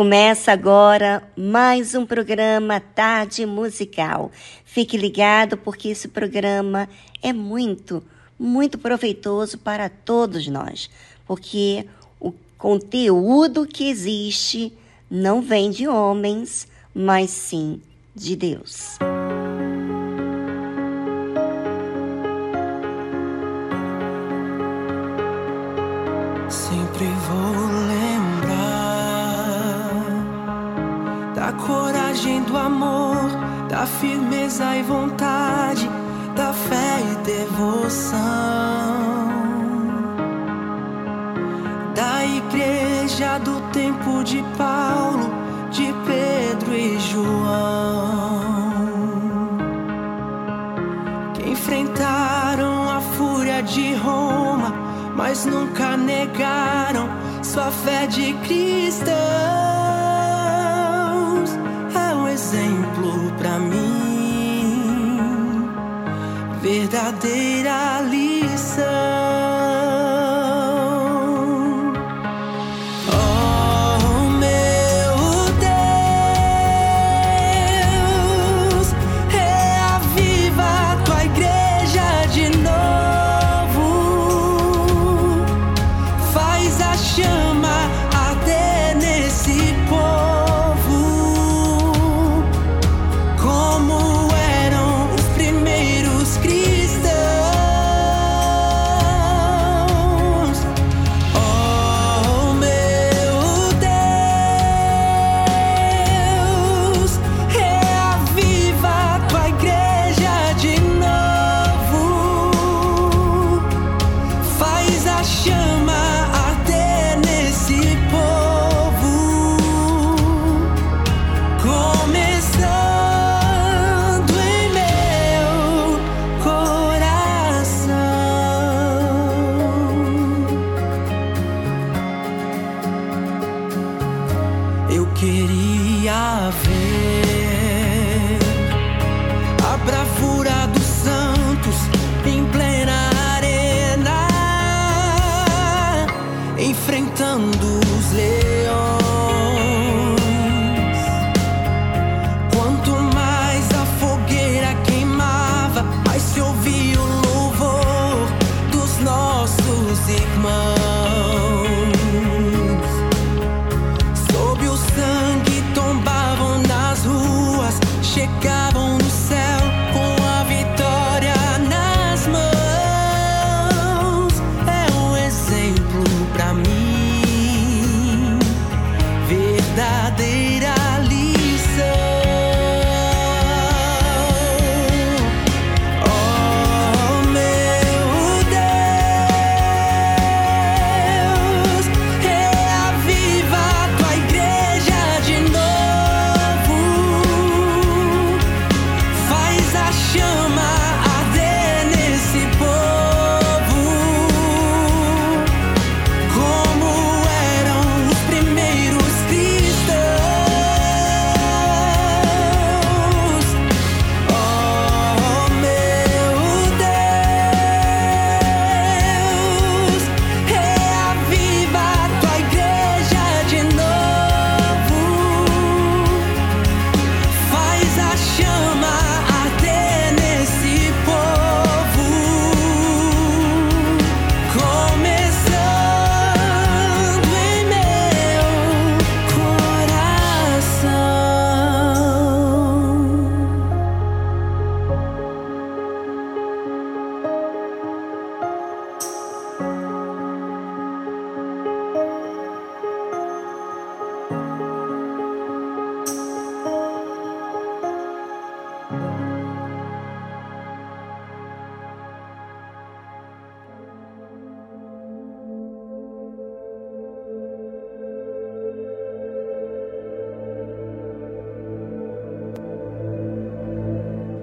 Começa 0.00 0.50
agora 0.50 1.22
mais 1.36 1.94
um 1.94 2.06
programa 2.06 2.80
Tarde 2.80 3.44
Musical. 3.44 4.32
Fique 4.64 4.96
ligado 4.96 5.58
porque 5.58 5.88
esse 5.88 6.08
programa 6.08 6.88
é 7.22 7.34
muito, 7.34 8.02
muito 8.38 8.78
proveitoso 8.78 9.58
para 9.58 9.90
todos 9.90 10.48
nós, 10.48 10.88
porque 11.26 11.84
o 12.18 12.32
conteúdo 12.56 13.66
que 13.66 13.90
existe 13.90 14.72
não 15.10 15.42
vem 15.42 15.70
de 15.70 15.86
homens, 15.86 16.66
mas 16.94 17.28
sim 17.28 17.82
de 18.16 18.34
Deus. 18.34 18.92
Sempre 18.92 19.19
do 32.50 32.56
amor, 32.56 33.30
da 33.68 33.86
firmeza 33.86 34.76
e 34.76 34.82
vontade, 34.82 35.88
da 36.34 36.52
fé 36.52 37.00
e 37.00 37.14
devoção, 37.24 38.18
da 41.94 42.24
igreja 42.24 43.38
do 43.38 43.60
tempo 43.70 44.24
de 44.24 44.42
Paulo, 44.58 45.30
de 45.70 45.94
Pedro 46.04 46.74
e 46.74 46.98
João, 46.98 48.40
que 51.34 51.50
enfrentaram 51.50 52.90
a 52.90 53.00
fúria 53.00 53.62
de 53.62 53.94
Roma, 53.94 54.74
mas 55.14 55.46
nunca 55.46 55.96
negaram 55.96 57.08
sua 57.44 57.70
fé 57.70 58.08
de 58.08 58.32
cristão 58.44 59.89
verdadeira 66.60 68.02
lição. 68.02 69.09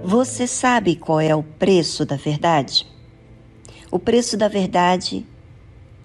Você 0.10 0.48
sabe 0.48 0.96
qual 0.96 1.20
é 1.20 1.36
o 1.36 1.44
preço 1.44 2.06
da 2.06 2.16
verdade? 2.16 2.88
O 3.92 4.00
preço 4.00 4.38
da 4.38 4.48
verdade 4.48 5.26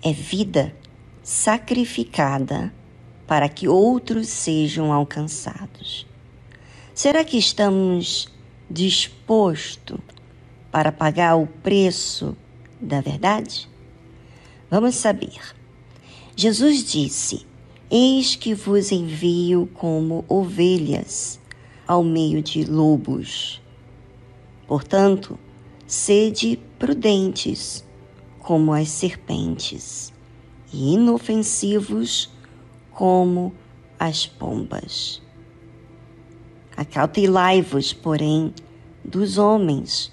é 0.02 0.12
vida 0.12 0.74
sacrificada 1.22 2.74
para 3.28 3.48
que 3.48 3.68
outros 3.68 4.26
sejam 4.26 4.92
alcançados. 4.92 6.04
Será 6.92 7.22
que 7.22 7.38
estamos 7.38 8.28
dispostos 8.68 10.00
para 10.72 10.90
pagar 10.90 11.36
o 11.36 11.46
preço 11.46 12.36
da 12.80 13.00
verdade? 13.00 13.68
Vamos 14.68 14.96
saber. 14.96 15.38
Jesus 16.34 16.82
disse: 16.82 17.46
Eis 17.88 18.34
que 18.34 18.52
vos 18.52 18.90
envio 18.90 19.70
como 19.74 20.24
ovelhas 20.28 21.38
ao 21.86 22.02
meio 22.02 22.42
de 22.42 22.64
lobos. 22.64 23.61
Portanto, 24.66 25.38
sede 25.86 26.58
prudentes 26.78 27.84
como 28.38 28.72
as 28.72 28.88
serpentes 28.88 30.12
e 30.72 30.94
inofensivos 30.94 32.30
como 32.90 33.52
as 33.98 34.26
pombas. 34.26 35.22
Acautelai-vos, 36.76 37.92
porém, 37.92 38.52
dos 39.04 39.38
homens, 39.38 40.10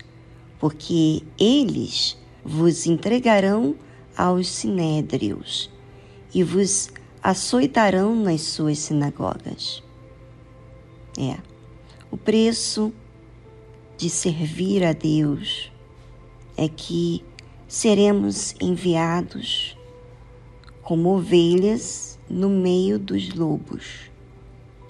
porque 0.59 1.23
eles 1.39 2.17
vos 2.43 2.85
entregarão 2.85 3.75
aos 4.15 4.49
sinédrios 4.49 5.71
e 6.33 6.43
vos 6.43 6.89
açoitarão 7.23 8.15
nas 8.15 8.41
suas 8.41 8.79
sinagogas. 8.79 9.83
É, 11.17 11.37
o 12.11 12.17
preço 12.17 12.93
de 13.99 14.09
servir 14.09 14.81
a 14.81 14.93
Deus 14.93 15.69
é 16.55 16.69
que 16.69 17.21
seremos 17.67 18.55
enviados 18.61 19.77
como 20.81 21.09
ovelhas 21.17 22.17
no 22.29 22.49
meio 22.49 22.97
dos 22.97 23.33
lobos, 23.33 24.09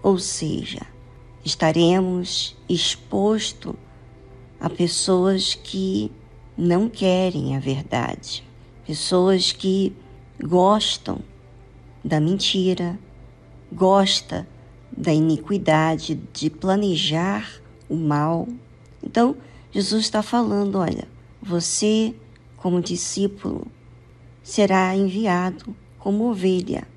ou 0.03 0.19
seja, 0.19 0.85
estaremos 1.43 2.55
expostos 2.69 3.73
a 4.59 4.69
pessoas 4.69 5.55
que 5.55 6.11
não 6.55 6.87
querem 6.87 7.57
a 7.57 7.59
verdade, 7.59 8.43
pessoas 8.85 9.51
que 9.51 9.91
gostam 10.39 11.17
da 12.05 12.19
mentira, 12.19 12.99
gosta 13.73 14.47
da 14.95 15.11
iniquidade, 15.11 16.13
de 16.31 16.51
planejar 16.51 17.59
o 17.89 17.95
mal. 17.95 18.47
Então, 19.03 19.35
Jesus 19.71 20.03
está 20.03 20.21
falando: 20.21 20.77
olha, 20.77 21.07
você, 21.41 22.15
como 22.57 22.81
discípulo, 22.81 23.67
será 24.43 24.95
enviado 24.95 25.75
como 25.97 26.29
ovelha 26.29 26.87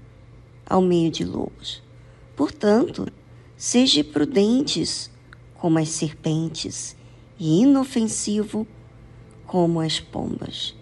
ao 0.66 0.80
meio 0.80 1.10
de 1.10 1.24
lobos. 1.24 1.82
Portanto, 2.34 3.06
seja 3.56 4.02
prudentes 4.02 5.10
como 5.54 5.78
as 5.78 5.90
serpentes 5.90 6.96
e 7.38 7.60
inofensivo 7.60 8.66
como 9.46 9.80
as 9.80 10.00
pombas. 10.00 10.74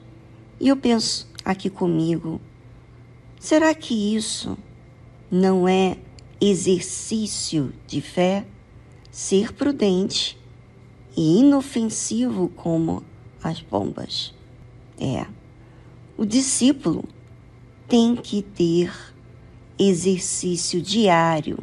E 0.61 0.69
eu 0.69 0.76
penso 0.76 1.28
aqui 1.44 1.69
comigo, 1.69 2.40
será 3.38 3.75
que 3.75 4.14
isso 4.14 4.56
não 5.31 5.66
é 5.66 5.99
exercício 6.40 7.73
de 7.87 8.00
fé? 8.00 8.46
Ser 9.11 9.52
prudente 9.52 10.39
e 11.20 11.40
inofensivo 11.40 12.49
como 12.56 13.02
as 13.43 13.61
pombas. 13.61 14.34
É. 14.99 15.26
O 16.17 16.25
discípulo 16.25 17.05
tem 17.88 18.17
que 18.17 18.43
ter 18.43 18.93
exercício 19.78 20.81
diário, 20.81 21.58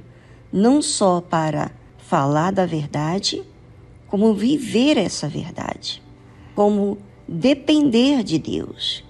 não 0.51 0.81
só 0.81 1.21
para 1.21 1.71
falar 1.97 2.51
da 2.51 2.65
verdade, 2.65 3.43
como 4.07 4.33
viver 4.33 4.97
essa 4.97 5.27
verdade 5.27 6.01
como 6.57 6.97
depender 7.27 8.23
de 8.23 8.39
Deus, 8.39 9.03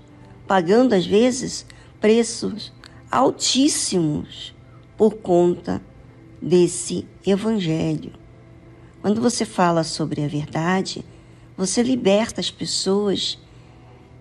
pagando 0.46 0.94
às 0.94 1.06
vezes 1.06 1.66
preços 1.98 2.74
altíssimos 3.10 4.54
por 4.98 5.16
conta 5.16 5.82
desse 6.42 7.08
evangelho. 7.26 8.12
Quando 9.08 9.22
você 9.22 9.46
fala 9.46 9.86
sobre 9.86 10.22
a 10.22 10.28
verdade, 10.28 11.02
você 11.56 11.82
liberta 11.82 12.42
as 12.42 12.52
pessoas 12.52 13.40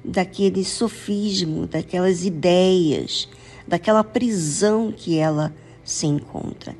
daquele 0.04 0.64
sofismo, 0.64 1.66
daquelas 1.66 2.24
ideias, 2.24 3.28
daquela 3.66 4.04
prisão 4.04 4.94
que 4.96 5.18
ela 5.18 5.52
se 5.82 6.06
encontra. 6.06 6.76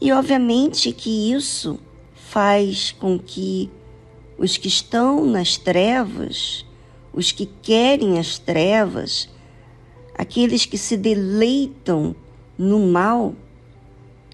E 0.00 0.12
obviamente 0.12 0.92
que 0.92 1.32
isso 1.32 1.80
faz 2.14 2.92
com 2.92 3.18
que 3.18 3.68
os 4.38 4.56
que 4.56 4.68
estão 4.68 5.26
nas 5.26 5.56
trevas, 5.56 6.64
os 7.12 7.32
que 7.32 7.46
querem 7.46 8.20
as 8.20 8.38
trevas, 8.38 9.28
aqueles 10.16 10.66
que 10.66 10.78
se 10.78 10.96
deleitam 10.96 12.14
no 12.56 12.78
mal, 12.78 13.34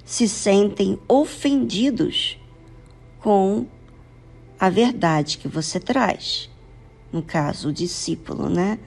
se 0.05 0.29
sentem 0.29 0.99
ofendidos 1.09 2.37
com 3.27 3.67
a 4.57 4.71
verdade 4.71 5.39
que 5.39 5.49
você 5.49 5.81
traz. 5.81 6.49
No 7.13 7.25
caso, 7.25 7.71
o 7.71 7.73
discípulo, 7.73 8.49
né? 8.49 8.79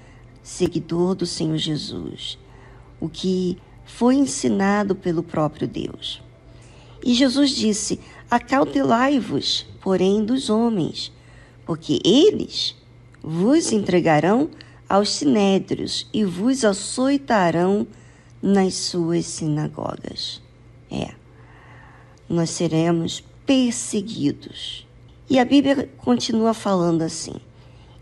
Seguidor 0.42 1.14
do 1.14 1.26
Senhor 1.26 1.58
Jesus. 1.58 2.40
O 3.02 3.10
que 3.10 3.58
foi 3.84 4.16
ensinado 4.16 4.96
pelo 4.96 5.24
próprio 5.24 5.68
Deus. 5.68 6.24
E 7.04 7.14
Jesus 7.14 7.50
disse: 7.50 8.00
Acautelai-vos, 8.32 9.68
porém, 9.82 10.24
dos 10.24 10.50
homens, 10.50 11.12
porque 11.66 12.00
eles 12.06 12.78
vos 13.22 13.74
entregarão 13.74 14.50
aos 14.88 15.10
sinédrios 15.10 16.08
e 16.14 16.24
vos 16.24 16.64
açoitarão 16.64 17.86
nas 18.42 18.74
suas 18.76 19.26
sinagogas. 19.26 20.42
É, 20.90 21.10
nós 22.30 22.52
seremos 22.52 23.22
perseguidos. 23.50 24.86
E 25.28 25.40
a 25.40 25.44
Bíblia 25.44 25.90
continua 25.98 26.54
falando 26.54 27.02
assim: 27.02 27.34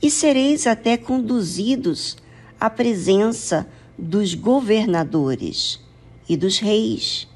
e 0.02 0.12
sereis 0.12 0.68
até 0.68 0.98
conduzidos 0.98 2.18
à 2.60 2.70
presença 2.70 3.66
dos 3.98 4.34
governadores 4.34 5.80
e 6.28 6.36
dos 6.36 6.60
reis, 6.60 7.30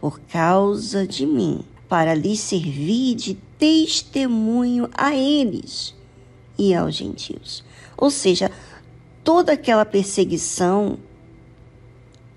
por 0.00 0.18
causa 0.18 1.06
de 1.06 1.26
mim 1.26 1.60
para 1.90 2.14
lhes 2.14 2.40
servir 2.40 3.16
de 3.16 3.34
testemunho 3.58 4.88
a 4.94 5.14
eles 5.14 5.94
e 6.58 6.74
aos 6.74 6.94
gentios. 6.94 7.62
Ou 7.98 8.10
seja, 8.10 8.50
toda 9.22 9.52
aquela 9.52 9.84
perseguição, 9.84 10.98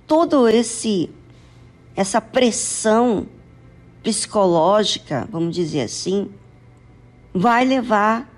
todo 0.06 0.46
esse 0.50 1.10
essa 1.96 2.20
pressão 2.20 3.26
psicológica, 4.06 5.28
vamos 5.32 5.56
dizer 5.56 5.82
assim, 5.82 6.30
vai 7.34 7.66
levar 7.66 8.32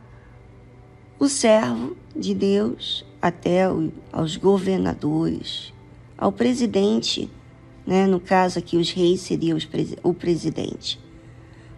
o 1.19 1.27
servo 1.27 1.97
de 2.15 2.33
Deus 2.33 3.05
até 3.21 3.69
o, 3.69 3.91
aos 4.13 4.37
governadores, 4.37 5.73
ao 6.17 6.31
presidente, 6.31 7.29
né? 7.85 8.07
no 8.07 8.17
caso 8.17 8.59
aqui 8.59 8.77
os 8.77 8.91
reis 8.91 9.19
seriam 9.19 9.57
os, 9.57 9.67
o 10.01 10.13
presidente 10.13 10.97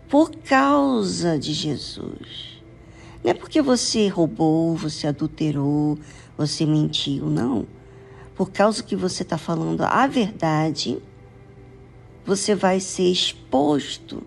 por 0.07 0.29
causa 0.31 1.39
de 1.39 1.51
Jesus. 1.51 2.61
Não 3.23 3.31
é 3.31 3.33
porque 3.33 3.59
você 3.59 4.07
roubou, 4.07 4.75
você 4.75 5.07
adulterou, 5.07 5.97
você 6.37 6.63
mentiu, 6.63 7.25
não. 7.25 7.65
Por 8.35 8.51
causa 8.51 8.83
que 8.83 8.95
você 8.95 9.23
está 9.23 9.37
falando 9.37 9.81
a 9.81 10.05
verdade, 10.05 10.99
você 12.25 12.55
vai 12.55 12.79
ser 12.79 13.11
exposto 13.11 14.23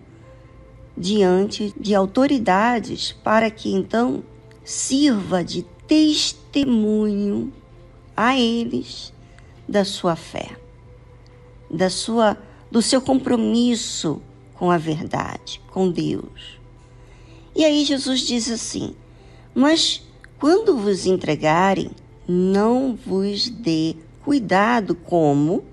diante 0.97 1.73
de 1.79 1.95
autoridades 1.95 3.11
para 3.11 3.49
que 3.49 3.73
então 3.73 4.23
sirva 4.63 5.43
de 5.43 5.63
testemunho 5.87 7.51
a 8.15 8.37
eles 8.37 9.13
da 9.67 9.83
sua 9.83 10.15
fé, 10.15 10.55
da 11.69 11.89
sua 11.89 12.37
do 12.69 12.81
seu 12.81 12.99
compromisso 12.99 14.19
com 14.55 14.71
a 14.71 14.77
verdade, 14.79 15.61
com 15.69 15.91
Deus. 15.91 16.59
E 17.55 17.63
aí 17.63 17.85
Jesus 17.85 18.21
diz 18.21 18.49
assim: 18.49 18.95
Mas 19.53 20.01
quando 20.39 20.75
vos 20.75 21.05
entregarem, 21.05 21.91
não 22.27 22.95
vos 22.95 23.49
dê 23.49 23.95
cuidado 24.23 24.95
como 24.95 25.63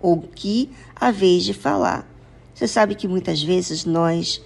ou 0.00 0.22
que 0.22 0.70
a 1.00 1.10
vez 1.10 1.44
de 1.44 1.54
falar. 1.54 2.06
Você 2.54 2.68
sabe 2.68 2.94
que 2.94 3.08
muitas 3.08 3.42
vezes 3.42 3.86
nós 3.86 4.42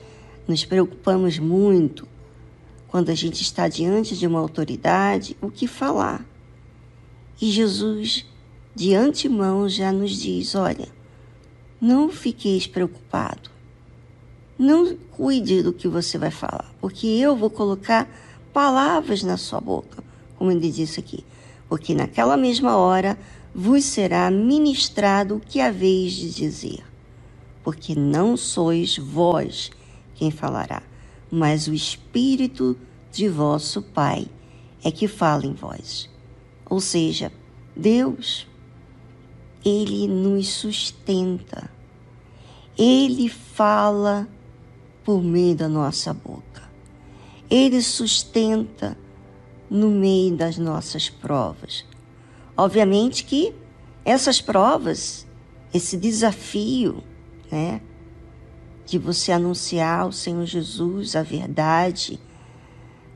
nos 0.47 0.65
preocupamos 0.65 1.39
muito 1.39 2.07
quando 2.87 3.11
a 3.11 3.15
gente 3.15 3.43
está 3.43 3.67
diante 3.67 4.17
de 4.17 4.25
uma 4.25 4.39
autoridade, 4.39 5.37
o 5.41 5.51
que 5.51 5.67
falar. 5.67 6.25
E 7.43 7.51
Jesus, 7.51 8.25
de 8.73 8.95
antemão, 8.95 9.69
já 9.69 9.91
nos 9.91 10.13
diz: 10.13 10.55
olha, 10.55 10.89
não 11.81 12.09
fiqueis 12.09 12.69
preocupado. 12.69 13.51
Não 14.57 14.97
cuide 15.11 15.61
do 15.61 15.73
que 15.73 15.89
você 15.89 16.17
vai 16.17 16.31
falar, 16.31 16.73
porque 16.81 17.09
eu 17.09 17.35
vou 17.35 17.51
colocar 17.51 18.09
palavras 18.53 19.25
na 19.25 19.37
sua 19.37 19.61
boca, 19.61 20.05
como 20.37 20.53
ele 20.53 20.71
disse 20.71 21.01
aqui. 21.01 21.25
Porque 21.69 21.93
naquela 21.93 22.37
mesma 22.37 22.77
hora 22.77 23.19
vos 23.55 23.85
será 23.85 24.31
ministrado 24.31 25.37
o 25.37 25.41
que 25.41 25.61
haveis 25.61 26.13
de 26.13 26.35
dizer. 26.35 26.83
Porque 27.63 27.95
não 27.95 28.37
sois 28.37 28.99
vós 28.99 29.71
quem 30.15 30.31
falará, 30.31 30.83
mas 31.31 31.67
o 31.69 31.73
Espírito 31.73 32.77
de 33.11 33.29
vosso 33.29 33.81
Pai 33.81 34.27
é 34.83 34.91
que 34.91 35.07
fala 35.07 35.47
em 35.47 35.55
vós. 35.55 36.11
Ou 36.69 36.81
seja, 36.81 37.33
Deus, 37.77 38.47
Ele 39.65 40.09
nos 40.09 40.49
sustenta. 40.49 41.71
Ele 42.77 43.29
fala 43.29 44.29
por 45.05 45.23
meio 45.23 45.55
da 45.55 45.69
nossa 45.69 46.13
boca. 46.13 46.69
Ele 47.49 47.81
sustenta 47.81 48.99
no 49.71 49.91
meio 49.91 50.37
das 50.37 50.59
nossas 50.59 51.09
provas. 51.09 51.85
Obviamente 52.57 53.25
que 53.25 53.55
essas 54.05 54.41
provas, 54.41 55.27
esse 55.73 55.97
desafio, 55.97 57.03
né, 57.51 57.81
de 58.87 58.99
você 58.99 59.33
anunciar 59.33 60.07
o 60.07 60.13
Senhor 60.13 60.45
Jesus, 60.45 61.17
a 61.17 61.23
verdade, 61.23 62.21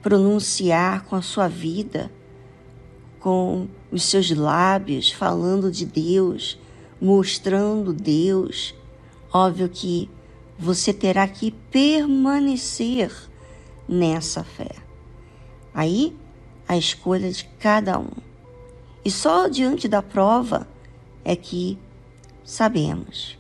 pronunciar 0.03 1.05
com 1.05 1.15
a 1.15 1.23
sua 1.23 1.47
vida, 1.49 2.11
com 3.21 3.69
os 3.93 4.05
seus 4.05 4.31
lábios, 4.31 5.11
falando 5.11 5.71
de 5.71 5.85
Deus, 5.85 6.59
mostrando 7.01 7.93
Deus. 7.93 8.75
Óbvio 9.33 9.69
que 9.69 10.11
você 10.59 10.93
terá 10.93 11.29
que 11.29 11.51
permanecer 11.71 13.13
nessa 13.89 14.43
fé. 14.43 14.75
Aí, 15.73 16.17
a 16.67 16.77
escolha 16.77 17.31
de 17.31 17.45
cada 17.59 17.99
um. 17.99 18.28
E 19.09 19.11
só 19.11 19.49
diante 19.49 19.89
da 19.89 20.03
prova 20.03 20.69
é 21.25 21.35
que 21.35 21.79
sabemos 22.45 23.39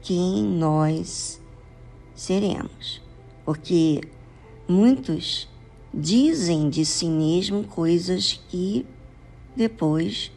quem 0.00 0.42
nós 0.42 1.38
seremos. 2.14 3.02
Porque 3.44 4.00
muitos 4.66 5.50
dizem 5.92 6.70
de 6.70 6.86
si 6.86 7.10
mesmo 7.10 7.64
coisas 7.64 8.40
que 8.48 8.86
depois 9.54 10.32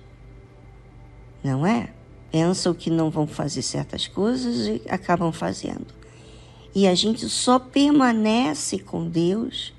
não 1.42 1.66
é. 1.66 1.94
Pensam 2.30 2.74
que 2.74 2.90
não 2.90 3.10
vão 3.10 3.26
fazer 3.26 3.62
certas 3.62 4.10
coisas 4.10 4.68
e 4.68 4.82
acabam 4.90 5.32
fazendo. 5.32 5.88
E 6.76 6.86
a 6.86 6.94
gente 6.94 7.30
só 7.30 7.60
permanece 7.60 8.78
com 8.78 9.08
Deus 9.08 9.74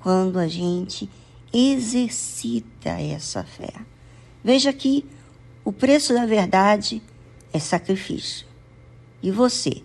quando 0.00 0.36
a 0.36 0.48
gente 0.48 1.08
exercita 1.52 2.90
essa 2.90 3.44
fé. 3.44 3.72
Veja 4.42 4.72
que 4.72 5.04
o 5.64 5.72
preço 5.72 6.14
da 6.14 6.26
verdade 6.26 7.02
é 7.52 7.58
sacrifício. 7.58 8.46
E 9.22 9.30
você 9.30 9.82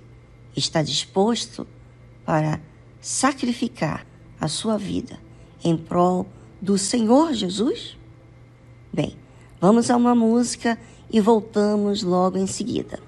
está 0.56 0.82
disposto 0.82 1.68
para 2.26 2.62
sacrificar 3.02 4.06
a 4.40 4.48
sua 4.48 4.78
vida 4.78 5.20
em 5.64 5.76
prol 5.76 6.26
do 6.62 6.78
Senhor 6.78 7.34
Jesus? 7.34 7.98
Bem, 8.92 9.18
vamos 9.60 9.90
a 9.92 9.98
uma 9.98 10.16
música 10.16 10.80
e 11.12 11.20
voltamos 11.20 12.02
logo 12.02 12.38
em 12.38 12.48
seguida. 12.48 13.00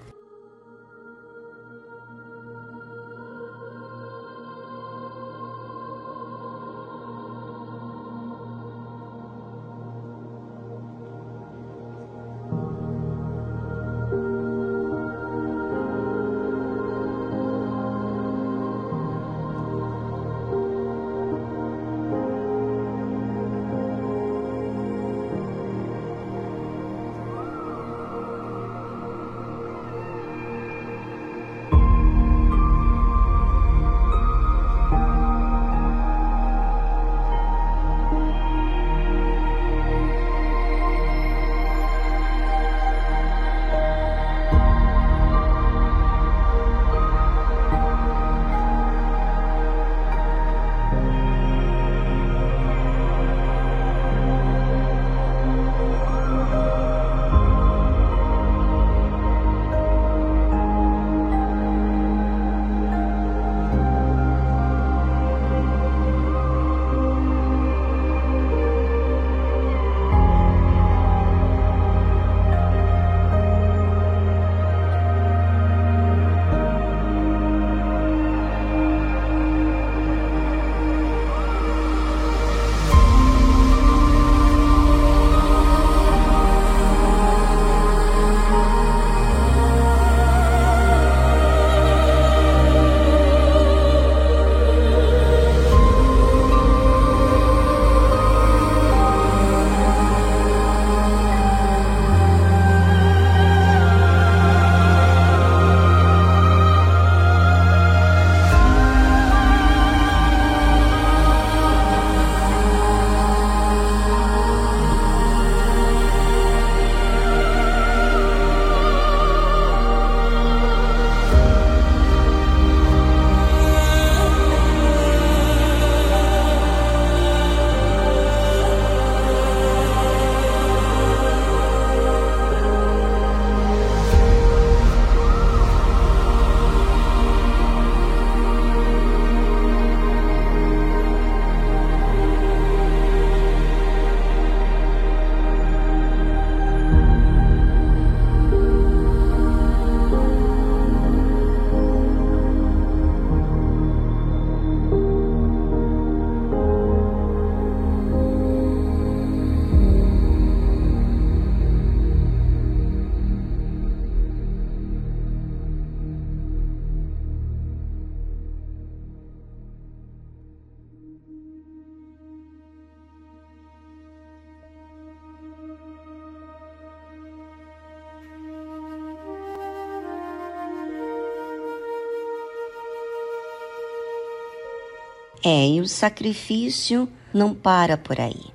É, 185.50 185.66
e 185.66 185.80
o 185.80 185.88
sacrifício 185.88 187.08
não 187.34 187.56
para 187.56 187.98
por 187.98 188.20
aí. 188.20 188.48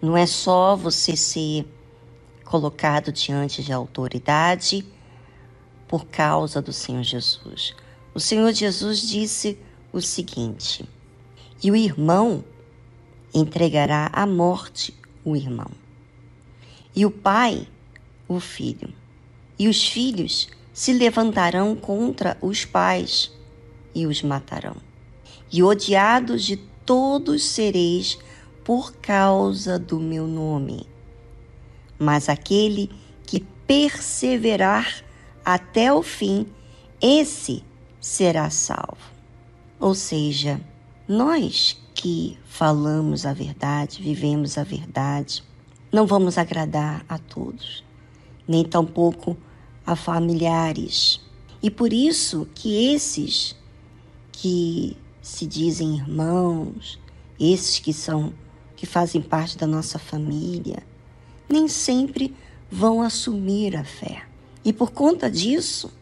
Não 0.00 0.16
é 0.16 0.26
só 0.26 0.76
você 0.76 1.16
ser 1.16 1.66
colocado 2.44 3.10
diante 3.10 3.64
de 3.64 3.72
autoridade 3.72 4.86
por 5.88 6.06
causa 6.06 6.62
do 6.62 6.72
Senhor 6.72 7.02
Jesus. 7.02 7.74
O 8.14 8.20
Senhor 8.20 8.52
Jesus 8.52 9.00
disse 9.08 9.58
o 9.92 10.00
seguinte: 10.00 10.88
E 11.60 11.68
o 11.68 11.74
irmão 11.74 12.44
entregará 13.34 14.08
à 14.12 14.24
morte 14.24 14.94
o 15.24 15.34
irmão, 15.34 15.72
e 16.94 17.04
o 17.04 17.10
pai 17.10 17.66
o 18.28 18.38
filho, 18.38 18.94
e 19.58 19.66
os 19.66 19.88
filhos 19.88 20.48
se 20.72 20.92
levantarão 20.92 21.74
contra 21.74 22.38
os 22.40 22.64
pais 22.64 23.32
e 23.92 24.06
os 24.06 24.22
matarão. 24.22 24.89
E 25.50 25.62
odiados 25.62 26.44
de 26.44 26.56
todos 26.56 27.44
sereis 27.44 28.18
por 28.64 28.92
causa 28.96 29.78
do 29.78 29.98
meu 29.98 30.26
nome. 30.26 30.86
Mas 31.98 32.28
aquele 32.28 32.90
que 33.26 33.40
perseverar 33.66 35.04
até 35.44 35.92
o 35.92 36.02
fim, 36.02 36.46
esse 37.00 37.64
será 38.00 38.50
salvo. 38.50 39.10
Ou 39.78 39.94
seja, 39.94 40.60
nós 41.08 41.80
que 41.94 42.38
falamos 42.44 43.26
a 43.26 43.32
verdade, 43.32 44.02
vivemos 44.02 44.56
a 44.56 44.64
verdade, 44.64 45.42
não 45.92 46.06
vamos 46.06 46.38
agradar 46.38 47.04
a 47.08 47.18
todos, 47.18 47.84
nem 48.46 48.64
tampouco 48.64 49.36
a 49.86 49.96
familiares. 49.96 51.20
E 51.62 51.70
por 51.70 51.92
isso 51.92 52.48
que 52.54 52.94
esses 52.94 53.56
que 54.32 54.96
se 55.30 55.46
dizem 55.46 55.96
irmãos, 55.96 56.98
esses 57.38 57.78
que 57.78 57.92
são 57.92 58.32
que 58.76 58.86
fazem 58.86 59.20
parte 59.20 59.58
da 59.58 59.66
nossa 59.66 59.98
família, 59.98 60.82
nem 61.48 61.68
sempre 61.68 62.34
vão 62.70 63.02
assumir 63.02 63.76
a 63.76 63.84
fé. 63.84 64.22
E 64.64 64.72
por 64.72 64.90
conta 64.90 65.30
disso, 65.30 65.92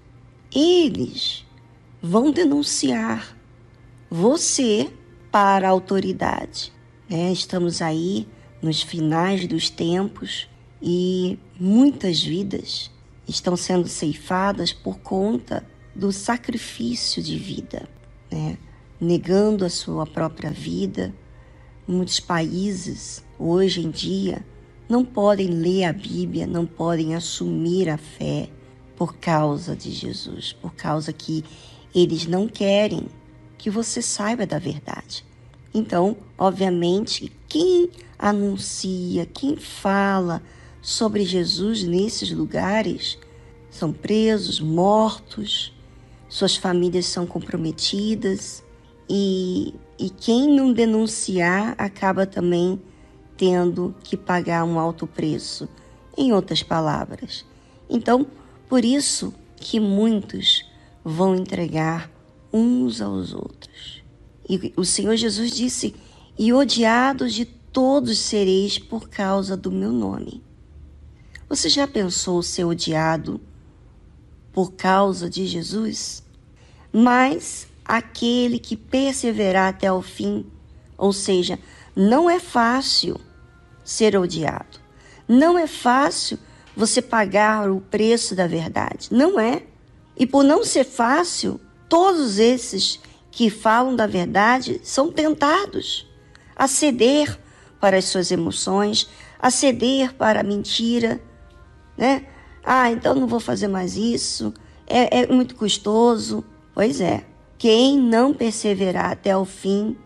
eles 0.55 1.45
vão 2.01 2.31
denunciar 2.31 3.37
você 4.09 4.88
para 5.31 5.67
a 5.67 5.71
autoridade. 5.71 6.73
Né? 7.11 7.33
Estamos 7.33 7.83
aí 7.83 8.29
nos 8.62 8.81
finais 8.81 9.47
dos 9.47 9.69
tempos 9.69 10.49
e 10.81 11.37
muitas 11.59 12.23
vidas 12.23 12.91
estão 13.27 13.57
sendo 13.57 13.88
ceifadas 13.88 14.73
por 14.73 15.01
conta 15.01 15.67
do 15.95 16.12
sacrifício 16.12 17.21
de 17.21 17.37
vida, 17.37 17.88
né? 18.31 18.57
Negando 19.01 19.65
a 19.65 19.71
sua 19.71 20.07
própria 20.07 20.51
vida. 20.51 21.15
Muitos 21.87 22.21
países, 22.21 23.25
hoje 23.39 23.81
em 23.85 23.91
dia, 23.91 24.45
não 24.89 25.05
podem 25.05 25.49
ler 25.49 25.85
a 25.85 25.93
Bíblia, 25.93 26.47
não 26.47 26.67
podem 26.67 27.15
assumir 27.15 27.89
a 27.89 27.97
fé 27.97 28.49
por 28.97 29.17
causa 29.17 29.77
de 29.77 29.91
Jesus, 29.91 30.53
por 30.53 30.75
causa 30.75 31.13
que 31.13 31.45
eles 31.95 32.27
não 32.27 32.49
querem 32.49 33.07
que 33.57 33.71
você 33.71 34.03
saiba 34.03 34.47
da 34.47 34.59
verdade. 34.59 35.25
Então, 35.73 36.17
obviamente, 36.37 37.33
quem 37.49 37.91
anuncia, 38.19 39.27
quem 39.27 39.57
fala 39.57 40.43
sobre 40.81 41.25
Jesus 41.25 41.85
nesses 41.85 42.31
lugares 42.31 43.19
são 43.71 43.93
presos, 43.93 44.61
mortos, 44.61 45.73
suas 46.29 46.57
famílias 46.57 47.07
são 47.07 47.27
comprometidas 47.27 48.65
e, 49.09 49.75
e 49.99 50.11
quem 50.11 50.55
não 50.55 50.73
denunciar 50.73 51.75
acaba 51.79 52.27
também 52.27 52.81
tendo 53.37 53.94
que 54.03 54.16
pagar 54.16 54.64
um 54.64 54.79
alto 54.79 55.07
preço, 55.07 55.68
em 56.16 56.33
outras 56.33 56.62
palavras. 56.62 57.44
Então, 57.88 58.27
por 58.68 58.85
isso 58.85 59.33
que 59.57 59.79
muitos 59.79 60.66
vão 61.05 61.37
entregar 61.37 62.11
uns 62.53 63.01
aos 63.01 63.33
outros. 63.33 64.03
E 64.49 64.73
o 64.77 64.85
Senhor 64.85 65.14
Jesus 65.16 65.53
disse: 65.53 65.94
E 66.37 66.53
odiados 66.53 67.33
de 67.33 67.44
todos 67.44 68.18
sereis 68.18 68.79
por 68.79 69.09
causa 69.09 69.57
do 69.57 69.71
meu 69.71 69.92
nome. 69.92 70.42
Você 71.49 71.68
já 71.68 71.87
pensou 71.87 72.42
ser 72.42 72.64
odiado 72.64 73.40
por 74.53 74.73
causa 74.73 75.31
de 75.31 75.47
Jesus? 75.47 76.23
Mas 76.92 77.67
aquele 77.88 78.59
que 78.59 78.77
perseverar 78.77 79.70
até 79.70 79.90
o 79.90 80.03
fim, 80.03 80.44
ou 80.98 81.11
seja, 81.11 81.59
não 81.96 82.29
é 82.29 82.38
fácil 82.38 83.18
ser 83.83 84.14
odiado. 84.14 84.79
Não 85.27 85.59
é 85.59 85.66
fácil 85.66 86.38
você 86.77 87.01
pagar 87.01 87.70
o 87.70 87.81
preço 87.81 88.35
da 88.35 88.46
verdade. 88.46 89.09
Não 89.11 89.40
é. 89.40 89.62
E 90.16 90.27
por 90.27 90.44
não 90.44 90.62
ser 90.62 90.85
fácil, 90.85 91.59
todos 91.88 92.38
esses 92.38 93.01
que 93.31 93.48
falam 93.48 93.96
da 93.96 94.07
verdade 94.07 94.81
são 94.85 95.11
tentados 95.11 96.07
a 96.55 96.66
ceder 96.66 97.38
para 97.81 97.96
as 97.96 98.07
suas 98.07 98.31
emoções, 98.31 99.09
a 99.38 99.51
ceder 99.51 100.14
para 100.14 100.40
a 100.40 100.42
mentira, 100.42 101.20
né? 101.96 102.27
Ah, 102.64 102.90
então 102.90 103.14
não 103.14 103.27
vou 103.27 103.40
fazer 103.40 103.68
mais 103.68 103.96
isso, 103.96 104.53
é, 104.87 105.20
é 105.20 105.27
muito 105.27 105.55
custoso. 105.55 106.44
Pois 106.74 107.01
é, 107.01 107.24
quem 107.59 107.99
não 107.99 108.33
perseverar 108.33 109.11
até 109.11 109.37
o 109.37 109.44
fim 109.44 109.97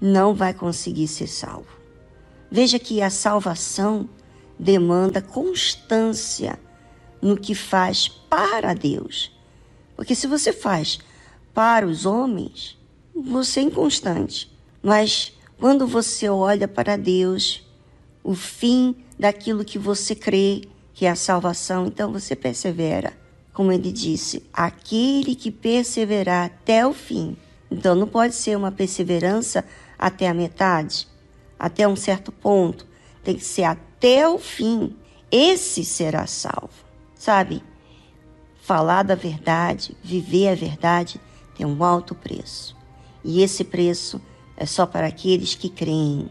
não 0.00 0.34
vai 0.34 0.52
conseguir 0.52 1.06
ser 1.06 1.28
salvo. 1.28 1.68
Veja 2.50 2.78
que 2.78 3.00
a 3.00 3.08
salvação 3.08 4.08
demanda 4.58 5.22
constância 5.22 6.58
no 7.22 7.36
que 7.36 7.54
faz 7.54 8.08
para 8.08 8.74
Deus. 8.74 9.32
Porque 9.94 10.14
se 10.14 10.26
você 10.26 10.52
faz 10.52 10.98
para 11.54 11.86
os 11.86 12.04
homens, 12.04 12.76
você 13.14 13.60
é 13.60 13.62
inconstante. 13.62 14.52
Mas 14.82 15.32
quando 15.58 15.86
você 15.86 16.28
olha 16.28 16.66
para 16.66 16.96
Deus, 16.96 17.64
o 18.24 18.34
fim 18.34 18.96
daquilo 19.18 19.64
que 19.64 19.78
você 19.78 20.14
crê, 20.14 20.62
que 20.92 21.06
é 21.06 21.10
a 21.10 21.16
salvação, 21.16 21.86
então 21.86 22.12
você 22.12 22.34
persevera. 22.34 23.25
Como 23.56 23.72
ele 23.72 23.90
disse, 23.90 24.44
aquele 24.52 25.34
que 25.34 25.50
perseverar 25.50 26.44
até 26.44 26.86
o 26.86 26.92
fim. 26.92 27.34
Então 27.70 27.94
não 27.94 28.06
pode 28.06 28.34
ser 28.34 28.54
uma 28.54 28.70
perseverança 28.70 29.64
até 29.98 30.28
a 30.28 30.34
metade, 30.34 31.08
até 31.58 31.88
um 31.88 31.96
certo 31.96 32.30
ponto. 32.30 32.86
Tem 33.24 33.34
que 33.34 33.42
ser 33.42 33.62
até 33.62 34.28
o 34.28 34.38
fim. 34.38 34.94
Esse 35.30 35.86
será 35.86 36.26
salvo. 36.26 36.84
Sabe? 37.14 37.62
Falar 38.60 39.04
da 39.04 39.14
verdade, 39.14 39.96
viver 40.04 40.48
a 40.48 40.54
verdade, 40.54 41.18
tem 41.56 41.64
um 41.64 41.82
alto 41.82 42.14
preço. 42.14 42.76
E 43.24 43.40
esse 43.40 43.64
preço 43.64 44.20
é 44.54 44.66
só 44.66 44.84
para 44.84 45.06
aqueles 45.06 45.54
que 45.54 45.70
creem. 45.70 46.28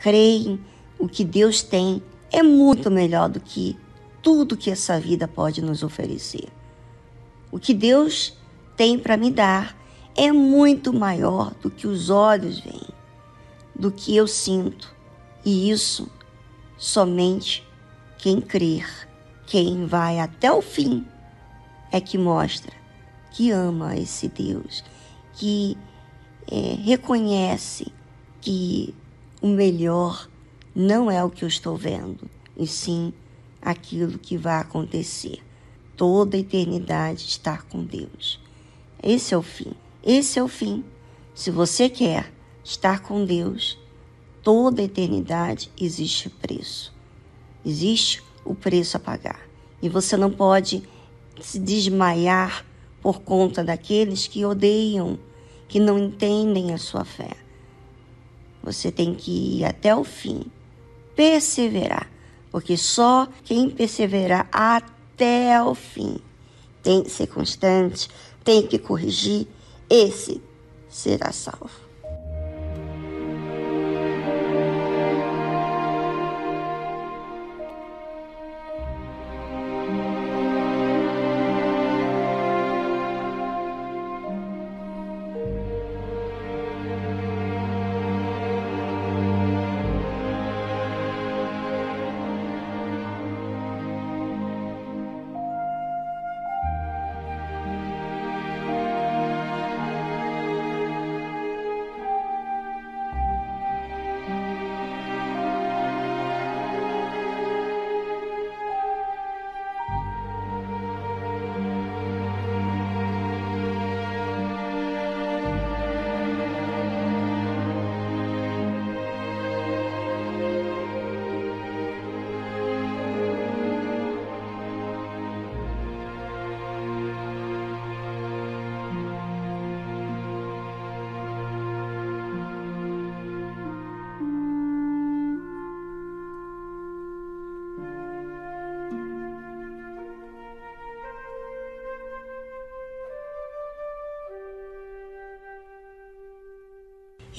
Creem 0.00 0.58
o 0.98 1.06
que 1.06 1.22
Deus 1.22 1.62
tem 1.62 2.02
é 2.32 2.42
muito 2.42 2.90
melhor 2.90 3.28
do 3.28 3.38
que 3.38 3.78
tudo 4.28 4.58
que 4.58 4.70
essa 4.70 5.00
vida 5.00 5.26
pode 5.26 5.62
nos 5.62 5.82
oferecer. 5.82 6.50
O 7.50 7.58
que 7.58 7.72
Deus 7.72 8.36
tem 8.76 8.98
para 8.98 9.16
me 9.16 9.30
dar 9.30 9.74
é 10.14 10.30
muito 10.30 10.92
maior 10.92 11.54
do 11.62 11.70
que 11.70 11.86
os 11.86 12.10
olhos 12.10 12.60
veem, 12.60 12.90
do 13.74 13.90
que 13.90 14.14
eu 14.14 14.26
sinto. 14.26 14.94
E 15.42 15.70
isso 15.70 16.10
somente 16.76 17.66
quem 18.18 18.38
crer, 18.38 18.86
quem 19.46 19.86
vai 19.86 20.20
até 20.20 20.52
o 20.52 20.60
fim 20.60 21.06
é 21.90 21.98
que 21.98 22.18
mostra 22.18 22.74
que 23.30 23.50
ama 23.50 23.96
esse 23.96 24.28
Deus, 24.28 24.84
que 25.36 25.74
é, 26.46 26.76
reconhece 26.82 27.90
que 28.42 28.94
o 29.40 29.46
melhor 29.46 30.28
não 30.76 31.10
é 31.10 31.24
o 31.24 31.30
que 31.30 31.46
eu 31.46 31.48
estou 31.48 31.78
vendo, 31.78 32.28
e 32.58 32.66
sim 32.66 33.10
aquilo 33.60 34.18
que 34.18 34.36
vai 34.36 34.60
acontecer. 34.60 35.38
Toda 35.96 36.36
a 36.36 36.40
eternidade 36.40 37.26
estar 37.26 37.64
com 37.64 37.82
Deus. 37.82 38.40
Esse 39.02 39.34
é 39.34 39.36
o 39.38 39.42
fim. 39.42 39.72
Esse 40.02 40.38
é 40.38 40.42
o 40.42 40.48
fim. 40.48 40.84
Se 41.34 41.50
você 41.50 41.88
quer 41.88 42.32
estar 42.64 43.00
com 43.00 43.24
Deus, 43.24 43.78
toda 44.42 44.82
a 44.82 44.84
eternidade 44.84 45.70
existe 45.80 46.28
preço. 46.28 46.94
Existe 47.64 48.22
o 48.44 48.54
preço 48.54 48.96
a 48.96 49.00
pagar. 49.00 49.40
E 49.80 49.88
você 49.88 50.16
não 50.16 50.30
pode 50.30 50.82
se 51.40 51.58
desmaiar 51.58 52.64
por 53.00 53.20
conta 53.20 53.62
daqueles 53.62 54.26
que 54.26 54.44
odeiam, 54.44 55.18
que 55.68 55.78
não 55.78 55.98
entendem 55.98 56.72
a 56.72 56.78
sua 56.78 57.04
fé. 57.04 57.36
Você 58.62 58.90
tem 58.90 59.14
que 59.14 59.58
ir 59.58 59.64
até 59.64 59.94
o 59.94 60.02
fim, 60.02 60.42
perseverar, 61.14 62.10
porque 62.50 62.76
só 62.76 63.28
quem 63.44 63.70
perseverar 63.70 64.48
até 64.52 65.62
o 65.62 65.74
fim 65.74 66.18
tem 66.82 67.02
que 67.02 67.10
ser 67.10 67.26
constante, 67.26 68.08
tem 68.44 68.66
que 68.66 68.78
corrigir, 68.78 69.46
esse 69.90 70.40
será 70.88 71.32
salvo. 71.32 71.87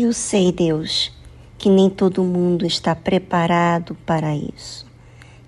Eu 0.02 0.14
sei, 0.14 0.50
Deus, 0.54 1.12
que 1.58 1.70
nem 1.70 1.90
todo 1.90 2.24
mundo 2.24 2.66
está 2.66 2.96
preparado 2.96 3.96
para 4.06 4.34
isso, 4.34 4.88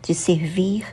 de 0.02 0.14
servir 0.14 0.86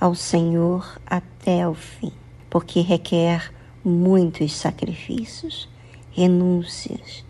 ao 0.00 0.14
Senhor 0.14 0.98
até 1.04 1.68
o 1.68 1.74
fim, 1.74 2.10
porque 2.48 2.80
requer 2.80 3.52
muitos 3.84 4.54
sacrifícios, 4.54 5.68
renúncias, 6.10 7.22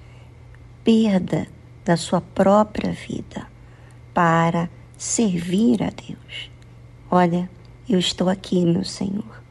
perda 0.85 1.48
da 1.85 1.96
sua 1.96 2.20
própria 2.20 2.92
vida 2.92 3.48
para 4.14 4.70
servir 4.96 5.83
a 5.83 5.90
Deus. 5.90 6.48
Olha, 7.11 7.50
eu 7.88 7.98
estou 7.98 8.29
aqui, 8.29 8.64
meu 8.64 8.85
Senhor. 8.85 9.42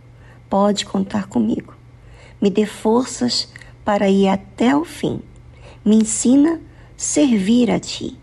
Pode 0.49 0.85
contar 0.85 1.27
comigo. 1.27 1.75
Me 2.41 2.49
dê 2.49 2.65
forças 2.65 3.51
para 3.83 4.07
ir 4.07 4.29
até 4.29 4.73
o 4.73 4.85
fim. 4.85 5.21
Me 5.85 5.97
ensina 5.97 6.59
servir 6.97 7.69
a 7.69 7.79
Ti 7.79 8.17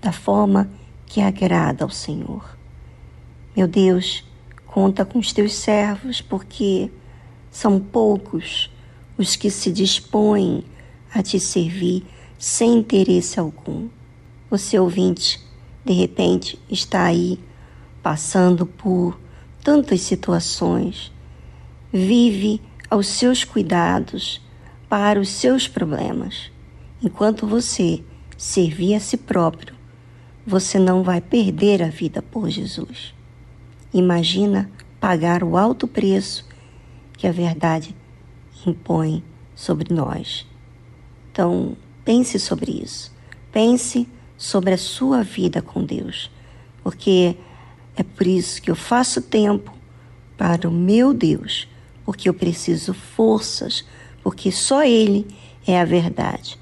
da 0.00 0.10
forma 0.10 0.70
que 1.04 1.20
agrada 1.20 1.84
ao 1.84 1.90
Senhor. 1.90 2.56
Meu 3.54 3.68
Deus, 3.68 4.24
conta 4.64 5.04
com 5.04 5.18
os 5.18 5.34
teus 5.34 5.52
servos, 5.52 6.22
porque 6.22 6.90
são 7.50 7.78
poucos 7.78 8.70
os 9.18 9.36
que 9.36 9.50
se 9.50 9.70
dispõem 9.70 10.64
a 11.12 11.22
te 11.22 11.38
servir 11.38 12.06
sem 12.38 12.78
interesse 12.78 13.38
algum. 13.38 13.90
Você 14.48 14.78
ouvinte, 14.78 15.38
de 15.84 15.92
repente, 15.92 16.58
está 16.70 17.04
aí 17.04 17.38
passando 18.02 18.64
por 18.64 19.20
tantas 19.62 20.00
situações, 20.00 21.12
vive 21.92 22.62
aos 22.88 23.08
seus 23.08 23.44
cuidados 23.44 24.40
para 24.88 25.20
os 25.20 25.28
seus 25.28 25.68
problemas. 25.68 26.51
Enquanto 27.04 27.48
você 27.48 28.04
servir 28.38 28.94
a 28.94 29.00
si 29.00 29.16
próprio, 29.16 29.74
você 30.46 30.78
não 30.78 31.02
vai 31.02 31.20
perder 31.20 31.82
a 31.82 31.88
vida 31.88 32.22
por 32.22 32.48
Jesus. 32.48 33.12
Imagina 33.92 34.70
pagar 35.00 35.42
o 35.42 35.56
alto 35.56 35.88
preço 35.88 36.46
que 37.18 37.26
a 37.26 37.32
verdade 37.32 37.94
impõe 38.64 39.24
sobre 39.52 39.92
nós. 39.92 40.46
Então, 41.32 41.76
pense 42.04 42.38
sobre 42.38 42.70
isso. 42.70 43.12
Pense 43.50 44.08
sobre 44.36 44.72
a 44.72 44.78
sua 44.78 45.24
vida 45.24 45.60
com 45.60 45.84
Deus, 45.84 46.30
porque 46.84 47.36
é 47.96 48.02
por 48.02 48.26
isso 48.26 48.62
que 48.62 48.70
eu 48.70 48.76
faço 48.76 49.20
tempo 49.22 49.72
para 50.36 50.68
o 50.68 50.72
meu 50.72 51.12
Deus, 51.12 51.68
porque 52.04 52.28
eu 52.28 52.34
preciso 52.34 52.94
forças, 52.94 53.84
porque 54.22 54.52
só 54.52 54.84
Ele 54.84 55.26
é 55.66 55.80
a 55.80 55.84
verdade. 55.84 56.61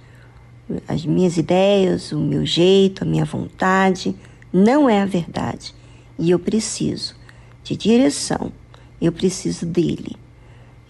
As 0.86 1.04
minhas 1.04 1.36
ideias, 1.36 2.12
o 2.12 2.18
meu 2.18 2.44
jeito, 2.44 3.02
a 3.02 3.06
minha 3.06 3.24
vontade 3.24 4.14
não 4.52 4.88
é 4.88 5.00
a 5.00 5.06
verdade. 5.06 5.74
E 6.18 6.30
eu 6.30 6.38
preciso 6.38 7.14
de 7.62 7.76
direção, 7.76 8.52
eu 9.00 9.12
preciso 9.12 9.64
dele. 9.66 10.16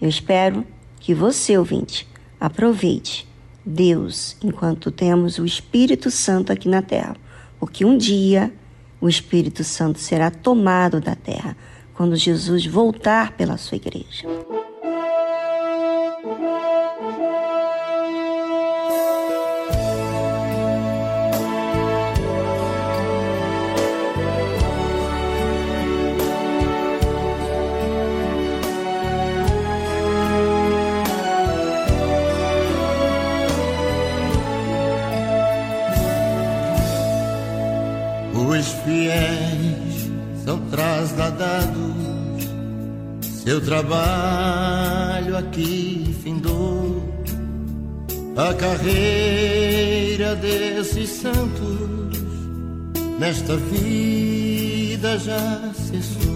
Eu 0.01 0.09
espero 0.09 0.65
que 0.99 1.13
você, 1.13 1.57
ouvinte, 1.57 2.07
aproveite 2.39 3.27
Deus 3.65 4.35
enquanto 4.43 4.91
temos 4.91 5.37
o 5.37 5.45
Espírito 5.45 6.09
Santo 6.09 6.51
aqui 6.51 6.67
na 6.67 6.81
terra, 6.81 7.15
porque 7.59 7.85
um 7.85 7.97
dia 7.97 8.51
o 8.99 9.07
Espírito 9.07 9.63
Santo 9.63 9.99
será 9.99 10.29
tomado 10.29 10.99
da 10.99 11.15
terra 11.15 11.55
quando 11.93 12.15
Jesus 12.15 12.65
voltar 12.65 13.33
pela 13.33 13.57
sua 13.57 13.75
igreja. 13.75 14.27
Seu 43.51 43.59
trabalho 43.59 45.35
aqui 45.35 46.15
findou, 46.23 47.03
a 48.37 48.53
carreira 48.53 50.37
desses 50.37 51.09
santos. 51.09 52.17
Nesta 53.19 53.57
vida 53.57 55.19
já 55.19 55.69
cessou. 55.73 56.31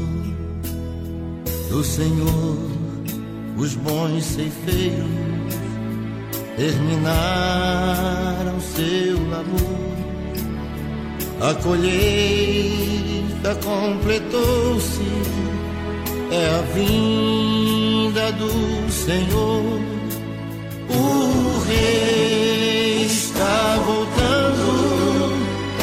Do 1.69 1.81
Senhor, 1.85 2.57
os 3.55 3.75
bons 3.75 4.25
ceifeiros 4.25 5.07
terminaram 6.57 8.59
seu 8.59 9.25
labor, 9.29 9.95
a 11.39 11.53
colheita 11.63 13.55
completou-se 13.63 15.44
é 16.31 16.47
a 16.47 16.61
vinda 16.73 18.31
do 18.33 18.91
Senhor. 18.91 19.79
O 20.89 21.59
Rei 21.67 23.05
está 23.05 23.77
voltando, 23.85 24.67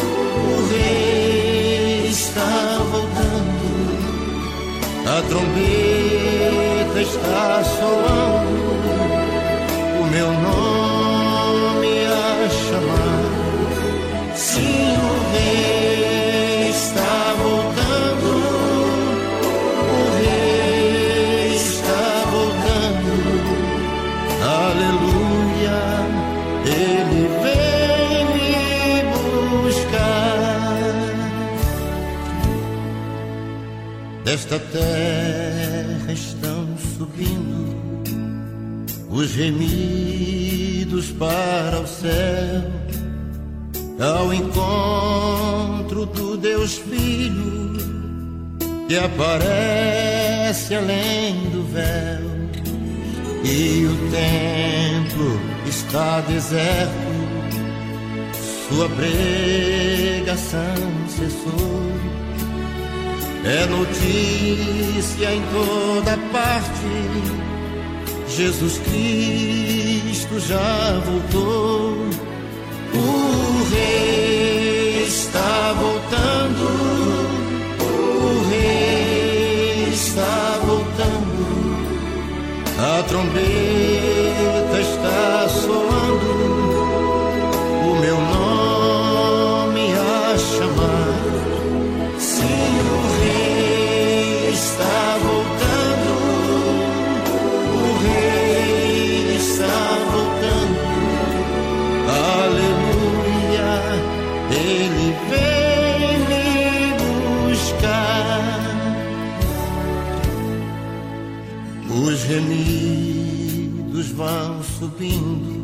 o 0.02 0.68
Rei 0.70 2.06
está 2.08 2.78
voltando, 2.90 3.64
a 5.06 5.22
trombeta 5.28 7.00
está 7.00 7.64
soando, 7.64 8.31
Desta 34.32 34.58
terra 34.58 36.10
estão 36.10 36.66
subindo 36.96 38.02
os 39.10 39.28
gemidos 39.28 41.10
para 41.10 41.78
o 41.78 41.86
céu, 41.86 42.62
ao 44.00 44.32
encontro 44.32 46.06
do 46.06 46.38
Deus 46.38 46.78
Filho 46.78 47.76
que 48.88 48.96
aparece 48.96 50.76
além 50.76 51.50
do 51.50 51.62
véu. 51.70 52.22
E 53.44 53.84
o 53.84 53.94
templo 54.10 55.38
está 55.68 56.22
deserto, 56.22 56.88
sua 58.66 58.88
pregação 58.88 60.74
cessou 61.06 62.21
é 63.44 63.66
notícia 63.66 65.34
em 65.34 65.42
toda 65.52 66.16
parte. 66.32 67.32
Jesus 68.28 68.78
Cristo 68.78 70.38
já 70.40 71.00
voltou. 71.04 71.96
O 72.94 73.64
Rei 73.70 75.04
está 75.06 75.74
voltando. 75.78 76.64
O 77.80 78.48
Rei 78.50 79.88
está 79.92 80.60
voltando. 80.64 81.42
A 82.78 83.02
trombeta 83.02 84.80
está 84.80 85.48
soando. 85.48 85.91
Gemidos 112.32 114.08
vão 114.12 114.62
subindo 114.62 115.62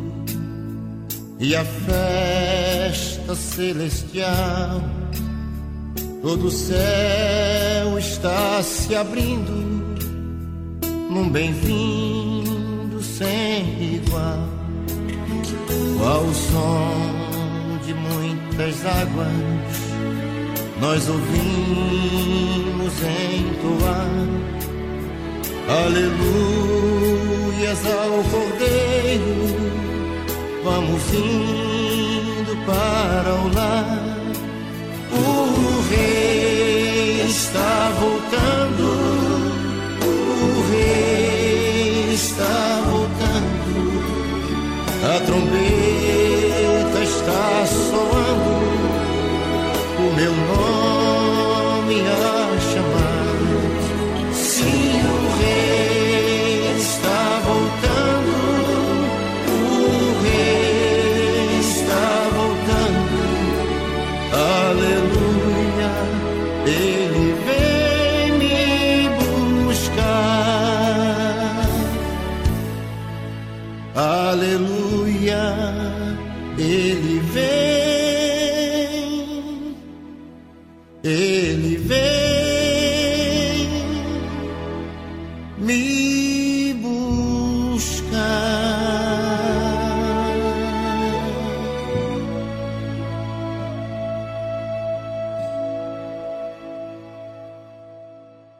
e 1.39 1.55
a 1.55 1.65
festa 1.65 3.33
celestial. 3.33 4.83
Todo 6.21 6.47
o 6.47 6.51
céu 6.51 7.97
está 7.97 8.61
se 8.61 8.95
abrindo 8.95 9.51
num 11.09 11.27
bem-vindo 11.29 13.01
sem 13.01 13.95
igual. 13.95 14.47
Qual 15.97 16.23
o 16.23 16.35
som 16.35 17.79
de 17.83 17.93
muitas 17.95 18.85
águas 18.85 19.79
nós 20.79 21.09
ouvimos 21.09 22.93
entoar. 23.01 24.68
Aleluias 25.69 26.65
ao 27.85 28.23
Cordeiro 28.31 29.39
vamos 30.63 31.13
indo 31.13 32.57
para 32.65 33.33
o 33.35 33.53
lar. 33.53 33.99
O 35.11 35.81
rei 35.89 37.21
está 37.27 37.91
voltando, 37.99 38.85
o 40.05 40.61
rei 40.71 42.13
está 42.13 42.81
voltando. 42.89 43.79
A 45.03 45.19
trombeta 45.25 45.88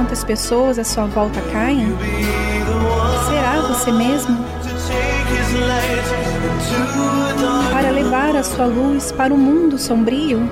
enquanto 0.00 0.12
as 0.12 0.24
pessoas 0.24 0.78
à 0.78 0.84
sua 0.84 1.04
volta 1.04 1.40
caem? 1.52 1.94
Será 3.28 3.60
você 3.68 3.92
mesmo? 3.92 4.38
Para 7.70 7.90
levar 7.90 8.34
a 8.34 8.42
sua 8.42 8.64
luz 8.64 9.12
para 9.12 9.34
o 9.34 9.36
mundo 9.36 9.76
sombrio? 9.76 10.48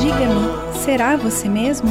Diga-me, 0.00 0.78
será 0.82 1.16
você 1.16 1.46
mesmo? 1.46 1.90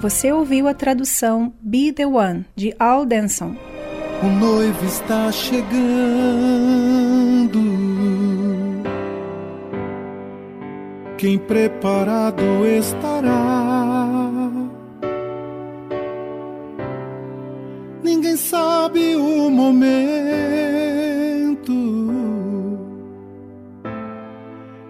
Você 0.00 0.32
ouviu 0.32 0.66
a 0.66 0.72
tradução 0.72 1.52
Be 1.60 1.92
the 1.92 2.06
One 2.06 2.46
de 2.56 2.74
Al 2.78 3.04
Denson. 3.04 3.54
O 4.22 4.26
noivo 4.26 4.86
está 4.86 5.30
chegando. 5.30 5.70
Quem 11.18 11.38
preparado 11.38 12.42
estará? 12.64 14.06
Ninguém 18.02 18.36
sabe 18.36 19.16
o 19.16 19.50
momento 19.50 20.00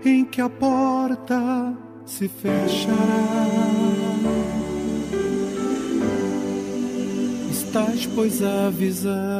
em 0.04 0.24
que 0.24 0.40
a 0.40 0.48
porta 0.48 1.76
se 2.06 2.28
fechará. 2.28 3.40
Estás, 7.70 8.04
pois, 8.16 8.42
avisado. 8.42 9.30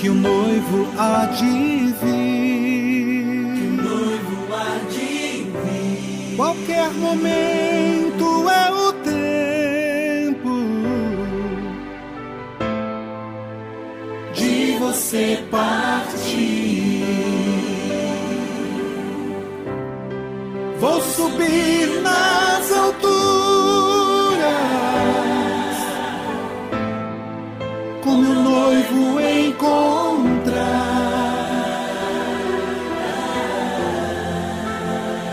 Que 0.00 0.08
o 0.08 0.14
noivo 0.14 0.88
há 0.98 1.26
de 1.26 1.92
vir. 2.00 3.82
Noivo 3.82 4.54
há 4.54 4.78
de 4.90 5.44
vir. 5.44 6.36
Qualquer 6.36 6.90
momento 6.92 8.48
é 8.48 8.72
o 8.72 8.92
tempo 9.04 10.56
de 14.32 14.78
você 14.78 15.44
partir. 15.50 17.02
Vou 20.80 21.00
subir 21.02 22.00
nas 22.02 22.51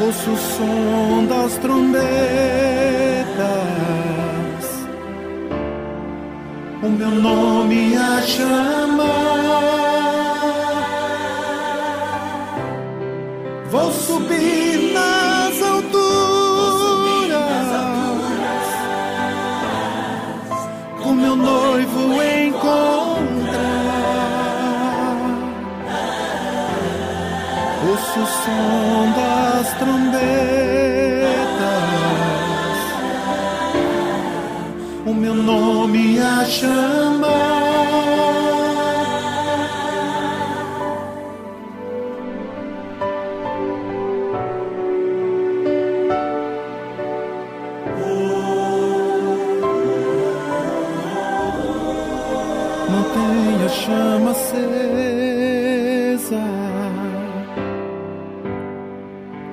Ouço 0.10 0.32
o 0.32 0.38
som 0.38 1.26
das 1.28 1.54
trombetas, 1.58 2.02
o 6.82 6.90
meu 6.90 7.12
nome 7.12 7.96
a 7.96 8.20
chamar. 8.24 9.06
Vou 13.70 13.92
subir 13.92 14.94
nas 14.94 15.62
alturas, 15.62 16.00
com 21.04 21.12
meu 21.12 21.36
noivo 21.36 22.24
encontrar. 22.24 23.70
ouço 27.88 28.20
o 28.20 28.26
som 28.26 29.12
das 29.16 29.29
nome 35.50 36.20
a 36.20 36.46
chamar. 36.46 37.28
Mantenha 52.92 53.66
a 53.66 53.70
chama 53.70 54.32
acesa. 54.32 55.70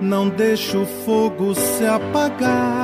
Não 0.03 0.28
deixe 0.28 0.76
o 0.76 0.84
fogo 1.05 1.55
se 1.55 1.86
apagar. 1.86 2.75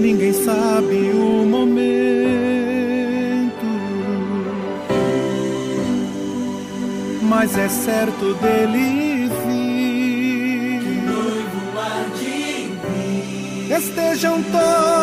Ninguém 0.00 0.32
sabe 0.32 1.10
o 1.12 1.44
momento. 1.46 1.78
Mas 7.22 7.58
é 7.58 7.68
certo 7.68 8.34
dele 8.34 9.28
vir. 9.46 10.80
Que 10.80 10.94
noivo 11.06 11.78
há 11.78 12.04
de 12.16 12.70
vir. 13.68 13.76
Estejam 13.76 14.42
todos 14.44 14.97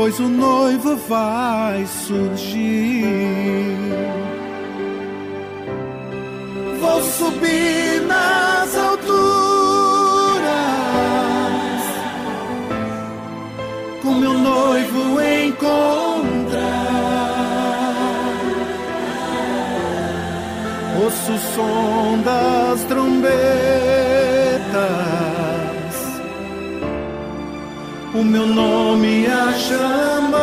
pois 0.00 0.18
o 0.18 0.28
noivo 0.30 0.96
vai 0.96 1.84
surgir. 1.84 3.04
Vou 6.80 7.02
subir 7.02 8.00
nas 8.08 8.76
alturas, 8.78 9.10
com 14.00 14.14
meu 14.14 14.32
noivo 14.32 15.20
encontrar. 15.20 15.90
Ouço 21.04 21.32
o 21.32 21.38
som 21.54 22.22
das 22.24 22.84
trombetas, 22.84 24.09
meu 28.30 28.46
nome 28.46 29.26
a 29.26 29.52
chamar. 29.54 30.40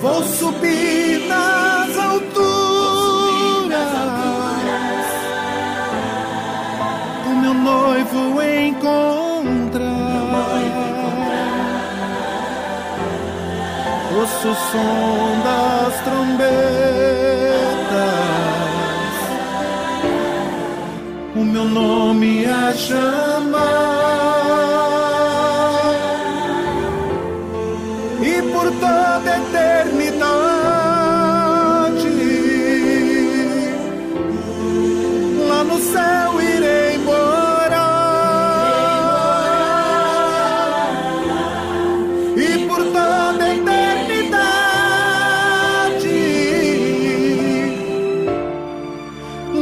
Vou 0.00 0.22
subir 0.22 1.28
nas 1.28 1.98
alturas, 1.98 2.38
o 7.26 7.30
meu 7.42 7.54
noivo 7.54 8.42
encontrar. 8.42 9.98
Ouço 14.16 14.48
o 14.48 14.54
som 14.54 15.40
das 15.44 16.00
trombetas, 16.00 17.17
meu 21.58 21.64
nome 21.64 22.46
a 22.46 22.72
chamar 22.72 23.97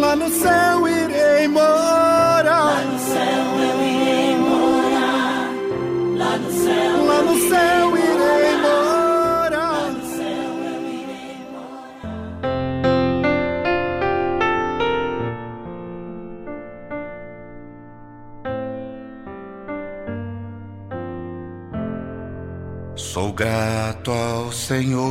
lá 0.06 0.14
no 0.14 0.28
céu 0.30 0.88
irei 0.88 1.48
morar. 1.48 2.44
Lá 2.44 2.82
no 2.92 2.98
céu 3.10 3.44
eu 3.68 3.78
irei 3.92 4.36
morar. 4.36 5.50
Lá 6.20 6.32
no 6.42 6.50
céu 6.62 6.92
lá 7.10 7.18
no 7.28 7.36
céu 7.50 7.96
irei 7.96 8.56
morar. 8.66 9.82
No 9.96 10.02
céu 10.16 10.50
eu 10.72 10.82
irei 11.02 11.36
Sou 22.94 23.32
grato 23.32 24.10
ao 24.12 24.52
Senhor 24.52 25.05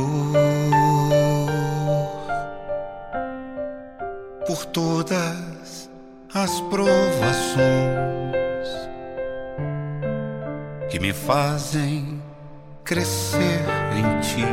provações 6.70 7.56
que 10.88 10.98
me 10.98 11.12
fazem 11.12 12.22
crescer 12.84 13.60
em 13.96 14.20
ti. 14.20 14.46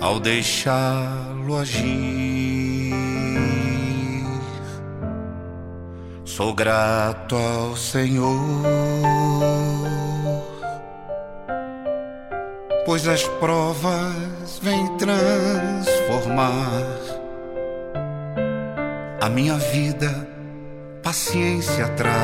Ao 0.00 0.18
deixá-lo 0.18 1.56
agir, 1.56 2.94
sou 6.24 6.54
grato 6.54 7.36
ao 7.36 7.76
Senhor 7.76 8.40
pois 12.90 13.06
as 13.06 13.22
provas 13.38 14.58
vêm 14.60 14.96
transformar 14.96 16.50
a 19.20 19.28
minha 19.28 19.56
vida, 19.56 20.26
paciência 21.02 21.86
traz, 21.88 22.14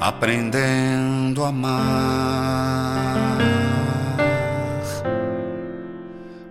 aprendendo 0.00 1.44
a 1.44 1.48
amar. 1.48 3.36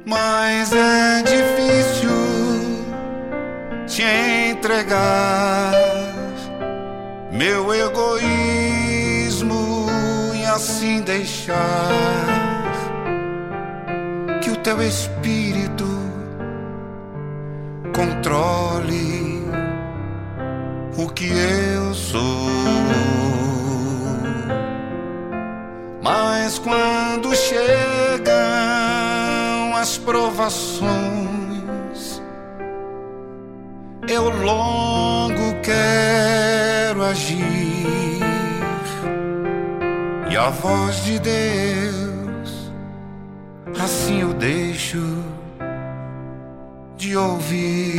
Mas 0.06 0.74
é 0.74 1.24
difícil 1.24 2.12
te 3.88 4.04
entregar 4.52 5.72
meu 7.32 7.74
egoísmo 7.74 9.56
e 10.34 10.46
assim 10.46 11.00
deixar 11.02 11.56
que 14.44 14.50
o 14.52 14.58
teu 14.58 14.82
espírito 14.82 15.95
controle 17.96 19.42
o 20.98 21.08
que 21.10 21.30
eu 21.30 21.94
sou. 21.94 22.22
Mas 26.04 26.60
quando 26.60 27.34
chegam 27.34 28.36
as 29.76 29.98
provações, 29.98 30.92
eu 34.10 34.30
longo 34.30 35.62
quero 35.64 37.02
agir 37.04 37.46
e 40.30 40.38
a 40.38 40.50
voz 40.50 41.04
de 41.06 41.18
Deus 41.20 42.72
assim 43.80 44.22
eu 44.22 44.34
deixo 44.34 45.00
de 47.06 47.16
ouvir. 47.16 47.96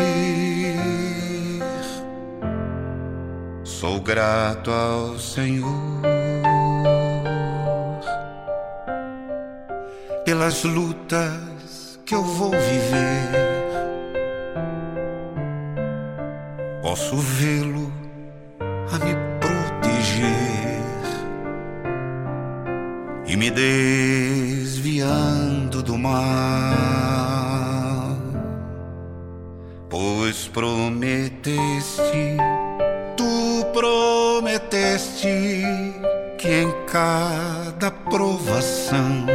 Sou 3.63 4.01
grato 4.01 4.73
ao 4.73 5.17
Senhor 5.19 6.03
pelas 10.25 10.65
lutas 10.65 12.01
que 12.05 12.17
eu 12.17 12.23
vou 12.23 12.51
viver. 12.51 13.31
Posso 16.83 17.17
vê-lo 17.17 17.93
a 18.61 18.99
me 19.05 19.15
proteger 19.41 20.83
e 23.29 23.37
me 23.37 23.53
desviando 23.53 25.01
do 25.83 25.97
mal, 25.97 26.86
prometeste, 30.57 32.39
tu 33.15 33.63
prometeste 33.75 35.29
que 36.39 36.49
em 36.49 36.73
cada 36.87 37.91
provação 37.91 39.27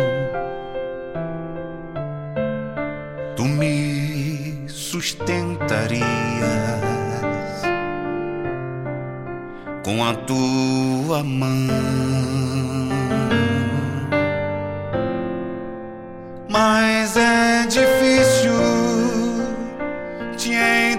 tu 3.35 3.43
me 3.43 4.63
sustentarias 4.67 6.01
com 9.85 10.03
a 10.03 10.15
tua 10.15 11.23
mão. 11.23 11.67
Mas 16.49 17.15
é 17.15 17.67
difícil 17.67 18.40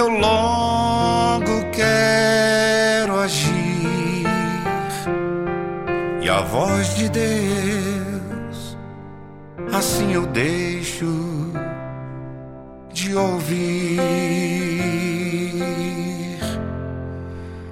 eu 0.00 0.08
logo 0.08 1.70
quero 1.72 3.18
agir 3.18 4.24
e 6.22 6.28
a 6.28 6.40
voz 6.40 6.94
de 6.94 7.08
Deus 7.10 8.78
assim 9.72 10.14
eu 10.14 10.26
deixo 10.26 11.52
de 12.92 13.14
ouvir. 13.14 14.00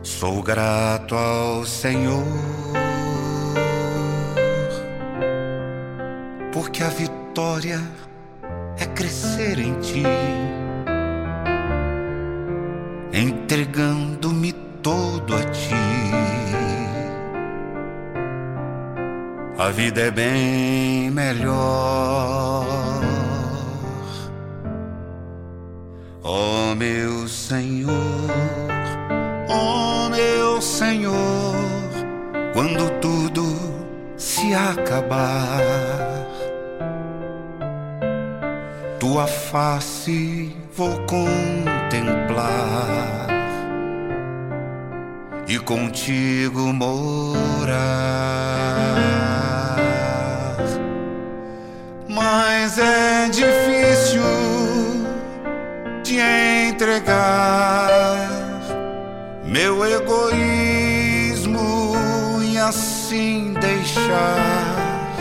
Sou 0.02 0.42
grato 0.42 1.14
ao 1.14 1.64
Senhor, 1.64 2.24
porque 6.52 6.82
a 6.82 6.88
vitória 6.88 7.80
é 8.78 8.86
crescer 8.86 9.58
em 9.58 9.74
ti, 9.80 10.02
entregando-me 13.58 14.52
todo 14.82 15.34
a 15.34 15.42
ti. 15.50 15.74
A 19.58 19.70
vida 19.70 20.02
é 20.02 20.10
bem 20.10 21.10
melhor 21.10 22.64
Ó 26.22 26.70
oh, 26.70 26.74
meu 26.76 27.26
Senhor, 27.26 27.90
ó 29.48 30.06
oh, 30.06 30.08
meu 30.10 30.60
Senhor, 30.60 31.56
quando 32.52 32.88
tudo 33.00 33.44
se 34.16 34.54
acabar, 34.54 35.58
tua 39.00 39.26
face 39.26 40.54
vou 40.76 40.96
contemplar 41.06 41.68
e 45.48 45.58
contigo 45.58 46.72
morar. 46.74 47.78
Mas 52.06 52.78
é 52.78 53.28
difícil 53.30 54.20
te 56.02 56.18
entregar 56.68 57.88
meu 59.46 59.82
egoísmo 59.86 61.58
e 62.42 62.58
assim 62.58 63.54
deixar 63.54 65.16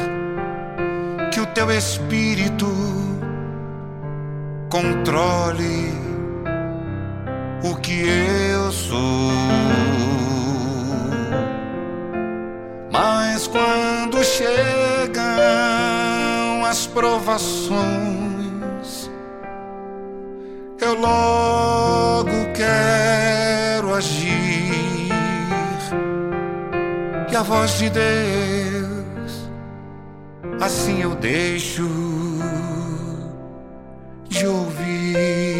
que 1.32 1.40
o 1.40 1.46
teu 1.48 1.72
espírito 1.72 2.68
controle 4.70 5.94
o 7.64 7.76
que 7.78 8.02
eu 8.02 8.72
sou. 8.74 9.47
Mas 13.00 13.46
quando 13.46 14.24
chegam 14.24 15.24
as 16.66 16.88
provações, 16.88 17.78
eu 20.82 20.96
logo 21.00 22.32
quero 22.56 23.94
agir 23.94 25.12
e 27.32 27.36
a 27.36 27.44
voz 27.44 27.78
de 27.78 27.92
Deus 27.92 29.52
assim 30.60 31.04
eu 31.04 31.14
deixo 31.14 31.88
de 34.28 34.48
ouvir. 34.48 35.57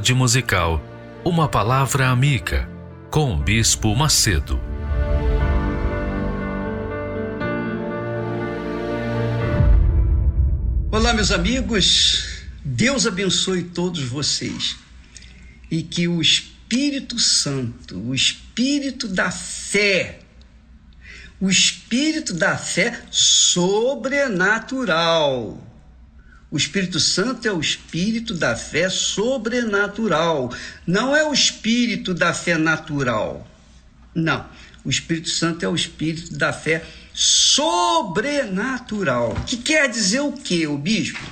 Tarde 0.00 0.14
musical, 0.14 0.82
uma 1.22 1.46
palavra 1.46 2.08
amiga 2.08 2.66
com 3.10 3.34
o 3.34 3.36
Bispo 3.36 3.94
Macedo. 3.94 4.58
Olá, 10.90 11.12
meus 11.12 11.30
amigos. 11.30 12.46
Deus 12.64 13.06
abençoe 13.06 13.62
todos 13.62 14.02
vocês 14.02 14.78
e 15.70 15.82
que 15.82 16.08
o 16.08 16.22
Espírito 16.22 17.18
Santo, 17.18 17.98
o 17.98 18.14
Espírito 18.14 19.06
da 19.06 19.30
fé, 19.30 20.20
o 21.38 21.50
Espírito 21.50 22.32
da 22.32 22.56
fé 22.56 23.02
sobrenatural, 23.10 25.62
o 26.50 26.56
Espírito 26.56 26.98
Santo 26.98 27.46
é 27.46 27.52
o 27.52 27.60
espírito 27.60 28.34
da 28.34 28.56
fé 28.56 28.88
sobrenatural, 28.88 30.52
não 30.86 31.14
é 31.14 31.22
o 31.24 31.32
espírito 31.32 32.12
da 32.12 32.34
fé 32.34 32.58
natural. 32.58 33.46
Não, 34.12 34.44
o 34.84 34.90
Espírito 34.90 35.28
Santo 35.28 35.64
é 35.64 35.68
o 35.68 35.76
espírito 35.76 36.36
da 36.36 36.52
fé 36.52 36.84
sobrenatural. 37.14 39.36
Que 39.46 39.58
quer 39.58 39.88
dizer 39.88 40.18
o 40.20 40.32
que, 40.32 40.66
o 40.66 40.76
bispo? 40.76 41.24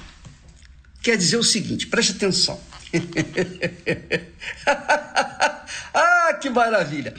Quer 1.03 1.17
dizer 1.17 1.39
o 1.39 1.45
seguinte, 1.45 1.89
preste 1.89 2.13
atenção. 2.13 2.61
ah, 5.95 6.39
que 6.41 6.49
maravilha! 6.49 7.15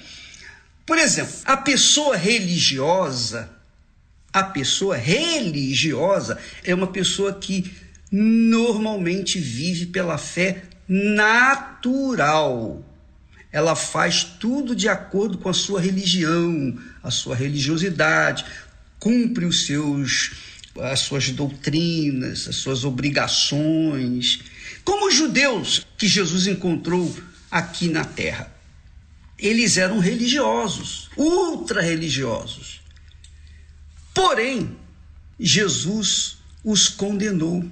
Por 0.86 0.98
exemplo, 0.98 1.36
a 1.46 1.58
pessoa 1.58 2.16
religiosa, 2.16 3.50
a 4.32 4.44
pessoa 4.44 4.96
religiosa 4.96 6.38
é 6.64 6.74
uma 6.74 6.88
pessoa 6.88 7.34
que 7.34 7.89
normalmente 8.12 9.40
vive 9.40 9.88
pela 9.88 10.18
fé 10.18 10.64
natural. 10.88 12.84
Ela 13.52 13.76
faz 13.76 14.24
tudo 14.24 14.76
de 14.76 14.88
acordo 14.88 15.38
com 15.38 15.50
a 15.50 15.54
sua 15.54 15.82
religião, 15.82 16.78
a 17.04 17.12
sua 17.12 17.36
religiosidade, 17.36 18.46
cumpre 19.00 19.46
os 19.46 19.66
seus 19.66 20.32
as 20.82 21.00
suas 21.00 21.30
doutrinas, 21.32 22.48
as 22.48 22.56
suas 22.56 22.86
obrigações, 22.86 24.40
como 24.84 25.08
os 25.08 25.16
judeus 25.16 25.86
que 25.98 26.08
Jesus 26.08 26.48
encontrou 26.48 27.14
aqui 27.52 27.90
na 27.90 28.06
terra. 28.06 28.54
Eles 29.38 29.78
eram 29.78 30.00
religiosos, 30.00 31.10
ultra 31.18 31.82
religiosos. 31.82 32.82
Porém, 34.14 34.78
Jesus 35.40 36.38
os 36.64 36.88
condenou 36.88 37.70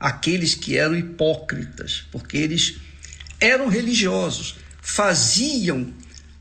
aqueles 0.00 0.54
que 0.54 0.78
eram 0.78 0.96
hipócritas, 0.96 2.06
porque 2.10 2.38
eles 2.38 2.78
eram 3.38 3.68
religiosos, 3.68 4.56
faziam 4.80 5.92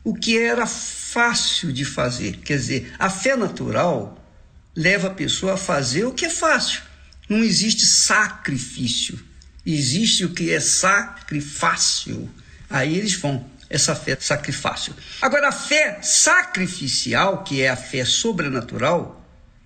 o 0.03 0.13
que 0.13 0.37
era 0.37 0.65
fácil 0.65 1.73
de 1.73 1.83
fazer. 1.83 2.37
Quer 2.37 2.57
dizer, 2.57 2.93
a 2.97 3.09
fé 3.09 3.35
natural 3.35 4.25
leva 4.73 5.07
a 5.07 5.13
pessoa 5.13 5.55
a 5.55 5.57
fazer 5.57 6.05
o 6.05 6.13
que 6.13 6.25
é 6.25 6.29
fácil. 6.29 6.81
Não 7.27 7.43
existe 7.43 7.85
sacrifício, 7.85 9.19
existe 9.65 10.23
o 10.23 10.33
que 10.33 10.51
é 10.51 10.59
sacrifácio. 10.59 12.29
Aí 12.69 12.97
eles 12.97 13.13
vão, 13.15 13.45
essa 13.69 13.93
fé 13.93 14.17
sacrifácio. 14.19 14.95
Agora, 15.21 15.49
a 15.49 15.51
fé 15.51 15.99
sacrificial, 16.01 17.43
que 17.43 17.61
é 17.61 17.69
a 17.69 17.75
fé 17.75 18.05
sobrenatural, 18.05 19.17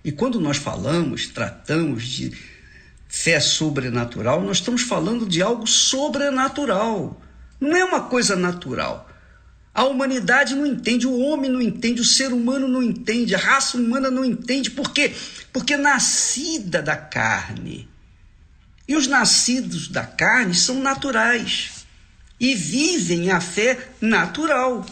e 0.04 0.12
quando 0.12 0.38
nós 0.40 0.58
falamos, 0.58 1.28
tratamos 1.28 2.04
de 2.06 2.53
fé 3.14 3.38
sobrenatural, 3.38 4.42
nós 4.42 4.56
estamos 4.56 4.82
falando 4.82 5.24
de 5.24 5.40
algo 5.40 5.68
sobrenatural. 5.68 7.22
Não 7.60 7.74
é 7.74 7.84
uma 7.84 8.02
coisa 8.02 8.34
natural. 8.34 9.08
A 9.72 9.84
humanidade 9.84 10.56
não 10.56 10.66
entende, 10.66 11.06
o 11.06 11.20
homem 11.20 11.48
não 11.48 11.62
entende, 11.62 12.00
o 12.00 12.04
ser 12.04 12.32
humano 12.32 12.66
não 12.66 12.82
entende, 12.82 13.32
a 13.32 13.38
raça 13.38 13.78
humana 13.78 14.10
não 14.10 14.24
entende. 14.24 14.68
Por 14.72 14.92
quê? 14.92 15.14
Porque 15.52 15.76
nascida 15.76 16.82
da 16.82 16.96
carne. 16.96 17.88
E 18.86 18.96
os 18.96 19.06
nascidos 19.06 19.86
da 19.86 20.04
carne 20.04 20.52
são 20.52 20.80
naturais 20.80 21.86
e 22.38 22.54
vivem 22.56 23.30
a 23.30 23.40
fé 23.40 23.90
natural. 24.00 24.84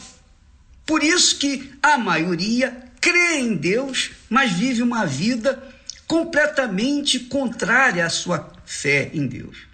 Por 0.87 1.03
isso 1.03 1.39
que 1.39 1.73
a 1.83 1.99
maioria 1.99 2.85
crê 3.01 3.41
em 3.41 3.57
Deus, 3.57 4.13
mas 4.31 4.53
vive 4.53 4.81
uma 4.81 5.05
vida 5.05 5.72
completamente 6.13 7.19
contrária 7.21 8.05
à 8.05 8.11
sua 8.11 8.53
fé 8.67 9.11
em 9.15 9.27
Deus, 9.27 9.67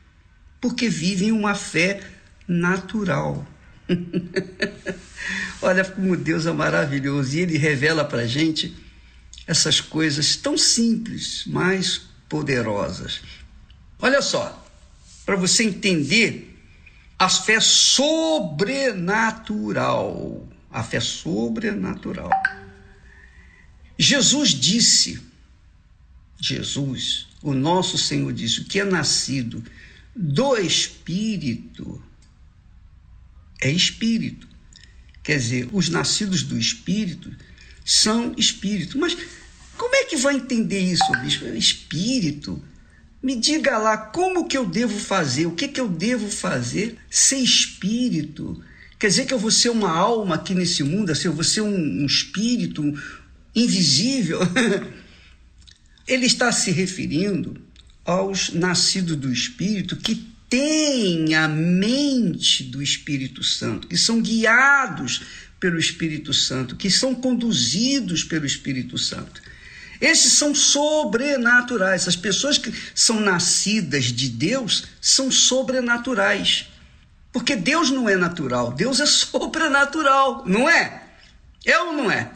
porque 0.61 0.89
vivem 0.89 1.33
uma 1.33 1.57
fé 1.57 2.01
natural. 2.47 3.45
Olha 5.61 5.85
como 5.85 6.17
Deus 6.17 6.47
é 6.47 6.53
maravilhoso 6.53 7.37
e 7.37 7.41
Ele 7.41 7.59
revela 7.59 8.05
para 8.05 8.25
gente 8.25 8.73
essas 9.49 9.81
coisas 9.81 10.37
tão 10.37 10.57
simples, 10.57 11.43
mas 11.45 12.03
poderosas. 12.29 13.21
Olha 13.99 14.23
só, 14.23 14.65
para 15.27 15.35
você 15.35 15.65
entender 15.65 16.57
a 17.19 17.29
fé 17.29 17.59
sobrenatural, 17.59 20.47
a 20.71 20.85
fé 20.85 21.01
sobrenatural. 21.01 22.31
Jesus 23.99 24.51
disse 24.51 25.27
Jesus, 26.41 27.27
o 27.43 27.53
nosso 27.53 27.99
Senhor 27.99 28.33
disse: 28.33 28.61
o 28.61 28.65
que 28.65 28.81
é 28.81 28.85
nascido 28.85 29.63
do 30.15 30.57
Espírito 30.57 32.03
é 33.61 33.71
Espírito. 33.71 34.47
Quer 35.23 35.39
dizer, 35.39 35.69
os 35.73 35.89
nascidos 35.89 36.43
do 36.43 36.59
Espírito 36.59 37.31
são 37.85 38.35
Espírito. 38.37 38.99
Mas 38.99 39.17
como 39.77 39.95
é 39.95 40.05
que 40.05 40.17
vai 40.17 40.37
entender 40.37 40.81
isso, 40.81 41.11
bispo? 41.23 41.47
Espírito. 41.47 42.63
Me 43.23 43.35
diga 43.35 43.79
lá 43.79 43.97
como 43.97 44.47
que 44.47 44.57
eu 44.57 44.65
devo 44.65 44.99
fazer, 44.99 45.47
o 45.47 45.53
que 45.53 45.69
que 45.69 45.81
eu 45.81 45.89
devo 45.89 46.29
fazer 46.29 46.97
ser 47.11 47.39
espírito. 47.39 48.63
Quer 48.99 49.09
dizer 49.09 49.27
que 49.27 49.35
eu 49.35 49.39
vou 49.39 49.51
ser 49.51 49.71
uma 49.71 49.91
alma 49.91 50.37
aqui 50.37 50.55
nesse 50.55 50.85
mundo, 50.85 51.11
assim, 51.11 51.27
eu 51.27 51.33
vou 51.33 51.45
ser 51.45 51.63
um, 51.63 51.75
um 51.75 52.07
espírito 52.07 52.83
invisível. 53.55 54.41
Ele 56.09 56.27
está 56.27 56.51
se 56.51 56.71
referindo 56.71 57.61
aos 58.05 58.51
nascidos 58.51 59.17
do 59.17 59.31
Espírito 59.31 59.97
que 59.97 60.15
têm 60.49 61.35
a 61.35 61.47
mente 61.47 62.65
do 62.65 62.83
Espírito 62.83 63.45
Santo, 63.45 63.87
que 63.87 63.97
são 63.97 64.21
guiados 64.23 65.23
pelo 65.61 65.79
Espírito 65.79 66.33
Santo, 66.33 66.75
que 66.75 66.91
são 66.91 67.15
conduzidos 67.15 68.25
pelo 68.25 68.47
Espírito 68.47 68.97
Santo. 68.97 69.43
Esses 70.01 70.33
são 70.33 70.55
sobrenaturais. 70.55 72.07
As 72.07 72.17
pessoas 72.17 72.57
que 72.57 72.73
são 72.95 73.21
nascidas 73.21 74.05
de 74.05 74.29
Deus 74.29 74.85
são 75.01 75.31
sobrenaturais. 75.31 76.69
Porque 77.33 77.57
Deus 77.57 77.91
não 77.91 78.09
é 78.09 78.17
natural, 78.17 78.73
Deus 78.73 79.01
é 79.01 79.07
sobrenatural, 79.07 80.45
não 80.47 80.69
é? 80.69 81.03
É 81.65 81.79
ou 81.81 81.93
não 81.93 82.11
é? 82.11 82.31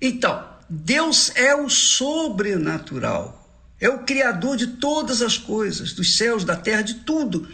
Então, 0.00 0.47
Deus 0.68 1.32
é 1.34 1.54
o 1.54 1.68
sobrenatural. 1.68 3.36
É 3.80 3.88
o 3.88 4.00
criador 4.00 4.56
de 4.56 4.66
todas 4.66 5.22
as 5.22 5.38
coisas, 5.38 5.92
dos 5.92 6.16
céus, 6.16 6.44
da 6.44 6.56
terra, 6.56 6.82
de 6.82 6.94
tudo. 6.94 7.48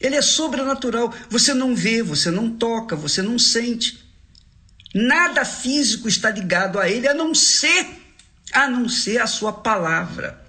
Ele 0.00 0.14
é 0.14 0.22
sobrenatural. 0.22 1.12
Você 1.30 1.54
não 1.54 1.74
vê, 1.74 2.02
você 2.02 2.30
não 2.30 2.50
toca, 2.50 2.94
você 2.94 3.22
não 3.22 3.38
sente. 3.38 4.06
Nada 4.94 5.44
físico 5.44 6.08
está 6.08 6.30
ligado 6.30 6.78
a 6.78 6.88
ele 6.88 7.08
a 7.08 7.14
não 7.14 7.34
ser 7.34 7.86
a 8.52 8.68
não 8.68 8.88
ser 8.88 9.20
a 9.20 9.26
sua 9.26 9.52
palavra. 9.52 10.42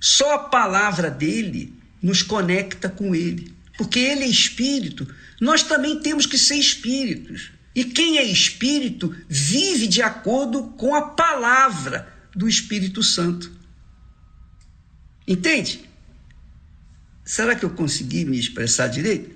Só 0.00 0.34
a 0.34 0.38
palavra 0.38 1.10
dele 1.10 1.74
nos 2.00 2.22
conecta 2.22 2.88
com 2.88 3.14
ele, 3.14 3.52
porque 3.76 3.98
ele 3.98 4.24
é 4.24 4.28
espírito. 4.28 5.12
Nós 5.40 5.62
também 5.62 5.98
temos 6.00 6.26
que 6.26 6.38
ser 6.38 6.54
espíritos. 6.54 7.50
E 7.78 7.84
quem 7.84 8.18
é 8.18 8.24
espírito 8.24 9.14
vive 9.28 9.86
de 9.86 10.02
acordo 10.02 10.64
com 10.76 10.96
a 10.96 11.10
palavra 11.10 12.12
do 12.34 12.48
Espírito 12.48 13.04
Santo. 13.04 13.52
Entende? 15.24 15.88
Será 17.24 17.54
que 17.54 17.64
eu 17.64 17.70
consegui 17.70 18.24
me 18.24 18.36
expressar 18.36 18.88
direito? 18.88 19.30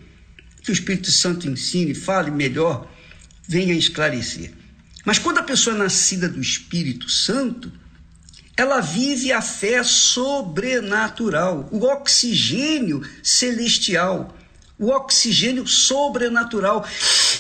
Que 0.61 0.73
o 0.73 0.73
Espírito 0.73 1.09
Santo 1.13 1.49
ensine, 1.49 1.95
fale 1.95 2.33
melhor, 2.33 2.93
venha 3.47 3.75
esclarecer. 3.75 4.53
Mas 5.05 5.21
quando 5.21 5.39
a 5.39 5.45
pessoa 5.45 5.77
é 5.77 5.79
nascida 5.79 6.29
do 6.29 6.41
Espírito 6.41 7.09
Santo, 7.09 7.71
ela 8.57 8.81
vive 8.81 9.31
a 9.31 9.41
fé 9.41 9.85
sobrenatural, 9.85 11.69
o 11.71 11.85
oxigênio 11.85 13.09
celestial, 13.23 14.37
o 14.83 14.89
oxigênio 14.89 15.65
sobrenatural 15.65 16.85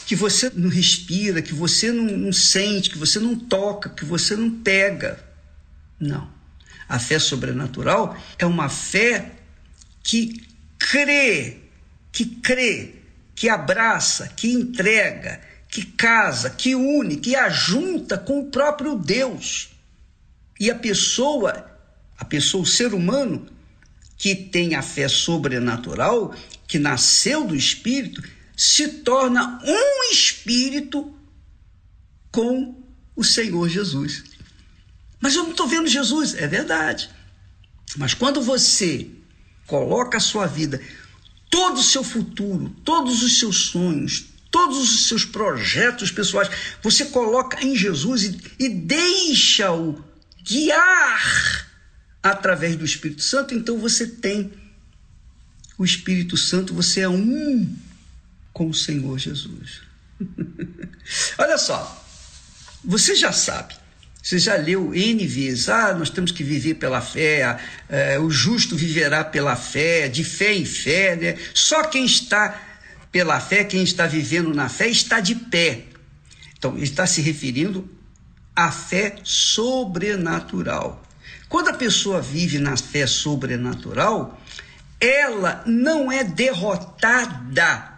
que 0.07 0.14
você 0.14 0.49
não 0.55 0.68
respira, 0.68 1.43
que 1.43 1.53
você 1.53 1.90
não, 1.90 2.05
não 2.05 2.32
sente, 2.32 2.88
que 2.88 2.97
você 2.97 3.18
não 3.18 3.34
toca, 3.34 3.90
que 3.90 4.05
você 4.05 4.36
não 4.36 4.49
pega. 4.49 5.18
Não. 5.99 6.30
A 6.88 7.01
fé 7.01 7.18
sobrenatural 7.18 8.16
é 8.38 8.47
uma 8.47 8.68
fé 8.68 9.32
que 10.05 10.47
crê, 10.78 11.57
que 12.12 12.26
crê, 12.26 12.95
que 13.34 13.49
abraça, 13.49 14.28
que 14.28 14.53
entrega, 14.53 15.40
que 15.68 15.84
casa, 15.84 16.49
que 16.49 16.76
une, 16.76 17.16
que 17.16 17.34
ajunta 17.34 18.16
com 18.18 18.38
o 18.38 18.51
próprio 18.53 18.95
Deus. 18.95 19.70
E 20.61 20.70
a 20.70 20.76
pessoa, 20.76 21.66
a 22.16 22.24
pessoa, 22.24 22.62
o 22.62 22.66
ser 22.66 22.95
humano, 22.95 23.49
que 24.16 24.36
tem 24.36 24.76
a 24.76 24.82
fé 24.82 25.09
sobrenatural, 25.09 26.32
que 26.72 26.78
nasceu 26.78 27.44
do 27.44 27.54
Espírito, 27.54 28.22
se 28.56 28.88
torna 28.88 29.60
um 29.62 30.10
Espírito 30.10 31.14
com 32.30 32.82
o 33.14 33.22
Senhor 33.22 33.68
Jesus. 33.68 34.24
Mas 35.20 35.34
eu 35.34 35.42
não 35.42 35.50
estou 35.50 35.68
vendo 35.68 35.86
Jesus, 35.86 36.34
é 36.34 36.46
verdade. 36.46 37.10
Mas 37.98 38.14
quando 38.14 38.40
você 38.40 39.06
coloca 39.66 40.16
a 40.16 40.20
sua 40.20 40.46
vida, 40.46 40.80
todo 41.50 41.76
o 41.76 41.82
seu 41.82 42.02
futuro, 42.02 42.74
todos 42.82 43.22
os 43.22 43.38
seus 43.38 43.66
sonhos, 43.66 44.24
todos 44.50 44.78
os 44.78 45.08
seus 45.08 45.26
projetos 45.26 46.10
pessoais, 46.10 46.48
você 46.82 47.04
coloca 47.04 47.62
em 47.62 47.76
Jesus 47.76 48.22
e, 48.22 48.40
e 48.58 48.68
deixa-o 48.70 50.02
guiar 50.42 51.68
através 52.22 52.76
do 52.76 52.84
Espírito 52.86 53.20
Santo, 53.20 53.52
então 53.52 53.76
você 53.76 54.06
tem 54.06 54.61
o 55.82 55.84
Espírito 55.84 56.36
Santo, 56.36 56.72
você 56.72 57.00
é 57.00 57.08
um 57.08 57.76
com 58.52 58.68
o 58.68 58.74
Senhor 58.74 59.18
Jesus. 59.18 59.82
Olha 61.36 61.58
só, 61.58 62.04
você 62.84 63.16
já 63.16 63.32
sabe, 63.32 63.74
você 64.22 64.38
já 64.38 64.54
leu 64.54 64.94
N 64.94 65.26
vezes, 65.26 65.68
ah, 65.68 65.92
nós 65.92 66.08
temos 66.08 66.30
que 66.30 66.44
viver 66.44 66.74
pela 66.74 67.00
fé, 67.00 67.58
é, 67.88 68.16
o 68.16 68.30
justo 68.30 68.76
viverá 68.76 69.24
pela 69.24 69.56
fé, 69.56 70.08
de 70.08 70.22
fé 70.22 70.54
em 70.54 70.64
fé, 70.64 71.16
né? 71.16 71.38
Só 71.52 71.82
quem 71.82 72.04
está 72.04 72.62
pela 73.10 73.40
fé, 73.40 73.64
quem 73.64 73.82
está 73.82 74.06
vivendo 74.06 74.54
na 74.54 74.68
fé, 74.68 74.88
está 74.88 75.18
de 75.18 75.34
pé. 75.34 75.86
Então, 76.56 76.76
ele 76.76 76.84
está 76.84 77.08
se 77.08 77.20
referindo 77.20 77.90
à 78.54 78.70
fé 78.70 79.16
sobrenatural. 79.24 81.04
Quando 81.48 81.70
a 81.70 81.74
pessoa 81.74 82.22
vive 82.22 82.60
na 82.60 82.76
fé 82.76 83.04
sobrenatural, 83.04 84.40
ela 85.03 85.64
não 85.66 86.12
é 86.12 86.22
derrotada, 86.22 87.92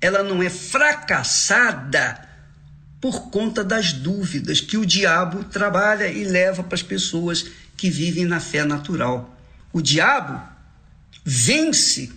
ela 0.00 0.22
não 0.22 0.42
é 0.42 0.48
fracassada 0.48 2.26
por 2.98 3.28
conta 3.30 3.62
das 3.62 3.92
dúvidas 3.92 4.58
que 4.58 4.78
o 4.78 4.86
diabo 4.86 5.44
trabalha 5.44 6.08
e 6.08 6.24
leva 6.24 6.62
para 6.62 6.74
as 6.74 6.82
pessoas 6.82 7.46
que 7.76 7.90
vivem 7.90 8.24
na 8.24 8.40
fé 8.40 8.64
natural. 8.64 9.38
O 9.70 9.82
diabo 9.82 10.42
vence 11.22 12.10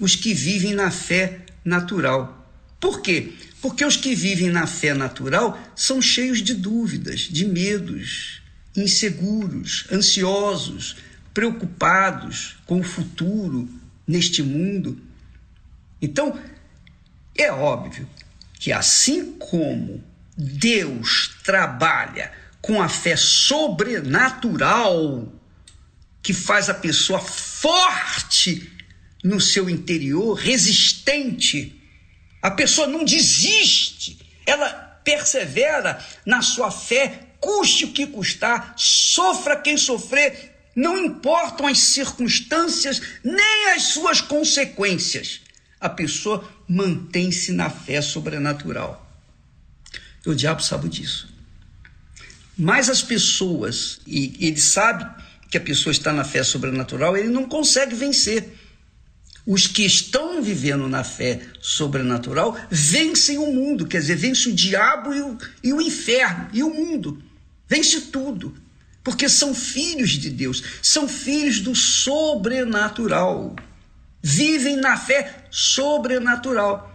os 0.00 0.16
que 0.16 0.32
vivem 0.32 0.72
na 0.72 0.90
fé 0.90 1.40
natural. 1.62 2.50
Por 2.80 3.02
quê? 3.02 3.34
Porque 3.60 3.84
os 3.84 3.98
que 3.98 4.14
vivem 4.14 4.48
na 4.48 4.66
fé 4.66 4.94
natural 4.94 5.60
são 5.76 6.00
cheios 6.00 6.40
de 6.40 6.54
dúvidas, 6.54 7.20
de 7.20 7.44
medos, 7.44 8.40
inseguros, 8.74 9.86
ansiosos, 9.92 10.96
preocupados 11.38 12.56
com 12.66 12.80
o 12.80 12.82
futuro 12.82 13.68
neste 14.04 14.42
mundo. 14.42 15.00
Então, 16.02 16.36
é 17.36 17.52
óbvio 17.52 18.10
que 18.54 18.72
assim 18.72 19.34
como 19.34 20.02
Deus 20.36 21.36
trabalha 21.44 22.32
com 22.60 22.82
a 22.82 22.88
fé 22.88 23.14
sobrenatural, 23.14 25.32
que 26.20 26.34
faz 26.34 26.68
a 26.68 26.74
pessoa 26.74 27.20
forte 27.20 28.72
no 29.22 29.40
seu 29.40 29.70
interior, 29.70 30.34
resistente, 30.34 31.80
a 32.42 32.50
pessoa 32.50 32.88
não 32.88 33.04
desiste, 33.04 34.18
ela 34.44 34.70
persevera 35.04 36.04
na 36.26 36.42
sua 36.42 36.72
fé, 36.72 37.28
custe 37.38 37.84
o 37.84 37.92
que 37.92 38.08
custar, 38.08 38.74
sofra 38.76 39.54
quem 39.54 39.76
sofrer, 39.76 40.57
não 40.78 40.96
importam 40.96 41.66
as 41.66 41.80
circunstâncias 41.80 43.02
nem 43.24 43.72
as 43.74 43.82
suas 43.82 44.20
consequências. 44.20 45.40
A 45.80 45.88
pessoa 45.88 46.48
mantém-se 46.68 47.50
na 47.50 47.68
fé 47.68 48.00
sobrenatural. 48.00 49.04
O 50.24 50.34
diabo 50.34 50.62
sabe 50.62 50.88
disso. 50.88 51.28
Mas 52.56 52.88
as 52.88 53.02
pessoas, 53.02 54.00
e 54.06 54.36
ele 54.38 54.60
sabe 54.60 55.04
que 55.50 55.56
a 55.56 55.60
pessoa 55.60 55.90
está 55.90 56.12
na 56.12 56.22
fé 56.22 56.44
sobrenatural, 56.44 57.16
ele 57.16 57.28
não 57.28 57.48
consegue 57.48 57.96
vencer. 57.96 58.48
Os 59.44 59.66
que 59.66 59.84
estão 59.84 60.40
vivendo 60.40 60.88
na 60.88 61.02
fé 61.02 61.40
sobrenatural 61.60 62.56
vencem 62.70 63.36
o 63.38 63.52
mundo, 63.52 63.84
quer 63.84 63.98
dizer, 63.98 64.14
vence 64.14 64.48
o 64.48 64.54
diabo 64.54 65.12
e 65.12 65.22
o, 65.22 65.38
e 65.64 65.72
o 65.72 65.80
inferno 65.80 66.48
e 66.52 66.62
o 66.62 66.72
mundo. 66.72 67.20
Vence 67.66 68.00
tudo. 68.02 68.67
Porque 69.02 69.28
são 69.28 69.54
filhos 69.54 70.10
de 70.10 70.30
Deus, 70.30 70.62
são 70.82 71.08
filhos 71.08 71.60
do 71.60 71.74
sobrenatural. 71.74 73.54
Vivem 74.22 74.76
na 74.76 74.96
fé 74.96 75.46
sobrenatural. 75.50 76.94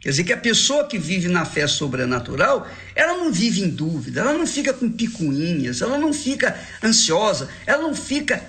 Quer 0.00 0.10
dizer 0.10 0.24
que 0.24 0.32
a 0.32 0.38
pessoa 0.38 0.86
que 0.86 0.98
vive 0.98 1.28
na 1.28 1.44
fé 1.44 1.66
sobrenatural, 1.66 2.68
ela 2.94 3.16
não 3.16 3.32
vive 3.32 3.62
em 3.62 3.68
dúvida, 3.68 4.20
ela 4.20 4.32
não 4.32 4.46
fica 4.46 4.72
com 4.72 4.88
picuinhas, 4.90 5.80
ela 5.80 5.98
não 5.98 6.12
fica 6.12 6.56
ansiosa, 6.82 7.48
ela 7.66 7.82
não 7.82 7.94
fica, 7.96 8.40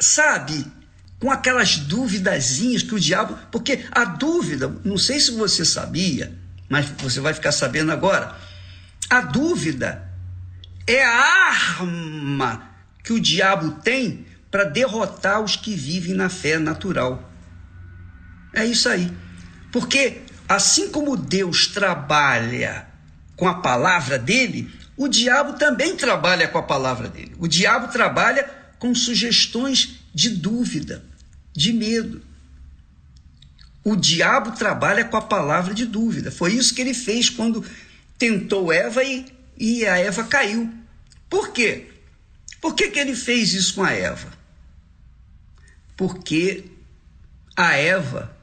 sabe, 0.00 0.66
com 1.20 1.30
aquelas 1.30 1.76
duvidazinhas 1.76 2.82
que 2.82 2.94
o 2.94 3.00
diabo. 3.00 3.38
Porque 3.52 3.84
a 3.92 4.04
dúvida, 4.04 4.74
não 4.84 4.98
sei 4.98 5.20
se 5.20 5.30
você 5.30 5.64
sabia, 5.64 6.36
mas 6.68 6.86
você 6.98 7.20
vai 7.20 7.32
ficar 7.32 7.52
sabendo 7.52 7.92
agora. 7.92 8.36
A 9.08 9.20
dúvida 9.20 10.05
é 10.86 11.04
a 11.04 11.80
arma 11.80 12.70
que 13.02 13.12
o 13.12 13.20
diabo 13.20 13.72
tem 13.82 14.26
para 14.50 14.64
derrotar 14.64 15.40
os 15.42 15.56
que 15.56 15.74
vivem 15.74 16.14
na 16.14 16.28
fé 16.28 16.58
natural. 16.58 17.30
É 18.54 18.64
isso 18.64 18.88
aí. 18.88 19.12
Porque 19.72 20.22
assim 20.48 20.90
como 20.90 21.16
Deus 21.16 21.66
trabalha 21.66 22.86
com 23.36 23.46
a 23.46 23.54
palavra 23.54 24.18
dele, 24.18 24.70
o 24.96 25.08
diabo 25.08 25.54
também 25.54 25.96
trabalha 25.96 26.48
com 26.48 26.58
a 26.58 26.62
palavra 26.62 27.08
dele. 27.08 27.34
O 27.38 27.46
diabo 27.46 27.88
trabalha 27.88 28.48
com 28.78 28.94
sugestões 28.94 30.00
de 30.14 30.30
dúvida, 30.30 31.04
de 31.52 31.72
medo. 31.72 32.22
O 33.84 33.94
diabo 33.94 34.52
trabalha 34.52 35.04
com 35.04 35.16
a 35.16 35.22
palavra 35.22 35.74
de 35.74 35.84
dúvida. 35.84 36.30
Foi 36.30 36.54
isso 36.54 36.74
que 36.74 36.80
ele 36.80 36.94
fez 36.94 37.28
quando 37.28 37.64
tentou 38.16 38.72
Eva 38.72 39.04
e, 39.04 39.26
e 39.58 39.86
a 39.86 39.98
Eva 39.98 40.24
caiu. 40.24 40.72
Por 41.28 41.52
quê? 41.52 41.90
Por 42.60 42.74
que, 42.74 42.90
que 42.90 42.98
ele 42.98 43.14
fez 43.14 43.54
isso 43.54 43.74
com 43.74 43.84
a 43.84 43.92
Eva? 43.92 44.32
Porque 45.96 46.64
a 47.56 47.74
Eva 47.74 48.36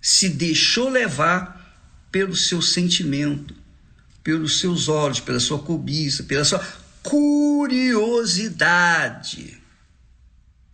se 0.00 0.28
deixou 0.28 0.88
levar 0.88 1.60
pelo 2.10 2.34
seu 2.36 2.60
sentimento, 2.60 3.54
pelos 4.22 4.58
seus 4.60 4.88
olhos, 4.88 5.20
pela 5.20 5.40
sua 5.40 5.58
cobiça, 5.58 6.22
pela 6.24 6.44
sua 6.44 6.62
curiosidade. 7.02 9.58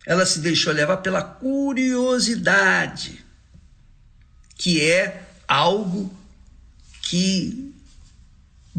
Ela 0.05 0.25
se 0.25 0.39
deixou 0.39 0.73
levar 0.73 0.97
pela 0.97 1.21
curiosidade, 1.21 3.23
que 4.55 4.81
é 4.81 5.23
algo 5.47 6.13
que 7.01 7.68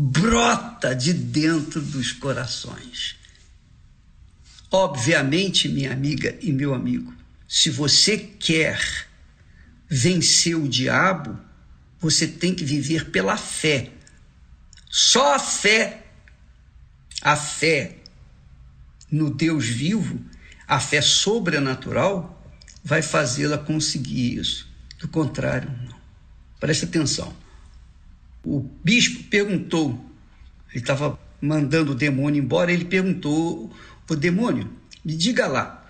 brota 0.03 0.97
de 0.97 1.13
dentro 1.13 1.83
dos 1.83 2.11
corações. 2.11 3.17
Obviamente, 4.71 5.69
minha 5.69 5.93
amiga 5.93 6.39
e 6.41 6.51
meu 6.51 6.73
amigo, 6.73 7.13
se 7.47 7.69
você 7.69 8.17
quer 8.17 8.81
vencer 9.87 10.57
o 10.57 10.67
diabo, 10.67 11.39
você 11.99 12.27
tem 12.27 12.55
que 12.55 12.65
viver 12.65 13.11
pela 13.11 13.37
fé. 13.37 13.91
Só 14.89 15.35
a 15.35 15.39
fé, 15.39 16.07
a 17.21 17.37
fé 17.37 17.99
no 19.11 19.29
Deus 19.29 19.67
vivo, 19.67 20.19
a 20.67 20.81
fé 20.81 21.03
sobrenatural, 21.03 22.43
vai 22.83 23.03
fazê-la 23.03 23.59
conseguir 23.59 24.39
isso. 24.39 24.67
Do 24.99 25.09
contrário, 25.09 25.71
não. 25.87 26.01
Preste 26.59 26.87
atenção. 26.87 27.37
O 28.45 28.61
bispo 28.83 29.25
perguntou, 29.25 30.05
ele 30.71 30.81
estava 30.81 31.19
mandando 31.41 31.93
o 31.93 31.95
demônio 31.95 32.43
embora, 32.43 32.73
ele 32.73 32.85
perguntou: 32.85 33.75
o 34.09 34.17
demônio, 34.17 34.71
me 35.05 35.15
diga 35.15 35.47
lá, 35.47 35.89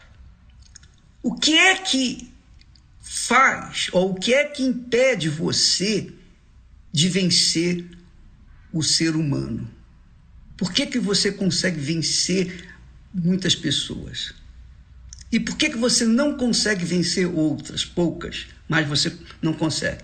o 1.22 1.34
que 1.34 1.56
é 1.56 1.76
que 1.76 2.30
faz, 3.00 3.88
ou 3.92 4.12
o 4.12 4.14
que 4.14 4.32
é 4.34 4.44
que 4.44 4.62
impede 4.62 5.28
você 5.28 6.12
de 6.92 7.08
vencer 7.08 7.84
o 8.72 8.82
ser 8.82 9.16
humano? 9.16 9.70
Por 10.56 10.72
que, 10.72 10.86
que 10.86 10.98
você 10.98 11.32
consegue 11.32 11.80
vencer 11.80 12.68
muitas 13.14 13.54
pessoas? 13.54 14.34
E 15.32 15.38
por 15.38 15.56
que, 15.56 15.70
que 15.70 15.76
você 15.78 16.04
não 16.04 16.36
consegue 16.36 16.84
vencer 16.84 17.26
outras, 17.26 17.84
poucas, 17.84 18.48
mas 18.68 18.86
você 18.86 19.16
não 19.40 19.52
consegue? 19.52 20.02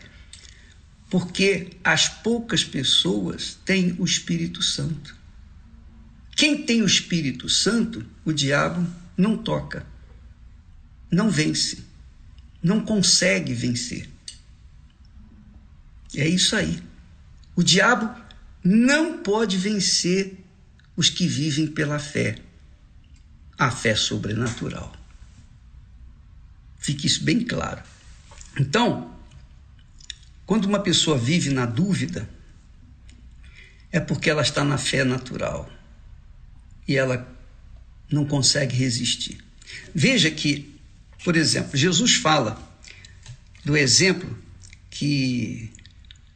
Porque 1.09 1.77
as 1.85 2.09
poucas 2.09 2.65
pessoas 2.65 3.59
têm 3.65 3.95
o 3.99 4.05
Espírito 4.05 4.63
Santo. 4.63 5.17
Quem 6.35 6.65
tem 6.65 6.83
o 6.83 6.87
Espírito 6.87 7.49
Santo, 7.49 8.05
o 8.25 8.33
diabo 8.33 8.87
não 9.17 9.37
toca, 9.39 9.87
não 11.11 11.31
vence, 11.31 11.85
não 12.63 12.81
consegue 12.81 13.55
vencer. 13.55 14.09
É 16.15 16.29
isso 16.29 16.55
aí. 16.57 16.83
O 17.55 17.63
diabo 17.63 18.15
não 18.63 19.19
pode 19.23 19.57
vencer 19.57 20.45
os 20.97 21.09
que 21.09 21.27
vivem 21.27 21.67
pela 21.67 21.99
fé, 21.99 22.37
a 23.59 23.71
fé 23.71 23.95
sobrenatural. 23.95 24.95
Fique 26.79 27.07
isso 27.07 27.25
bem 27.25 27.45
claro. 27.45 27.83
Então, 28.59 29.16
quando 30.47 30.67
uma 30.67 30.79
pessoa 30.79 31.19
vive 31.19 31.51
na 31.51 31.67
dúvida, 31.67 32.29
é 33.91 33.99
porque 33.99 34.31
ela 34.31 34.43
está 34.43 34.65
na 34.65 34.79
fé 34.79 35.03
natural 35.03 35.69
e 36.87 36.97
ela 36.97 37.27
não 38.11 38.25
consegue 38.25 38.77
resistir. 38.77 39.45
Veja 39.93 40.31
que, 40.31 40.73
por 41.25 41.37
exemplo, 41.37 41.77
Jesus 41.77 42.15
fala 42.15 42.63
do 43.65 43.77
exemplo 43.77 44.39
que 44.89 45.73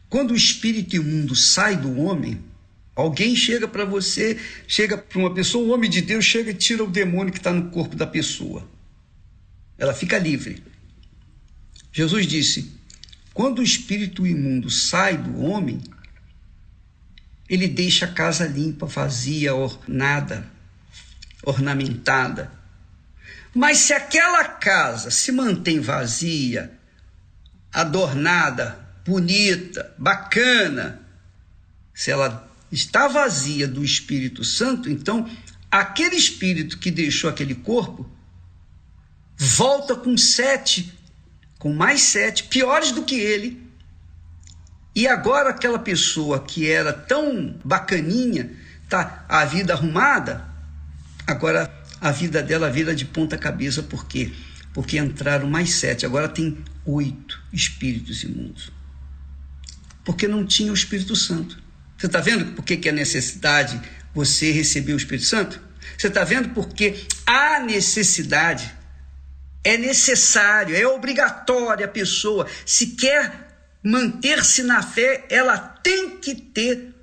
quando 0.09 0.33
o 0.33 0.37
espírito 0.37 0.97
imundo 0.97 1.37
sai 1.37 1.77
do 1.77 1.97
homem, 2.01 2.43
alguém 2.97 3.37
chega 3.37 3.69
para 3.69 3.85
você, 3.85 4.37
chega 4.67 4.99
para 4.99 5.19
uma 5.19 5.33
pessoa, 5.33 5.65
o 5.65 5.71
homem 5.71 5.89
de 5.89 6.03
Deus 6.03 6.25
chega 6.25 6.51
e 6.51 6.55
tira 6.55 6.83
o 6.83 6.91
demônio 6.91 7.33
que 7.33 7.39
está 7.39 7.53
no 7.53 7.71
corpo 7.71 7.95
da 7.95 8.07
pessoa. 8.09 8.69
Ela 9.79 9.95
fica 9.95 10.19
livre. 10.19 10.63
Jesus 11.93 12.27
disse: 12.27 12.80
quando 13.41 13.61
o 13.61 13.62
espírito 13.62 14.26
imundo 14.26 14.68
sai 14.68 15.16
do 15.16 15.41
homem, 15.41 15.80
ele 17.49 17.66
deixa 17.66 18.05
a 18.05 18.12
casa 18.12 18.47
limpa, 18.47 18.84
vazia, 18.84 19.55
ornada, 19.55 20.47
ornamentada. 21.43 22.53
Mas 23.55 23.78
se 23.78 23.95
aquela 23.95 24.45
casa 24.45 25.11
se 25.11 25.32
mantém 25.32 25.80
vazia, 25.80 26.78
adornada, 27.72 28.78
bonita, 29.07 29.91
bacana, 29.97 31.01
se 31.95 32.11
ela 32.11 32.47
está 32.70 33.09
vazia 33.09 33.66
do 33.66 33.82
Espírito 33.82 34.45
Santo, 34.45 34.91
então 34.91 35.26
aquele 35.70 36.16
espírito 36.16 36.76
que 36.76 36.91
deixou 36.91 37.30
aquele 37.30 37.55
corpo 37.55 38.07
volta 39.34 39.97
com 39.97 40.14
sete, 40.18 40.93
com 41.61 41.75
mais 41.75 42.01
sete, 42.01 42.45
piores 42.45 42.91
do 42.91 43.03
que 43.03 43.15
ele, 43.15 43.63
e 44.97 45.07
agora 45.07 45.51
aquela 45.51 45.79
pessoa 45.79 46.43
que 46.43 46.69
era 46.69 46.91
tão 46.91 47.55
bacaninha, 47.63 48.51
tá 48.89 49.27
a 49.29 49.45
vida 49.45 49.75
arrumada, 49.75 50.43
agora 51.27 51.71
a 52.01 52.11
vida 52.11 52.43
dela 52.43 52.71
vira 52.71 52.95
de 52.95 53.05
ponta 53.05 53.37
cabeça, 53.37 53.83
por 53.83 54.07
quê? 54.07 54.33
Porque 54.73 54.99
entraram 54.99 55.49
mais 55.49 55.75
sete, 55.75 56.07
agora 56.07 56.29
tem 56.31 56.57
oito 56.87 57.39
espíritos 57.53 58.25
imundos. 58.25 58.73
Porque 60.03 60.27
não 60.27 60.47
tinha 60.47 60.73
o 60.73 60.75
Espírito 60.75 61.15
Santo. 61.15 61.63
Você 61.99 62.07
está 62.07 62.21
vendo 62.21 62.55
por 62.55 62.65
que, 62.65 62.79
que 62.79 62.89
é 62.89 62.93
necessidade 62.93 63.79
você 64.15 64.51
receber 64.51 64.95
o 64.95 64.97
Espírito 64.97 65.27
Santo? 65.27 65.61
Você 65.99 66.07
está 66.07 66.25
vendo 66.25 66.49
porque 66.55 67.05
há 67.27 67.61
necessidade, 67.61 68.75
é 69.63 69.77
necessário, 69.77 70.75
é 70.75 70.87
obrigatório 70.87 71.85
a 71.85 71.89
pessoa, 71.89 72.47
se 72.65 72.89
quer 72.89 73.49
manter-se 73.83 74.63
na 74.63 74.83
fé, 74.83 75.27
ela 75.29 75.59
tem 75.59 76.19
que 76.19 76.35
ter 76.35 76.95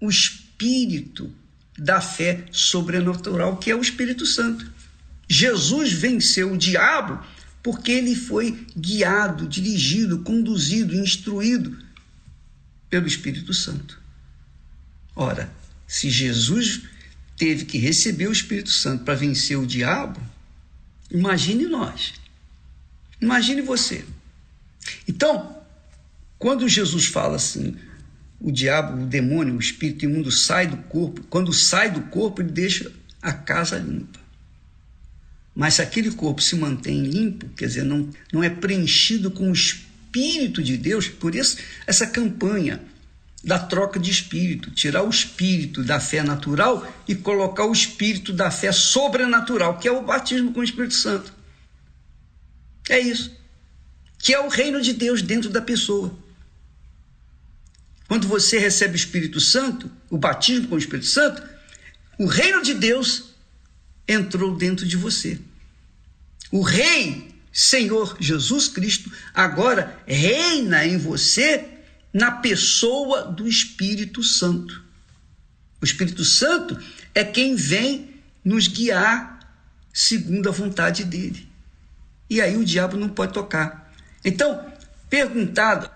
o 0.00 0.08
espírito 0.08 1.32
da 1.78 2.00
fé 2.00 2.44
sobrenatural, 2.50 3.56
que 3.56 3.70
é 3.70 3.76
o 3.76 3.80
Espírito 3.80 4.26
Santo. 4.26 4.68
Jesus 5.28 5.92
venceu 5.92 6.52
o 6.52 6.58
diabo 6.58 7.24
porque 7.62 7.92
ele 7.92 8.16
foi 8.16 8.66
guiado, 8.76 9.46
dirigido, 9.46 10.20
conduzido, 10.20 10.94
instruído 10.94 11.76
pelo 12.88 13.06
Espírito 13.06 13.52
Santo. 13.52 14.00
Ora, 15.14 15.52
se 15.86 16.10
Jesus 16.10 16.82
teve 17.36 17.64
que 17.64 17.78
receber 17.78 18.28
o 18.28 18.32
Espírito 18.32 18.70
Santo 18.70 19.04
para 19.04 19.14
vencer 19.14 19.58
o 19.58 19.66
diabo, 19.66 20.20
imagine 21.10 21.66
nós. 21.66 22.14
Imagine 23.20 23.62
você. 23.62 24.04
Então, 25.06 25.56
quando 26.38 26.68
Jesus 26.68 27.06
fala 27.06 27.36
assim, 27.36 27.76
o 28.40 28.52
diabo, 28.52 29.02
o 29.02 29.06
demônio, 29.06 29.56
o 29.56 29.60
espírito 29.60 30.04
imundo 30.04 30.30
sai 30.30 30.66
do 30.66 30.76
corpo, 30.76 31.22
quando 31.28 31.52
sai 31.52 31.90
do 31.90 32.02
corpo, 32.02 32.40
ele 32.40 32.52
deixa 32.52 32.92
a 33.20 33.32
casa 33.32 33.78
limpa. 33.78 34.20
Mas 35.54 35.74
se 35.74 35.82
aquele 35.82 36.12
corpo 36.12 36.40
se 36.40 36.54
mantém 36.54 37.02
limpo, 37.02 37.48
quer 37.48 37.66
dizer, 37.66 37.82
não, 37.82 38.08
não 38.32 38.44
é 38.44 38.48
preenchido 38.48 39.28
com 39.28 39.50
o 39.50 39.52
Espírito 39.52 40.62
de 40.62 40.76
Deus, 40.76 41.08
por 41.08 41.34
isso 41.34 41.58
essa 41.84 42.06
campanha 42.06 42.80
da 43.42 43.58
troca 43.58 44.00
de 44.00 44.10
espírito, 44.10 44.70
tirar 44.70 45.02
o 45.04 45.10
espírito 45.10 45.84
da 45.84 46.00
fé 46.00 46.22
natural 46.22 46.86
e 47.06 47.14
colocar 47.14 47.64
o 47.64 47.72
espírito 47.72 48.32
da 48.32 48.50
fé 48.50 48.72
sobrenatural, 48.72 49.78
que 49.78 49.86
é 49.86 49.92
o 49.92 50.02
batismo 50.02 50.52
com 50.52 50.60
o 50.60 50.64
Espírito 50.64 50.94
Santo. 50.94 51.32
É 52.88 52.98
isso. 52.98 53.36
Que 54.18 54.34
é 54.34 54.40
o 54.40 54.48
reino 54.48 54.80
de 54.80 54.92
Deus 54.92 55.22
dentro 55.22 55.50
da 55.50 55.62
pessoa. 55.62 56.12
Quando 58.08 58.26
você 58.26 58.58
recebe 58.58 58.94
o 58.94 58.96
Espírito 58.96 59.40
Santo, 59.40 59.90
o 60.10 60.18
batismo 60.18 60.68
com 60.68 60.74
o 60.74 60.78
Espírito 60.78 61.06
Santo, 61.06 61.42
o 62.18 62.26
reino 62.26 62.62
de 62.62 62.74
Deus 62.74 63.34
entrou 64.08 64.56
dentro 64.56 64.86
de 64.86 64.96
você. 64.96 65.38
O 66.50 66.62
Rei, 66.62 67.34
Senhor 67.52 68.16
Jesus 68.18 68.66
Cristo, 68.66 69.12
agora 69.34 70.02
reina 70.06 70.84
em 70.86 70.96
você 70.96 71.77
na 72.12 72.30
pessoa 72.30 73.24
do 73.24 73.46
Espírito 73.46 74.22
Santo. 74.22 74.82
O 75.80 75.84
Espírito 75.84 76.24
Santo 76.24 76.78
é 77.14 77.24
quem 77.24 77.54
vem 77.54 78.14
nos 78.44 78.66
guiar 78.66 79.38
segundo 79.92 80.48
a 80.48 80.52
vontade 80.52 81.04
dele. 81.04 81.48
E 82.30 82.40
aí 82.40 82.56
o 82.56 82.64
diabo 82.64 82.96
não 82.96 83.08
pode 83.08 83.32
tocar. 83.32 83.92
Então, 84.24 84.72
perguntado 85.08 85.90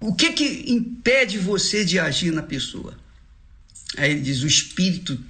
o 0.00 0.14
que 0.14 0.32
que 0.32 0.72
impede 0.72 1.38
você 1.38 1.84
de 1.84 1.98
agir 1.98 2.32
na 2.32 2.42
pessoa? 2.42 2.98
Aí 3.96 4.12
ele 4.12 4.20
diz: 4.20 4.42
o 4.42 4.46
espírito 4.46 5.22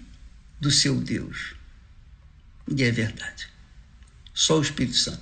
do 0.61 0.71
seu 0.71 1.01
Deus. 1.01 1.55
E 2.69 2.85
é 2.85 2.91
verdade. 2.91 3.49
Só 4.33 4.59
o 4.59 4.63
Espírito 4.63 4.97
Santo. 4.97 5.21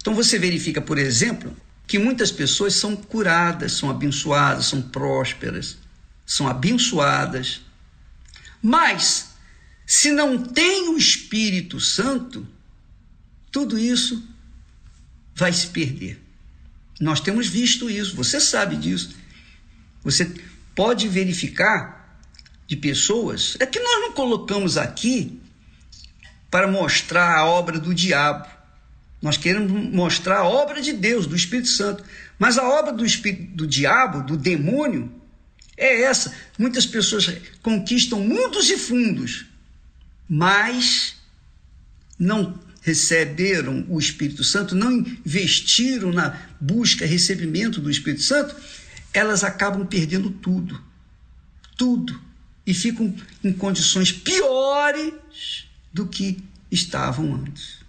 Então 0.00 0.14
você 0.14 0.38
verifica, 0.38 0.80
por 0.80 0.96
exemplo, 0.96 1.56
que 1.94 1.98
muitas 2.00 2.32
pessoas 2.32 2.74
são 2.74 2.96
curadas, 2.96 3.74
são 3.74 3.88
abençoadas, 3.88 4.66
são 4.66 4.82
prósperas, 4.82 5.76
são 6.26 6.48
abençoadas. 6.48 7.60
Mas, 8.60 9.28
se 9.86 10.10
não 10.10 10.42
tem 10.42 10.88
o 10.88 10.98
Espírito 10.98 11.78
Santo, 11.78 12.44
tudo 13.52 13.78
isso 13.78 14.28
vai 15.36 15.52
se 15.52 15.68
perder. 15.68 16.20
Nós 16.98 17.20
temos 17.20 17.46
visto 17.46 17.88
isso, 17.88 18.16
você 18.16 18.40
sabe 18.40 18.74
disso. 18.74 19.14
Você 20.02 20.34
pode 20.74 21.08
verificar 21.08 22.18
de 22.66 22.74
pessoas. 22.74 23.56
É 23.60 23.66
que 23.66 23.78
nós 23.78 24.00
não 24.00 24.12
colocamos 24.14 24.76
aqui 24.76 25.40
para 26.50 26.66
mostrar 26.66 27.38
a 27.38 27.44
obra 27.44 27.78
do 27.78 27.94
diabo. 27.94 28.48
Nós 29.24 29.38
queremos 29.38 29.72
mostrar 29.90 30.40
a 30.40 30.44
obra 30.44 30.82
de 30.82 30.92
Deus, 30.92 31.26
do 31.26 31.34
Espírito 31.34 31.70
Santo. 31.70 32.04
Mas 32.38 32.58
a 32.58 32.68
obra 32.68 32.92
do, 32.92 33.06
espírito, 33.06 33.56
do 33.56 33.66
diabo, 33.66 34.22
do 34.22 34.36
demônio, 34.36 35.10
é 35.78 36.02
essa. 36.02 36.36
Muitas 36.58 36.84
pessoas 36.84 37.34
conquistam 37.62 38.20
mundos 38.20 38.68
e 38.68 38.76
fundos, 38.76 39.46
mas 40.28 41.14
não 42.18 42.60
receberam 42.82 43.86
o 43.88 43.98
Espírito 43.98 44.44
Santo, 44.44 44.74
não 44.74 44.92
investiram 45.24 46.12
na 46.12 46.38
busca, 46.60 47.06
recebimento 47.06 47.80
do 47.80 47.90
Espírito 47.90 48.22
Santo, 48.22 48.54
elas 49.14 49.42
acabam 49.42 49.86
perdendo 49.86 50.28
tudo. 50.28 50.84
Tudo. 51.78 52.20
E 52.66 52.74
ficam 52.74 53.16
em 53.42 53.54
condições 53.54 54.12
piores 54.12 55.64
do 55.90 56.06
que 56.06 56.44
estavam 56.70 57.36
antes. 57.36 57.83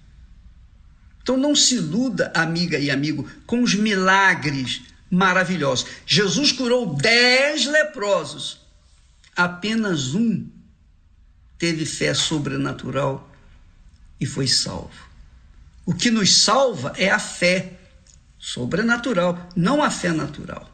Então 1.25 1.37
não 1.37 1.55
se 1.55 1.73
iluda, 1.77 2.31
amiga 2.35 2.77
e 2.77 2.91
amigo, 2.91 3.27
com 3.47 3.63
os 3.63 3.73
milagres 3.73 4.83
maravilhosos. 5.09 5.87
Jesus 6.05 6.51
curou 6.51 6.93
dez 6.93 7.65
leprosos. 7.65 8.61
Apenas 9.35 10.13
um 10.13 10.47
teve 11.57 11.83
fé 11.83 12.13
sobrenatural 12.13 13.27
e 14.21 14.25
foi 14.27 14.45
salvo. 14.45 14.93
O 15.83 15.95
que 15.95 16.11
nos 16.11 16.43
salva 16.43 16.93
é 16.95 17.09
a 17.09 17.17
fé 17.17 17.73
sobrenatural, 18.37 19.49
não 19.55 19.81
a 19.81 19.89
fé 19.89 20.11
natural. 20.11 20.69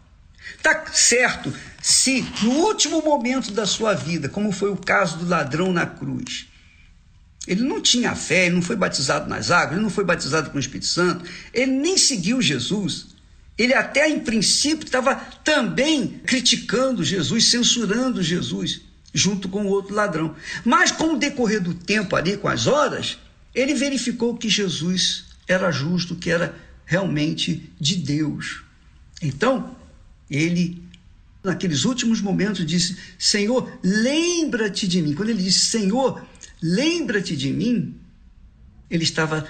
Tá 0.61 0.86
certo 0.91 1.53
se 1.82 2.28
no 2.41 2.52
último 2.52 3.02
momento 3.02 3.53
da 3.53 3.65
sua 3.65 3.94
vida, 3.94 4.28
como 4.28 4.52
foi 4.52 4.69
o 4.69 4.76
caso 4.76 5.15
do 5.19 5.30
ladrão 5.30 5.72
na 5.72 5.86
cruz, 5.86 6.51
ele 7.47 7.63
não 7.63 7.81
tinha 7.81 8.15
fé, 8.15 8.45
ele 8.45 8.55
não 8.55 8.61
foi 8.61 8.76
batizado 8.76 9.27
nas 9.27 9.49
águas, 9.49 9.73
ele 9.73 9.81
não 9.81 9.89
foi 9.89 10.03
batizado 10.03 10.51
com 10.51 10.57
o 10.57 10.59
Espírito 10.59 10.88
Santo, 10.88 11.26
ele 11.53 11.72
nem 11.72 11.97
seguiu 11.97 12.41
Jesus. 12.41 13.07
Ele 13.57 13.73
até 13.73 14.09
em 14.09 14.19
princípio 14.19 14.85
estava 14.85 15.15
também 15.43 16.07
criticando 16.26 17.03
Jesus, 17.03 17.45
censurando 17.45 18.23
Jesus, 18.23 18.81
junto 19.13 19.49
com 19.49 19.65
o 19.65 19.69
outro 19.69 19.93
ladrão. 19.93 20.35
Mas 20.63 20.91
com 20.91 21.13
o 21.13 21.18
decorrer 21.18 21.61
do 21.61 21.73
tempo 21.73 22.15
ali, 22.15 22.38
com 22.38 22.47
as 22.47 22.68
horas, 22.68 23.18
ele 23.53 23.73
verificou 23.73 24.38
que 24.38 24.49
Jesus 24.49 25.26
era 25.47 25.72
justo, 25.72 26.15
que 26.15 26.30
era 26.30 26.55
realmente 26.85 27.72
de 27.80 27.95
Deus. 27.95 28.63
Então, 29.22 29.76
ele, 30.30 30.81
naqueles 31.43 31.85
últimos 31.85 32.22
momentos, 32.22 32.65
disse: 32.65 32.97
Senhor, 33.19 33.72
lembra-te 33.84 34.88
de 34.88 35.01
mim. 35.01 35.13
Quando 35.13 35.30
ele 35.30 35.43
disse: 35.43 35.65
Senhor, 35.65 36.26
lembra-te 36.61 37.35
de 37.35 37.51
mim, 37.51 37.99
ele 38.89 39.03
estava 39.03 39.47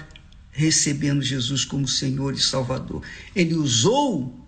recebendo 0.50 1.22
Jesus 1.22 1.64
como 1.64 1.88
Senhor 1.88 2.34
e 2.34 2.40
Salvador. 2.40 3.02
Ele 3.34 3.54
usou 3.54 4.38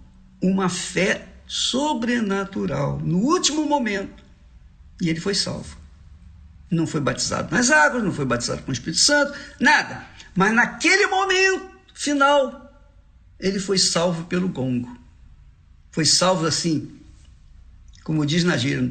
uma 0.40 0.68
fé 0.68 1.28
sobrenatural 1.46 2.98
no 3.00 3.18
último 3.18 3.66
momento 3.66 4.22
e 5.00 5.08
ele 5.08 5.20
foi 5.20 5.34
salvo. 5.34 5.76
Não 6.70 6.86
foi 6.86 7.00
batizado 7.00 7.54
nas 7.54 7.70
águas, 7.70 8.02
não 8.02 8.12
foi 8.12 8.24
batizado 8.24 8.62
com 8.62 8.70
o 8.70 8.72
Espírito 8.72 9.00
Santo, 9.00 9.38
nada. 9.60 10.06
Mas 10.34 10.54
naquele 10.54 11.06
momento 11.06 11.70
final, 11.94 12.64
ele 13.38 13.58
foi 13.58 13.78
salvo 13.78 14.24
pelo 14.24 14.48
gongo. 14.48 14.98
Foi 15.92 16.04
salvo 16.04 16.46
assim, 16.46 16.98
como 18.02 18.26
diz 18.26 18.42
na 18.42 18.56
gíria, 18.56 18.90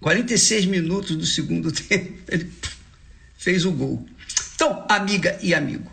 46 0.00 0.66
minutos 0.66 1.16
do 1.16 1.26
segundo 1.26 1.70
tempo, 1.72 2.18
ele 2.28 2.50
fez 3.40 3.64
o 3.64 3.72
gol. 3.72 4.06
Então, 4.54 4.84
amiga 4.86 5.38
e 5.42 5.54
amigo, 5.54 5.90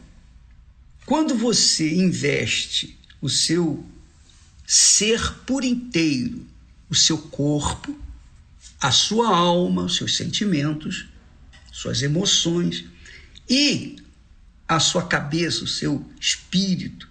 quando 1.06 1.34
você 1.34 1.96
investe 1.96 3.00
o 3.22 3.30
seu 3.30 3.86
ser 4.66 5.34
por 5.46 5.64
inteiro, 5.64 6.46
o 6.90 6.94
seu 6.94 7.18
corpo, 7.18 7.98
a 8.82 8.92
sua 8.92 9.30
alma, 9.30 9.84
os 9.84 9.96
seus 9.96 10.18
sentimentos, 10.18 11.08
suas 11.72 12.02
emoções 12.02 12.84
e 13.50 13.96
a 14.68 14.78
sua 14.82 15.08
cabeça, 15.08 15.64
o 15.64 15.68
seu 15.68 16.06
espírito, 16.20 17.08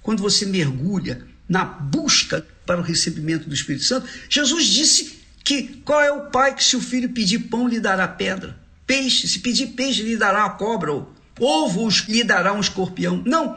quando 0.00 0.22
você 0.22 0.46
mergulha 0.46 1.26
na 1.48 1.64
busca 1.64 2.46
para 2.64 2.80
o 2.80 2.84
recebimento 2.84 3.48
do 3.48 3.54
Espírito 3.54 3.84
Santo, 3.84 4.08
Jesus 4.28 4.66
disse 4.66 5.18
que 5.42 5.80
qual 5.84 6.00
é 6.00 6.12
o 6.12 6.30
pai 6.30 6.54
que 6.54 6.62
se 6.62 6.76
o 6.76 6.80
filho 6.80 7.08
pedir 7.08 7.40
pão 7.40 7.66
lhe 7.66 7.80
dará 7.80 8.06
pedra? 8.06 8.59
Peixe, 8.90 9.28
se 9.28 9.38
pedir 9.38 9.68
peixe 9.68 10.02
lhe 10.02 10.16
dará 10.16 10.40
uma 10.40 10.56
cobra, 10.56 10.90
ou 10.90 11.06
ovo 11.38 11.88
lhe 12.08 12.24
dará 12.24 12.52
um 12.52 12.58
escorpião. 12.58 13.22
Não. 13.24 13.56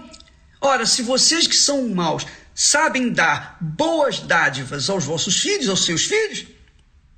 Ora, 0.61 0.85
se 0.85 1.01
vocês 1.01 1.47
que 1.47 1.55
são 1.55 1.89
maus 1.89 2.23
sabem 2.53 3.09
dar 3.09 3.57
boas 3.59 4.19
dádivas 4.19 4.91
aos 4.91 5.05
vossos 5.05 5.39
filhos, 5.39 5.69
aos 5.69 5.85
seus 5.85 6.05
filhos, 6.05 6.45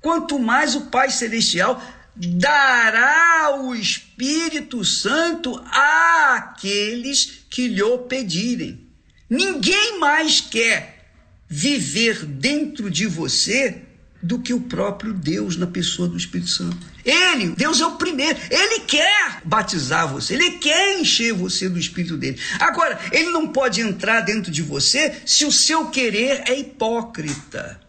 quanto 0.00 0.38
mais 0.38 0.74
o 0.74 0.86
Pai 0.86 1.10
Celestial 1.10 1.78
dará 2.16 3.54
o 3.60 3.74
Espírito 3.74 4.82
Santo 4.82 5.62
àqueles 5.70 7.44
que 7.50 7.68
lhe 7.68 7.82
o 7.82 7.98
pedirem. 7.98 8.80
Ninguém 9.28 10.00
mais 10.00 10.40
quer 10.40 11.10
viver 11.46 12.24
dentro 12.24 12.90
de 12.90 13.06
você 13.06 13.82
do 14.22 14.38
que 14.38 14.54
o 14.54 14.60
próprio 14.62 15.12
Deus 15.12 15.58
na 15.58 15.66
pessoa 15.66 16.08
do 16.08 16.16
Espírito 16.16 16.48
Santo. 16.48 16.95
Ele, 17.06 17.50
Deus 17.50 17.80
é 17.80 17.86
o 17.86 17.92
primeiro, 17.92 18.36
ele 18.50 18.80
quer 18.80 19.40
batizar 19.44 20.08
você, 20.08 20.34
ele 20.34 20.58
quer 20.58 20.98
encher 20.98 21.32
você 21.32 21.68
do 21.68 21.78
Espírito 21.78 22.16
dele. 22.16 22.40
Agora, 22.58 22.98
ele 23.12 23.30
não 23.30 23.46
pode 23.46 23.80
entrar 23.80 24.22
dentro 24.22 24.50
de 24.50 24.60
você 24.60 25.22
se 25.24 25.44
o 25.44 25.52
seu 25.52 25.86
querer 25.88 26.42
é 26.48 26.58
hipócrita, 26.58 27.80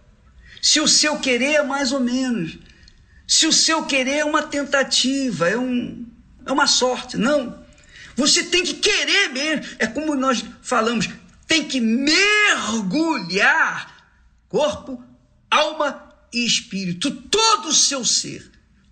se 0.61 0.79
o 0.79 0.87
seu 0.87 1.17
querer 1.17 1.53
é 1.55 1.63
mais 1.63 1.91
ou 1.91 1.99
menos, 1.99 2.59
se 3.27 3.47
o 3.47 3.51
seu 3.51 3.85
querer 3.85 4.19
é 4.19 4.25
uma 4.25 4.43
tentativa, 4.43 5.49
é, 5.49 5.57
um, 5.57 6.05
é 6.45 6.51
uma 6.51 6.67
sorte. 6.67 7.17
Não. 7.17 7.65
Você 8.15 8.43
tem 8.43 8.63
que 8.63 8.75
querer 8.75 9.29
mesmo. 9.29 9.65
É 9.79 9.87
como 9.87 10.13
nós 10.15 10.45
falamos, 10.61 11.09
tem 11.47 11.63
que 11.63 11.81
mergulhar 11.81 13.17
corpo, 14.47 15.03
alma 15.49 16.13
e 16.31 16.45
espírito, 16.45 17.09
todo 17.11 17.69
o 17.69 17.73
seu 17.73 18.05
ser, 18.05 18.51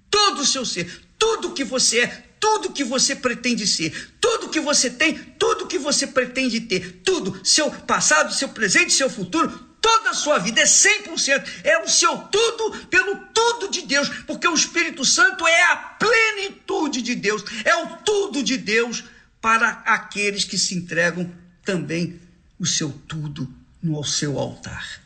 todo 0.09 0.41
o 0.41 0.45
seu 0.45 0.65
ser, 0.65 1.01
tudo 1.17 1.53
que 1.53 1.63
você 1.63 2.01
é, 2.01 2.23
tudo 2.39 2.71
que 2.71 2.83
você 2.83 3.15
pretende 3.15 3.65
ser, 3.65 4.13
tudo 4.21 4.49
que 4.49 4.59
você 4.59 4.89
tem, 4.89 5.15
tudo 5.39 5.67
que 5.67 5.79
você 5.79 6.05
pretende 6.05 6.61
ter, 6.61 7.01
tudo, 7.03 7.39
seu 7.43 7.71
passado, 7.71 8.33
seu 8.33 8.49
presente, 8.49 8.93
seu 8.93 9.09
futuro, 9.09 9.49
toda 9.81 10.11
a 10.11 10.13
sua 10.13 10.37
vida 10.37 10.61
é 10.61 10.65
100%, 10.65 11.43
é 11.63 11.79
o 11.79 11.87
seu 11.87 12.17
tudo 12.17 12.85
pelo 12.87 13.15
tudo 13.33 13.69
de 13.69 13.81
Deus, 13.83 14.09
porque 14.27 14.47
o 14.47 14.53
Espírito 14.53 15.03
Santo 15.03 15.47
é 15.47 15.71
a 15.71 15.75
plenitude 15.75 17.01
de 17.01 17.15
Deus, 17.15 17.43
é 17.63 17.75
o 17.75 17.97
tudo 17.97 18.43
de 18.43 18.57
Deus 18.57 19.03
para 19.41 19.83
aqueles 19.85 20.43
que 20.43 20.57
se 20.57 20.75
entregam 20.75 21.31
também 21.63 22.19
o 22.59 22.65
seu 22.65 22.91
tudo 23.07 23.51
no 23.81 24.03
seu 24.03 24.39
altar. 24.39 25.01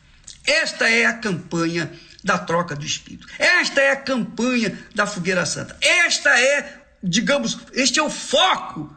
Esta 0.46 0.88
é 0.88 1.04
a 1.04 1.12
campanha 1.14 1.92
da 2.22 2.38
troca 2.38 2.76
do 2.76 2.84
Espírito. 2.84 3.26
Esta 3.38 3.80
é 3.80 3.92
a 3.92 3.96
campanha 3.96 4.78
da 4.94 5.06
fogueira 5.06 5.46
santa. 5.46 5.76
Esta 5.80 6.30
é, 6.38 6.80
digamos, 7.02 7.58
este 7.72 7.98
é 7.98 8.02
o 8.02 8.10
foco 8.10 8.94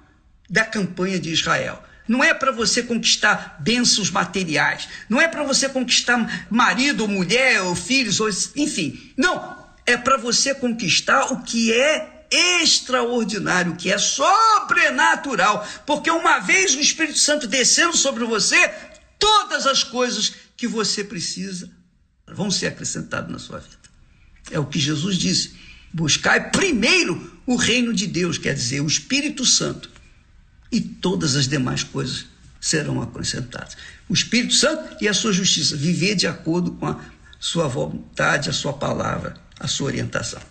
da 0.49 0.65
campanha 0.65 1.19
de 1.19 1.31
Israel. 1.31 1.81
Não 2.07 2.23
é 2.23 2.33
para 2.33 2.51
você 2.51 2.83
conquistar 2.83 3.57
bênçãos 3.61 4.11
materiais, 4.11 4.89
não 5.07 5.21
é 5.21 5.27
para 5.27 5.43
você 5.43 5.69
conquistar 5.69 6.47
marido, 6.49 7.01
ou 7.01 7.07
mulher, 7.07 7.61
ou 7.61 7.75
filhos, 7.75 8.19
ou, 8.19 8.29
enfim. 8.57 9.13
Não, 9.17 9.57
é 9.85 9.95
para 9.95 10.17
você 10.17 10.53
conquistar 10.53 11.31
o 11.31 11.43
que 11.43 11.71
é 11.71 12.25
extraordinário, 12.29 13.75
que 13.75 13.91
é 13.91 13.97
sobrenatural, 13.97 15.65
porque 15.85 16.09
uma 16.09 16.39
vez 16.39 16.75
o 16.75 16.81
Espírito 16.81 17.19
Santo 17.19 17.47
descendo 17.47 17.95
sobre 17.95 18.25
você, 18.25 18.69
todas 19.17 19.65
as 19.65 19.83
coisas 19.83 20.33
que 20.57 20.67
você 20.67 21.03
precisa 21.03 21.69
vão 22.33 22.51
ser 22.51 22.67
acrescentadas 22.67 23.31
na 23.31 23.39
sua 23.39 23.59
vida. 23.59 23.77
É 24.51 24.59
o 24.59 24.65
que 24.65 24.79
Jesus 24.79 25.17
disse: 25.17 25.53
buscai 25.93 26.49
primeiro 26.51 27.31
o 27.45 27.55
reino 27.55 27.93
de 27.93 28.07
Deus, 28.07 28.37
quer 28.37 28.53
dizer, 28.53 28.81
o 28.81 28.87
Espírito 28.87 29.45
Santo, 29.45 29.89
e 30.71 30.81
todas 30.81 31.35
as 31.35 31.47
demais 31.47 31.83
coisas 31.83 32.25
serão 32.59 33.01
acrescentadas. 33.01 33.75
O 34.07 34.13
Espírito 34.13 34.53
Santo 34.53 34.97
e 35.01 35.07
a 35.07 35.13
sua 35.13 35.33
justiça, 35.33 35.75
viver 35.75 36.15
de 36.15 36.27
acordo 36.27 36.71
com 36.71 36.87
a 36.87 36.99
sua 37.39 37.67
vontade, 37.67 38.49
a 38.49 38.53
sua 38.53 38.73
palavra, 38.73 39.35
a 39.59 39.67
sua 39.67 39.87
orientação. 39.87 40.41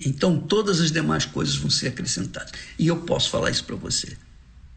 Então 0.00 0.38
todas 0.38 0.80
as 0.80 0.90
demais 0.90 1.24
coisas 1.24 1.56
vão 1.56 1.70
ser 1.70 1.88
acrescentadas. 1.88 2.52
E 2.78 2.86
eu 2.86 2.96
posso 3.02 3.30
falar 3.30 3.50
isso 3.50 3.64
para 3.64 3.76
você. 3.76 4.16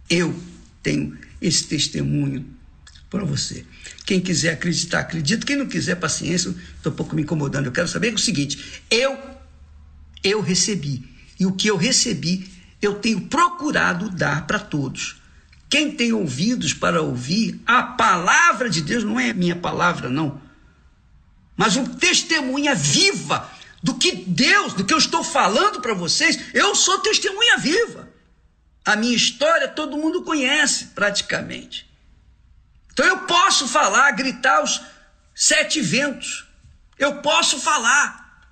Eu 0.09 0.37
tenho 0.83 1.17
esse 1.41 1.63
testemunho 1.65 2.45
para 3.09 3.23
você. 3.23 3.65
Quem 4.07 4.21
quiser 4.21 4.53
acreditar, 4.53 5.01
acredita. 5.01 5.45
Quem 5.45 5.57
não 5.57 5.65
quiser, 5.65 5.95
paciência, 5.95 6.55
estou 6.77 6.93
um 6.93 6.95
pouco 6.95 7.13
me 7.13 7.23
incomodando. 7.23 7.65
Eu 7.65 7.73
quero 7.73 7.89
saber 7.89 8.13
o 8.13 8.17
seguinte: 8.17 8.81
eu, 8.89 9.19
eu 10.23 10.39
recebi. 10.39 11.03
E 11.37 11.45
o 11.45 11.51
que 11.51 11.67
eu 11.67 11.75
recebi, 11.75 12.49
eu 12.81 12.95
tenho 12.95 13.19
procurado 13.27 14.09
dar 14.09 14.47
para 14.47 14.59
todos. 14.59 15.17
Quem 15.69 15.91
tem 15.91 16.13
ouvidos 16.13 16.73
para 16.73 17.01
ouvir, 17.01 17.59
a 17.65 17.83
palavra 17.83 18.69
de 18.69 18.81
Deus 18.81 19.03
não 19.03 19.19
é 19.19 19.33
minha 19.33 19.57
palavra, 19.57 20.09
não. 20.09 20.41
Mas 21.57 21.75
um 21.75 21.83
testemunha 21.85 22.73
viva 22.73 23.51
do 23.83 23.95
que 23.95 24.23
Deus, 24.25 24.71
do 24.71 24.85
que 24.85 24.93
eu 24.93 24.99
estou 24.99 25.21
falando 25.21 25.81
para 25.81 25.93
vocês, 25.93 26.39
eu 26.53 26.73
sou 26.75 26.99
testemunha 26.99 27.57
viva. 27.57 28.07
A 28.85 28.95
minha 28.95 29.17
história 29.17 29.67
todo 29.67 29.97
mundo 29.97 30.23
conhece 30.23 30.85
praticamente. 30.95 31.86
Então 32.97 33.05
eu 33.05 33.19
posso 33.27 33.67
falar, 33.67 34.09
gritar 34.13 34.63
os 34.63 34.81
sete 35.35 35.79
ventos. 35.81 36.47
Eu 36.97 37.21
posso 37.21 37.59
falar, 37.59 38.49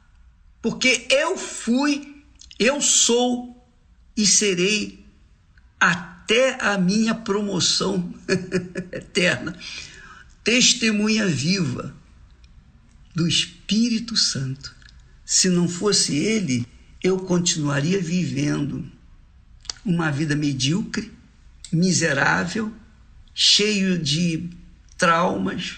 porque 0.61 1.07
eu 1.09 1.35
fui, 1.35 2.23
eu 2.59 2.80
sou 2.80 3.67
e 4.15 4.23
serei 4.23 5.03
até 5.80 6.63
a 6.63 6.77
minha 6.77 7.15
promoção 7.15 8.13
eterna. 8.93 9.57
Testemunha 10.43 11.26
viva 11.26 11.95
do 13.15 13.27
Espírito 13.27 14.15
Santo 14.15 14.76
se 15.26 15.49
não 15.49 15.67
fosse 15.67 16.15
ele, 16.15 16.67
eu 17.03 17.17
continuaria 17.17 17.99
vivendo 17.99 18.88
uma 19.84 20.11
vida 20.11 20.35
medíocre, 20.35 21.11
miserável, 21.72 22.72
cheio 23.36 23.99
de 23.99 24.49
traumas, 24.98 25.78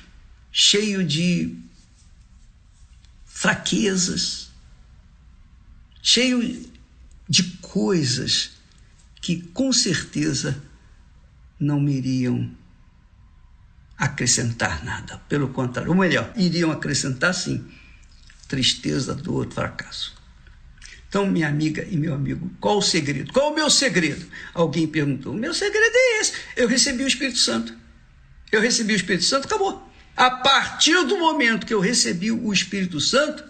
cheio 0.52 1.04
de 1.04 1.58
fraquezas, 3.26 4.50
cheio 6.02 6.72
de 7.28 7.44
coisas 7.58 8.52
que 9.22 9.42
com 9.42 9.74
certeza 9.74 10.64
não 11.60 11.80
me 11.80 11.98
iriam 11.98 12.50
acrescentar 13.98 14.86
nada. 14.86 15.18
Pelo 15.28 15.50
contrário, 15.50 15.92
ou 15.92 15.98
melhor, 15.98 16.32
iriam 16.36 16.72
acrescentar 16.72 17.34
sim 17.34 17.68
tristeza, 18.48 19.14
dor, 19.14 19.52
fracasso. 19.52 20.17
Então, 21.10 21.26
minha 21.26 21.48
amiga 21.48 21.88
e 21.90 21.96
meu 21.96 22.14
amigo, 22.14 22.52
qual 22.60 22.78
o 22.78 22.82
segredo? 22.82 23.32
Qual 23.32 23.52
o 23.52 23.56
meu 23.56 23.70
segredo? 23.70 24.26
Alguém 24.54 24.86
perguntou. 24.86 25.34
O 25.34 25.38
meu 25.38 25.54
segredo 25.54 25.96
é 25.96 26.20
esse. 26.20 26.34
Eu 26.56 26.68
recebi 26.68 27.04
o 27.04 27.08
Espírito 27.08 27.38
Santo. 27.38 27.74
Eu 28.52 28.62
recebi 28.62 28.94
o 28.94 28.96
Espírito 28.96 29.24
Santo, 29.24 29.46
acabou. 29.46 29.88
A 30.16 30.30
partir 30.32 31.06
do 31.06 31.18
momento 31.18 31.66
que 31.66 31.74
eu 31.74 31.80
recebi 31.80 32.32
o 32.32 32.52
Espírito 32.52 33.00
Santo, 33.00 33.44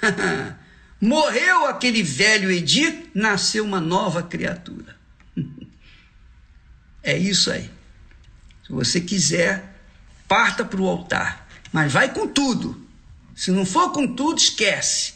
morreu 1.00 1.66
aquele 1.66 2.02
velho 2.02 2.50
Edir, 2.50 3.06
nasceu 3.14 3.64
uma 3.64 3.80
nova 3.80 4.22
criatura. 4.22 4.96
É 7.02 7.16
isso 7.16 7.50
aí. 7.50 7.70
Se 8.62 8.70
você 8.70 9.00
quiser, 9.00 9.74
parta 10.28 10.66
para 10.66 10.78
o 10.78 10.86
altar, 10.86 11.48
mas 11.72 11.90
vai 11.90 12.12
com 12.12 12.28
tudo. 12.28 12.86
Se 13.34 13.50
não 13.50 13.64
for 13.64 13.90
com 13.90 14.06
tudo, 14.06 14.36
esquece. 14.36 15.14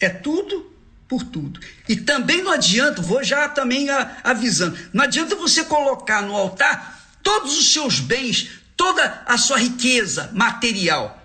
É 0.00 0.08
tudo 0.08 0.74
por 1.10 1.24
tudo. 1.24 1.58
E 1.88 1.96
também 1.96 2.42
não 2.42 2.52
adianta, 2.52 3.02
vou 3.02 3.22
já 3.22 3.48
também 3.48 3.88
avisando, 4.22 4.78
não 4.92 5.04
adianta 5.04 5.34
você 5.34 5.64
colocar 5.64 6.22
no 6.22 6.34
altar 6.34 7.18
todos 7.22 7.58
os 7.58 7.72
seus 7.72 7.98
bens, 7.98 8.50
toda 8.76 9.22
a 9.26 9.36
sua 9.36 9.58
riqueza 9.58 10.30
material. 10.32 11.20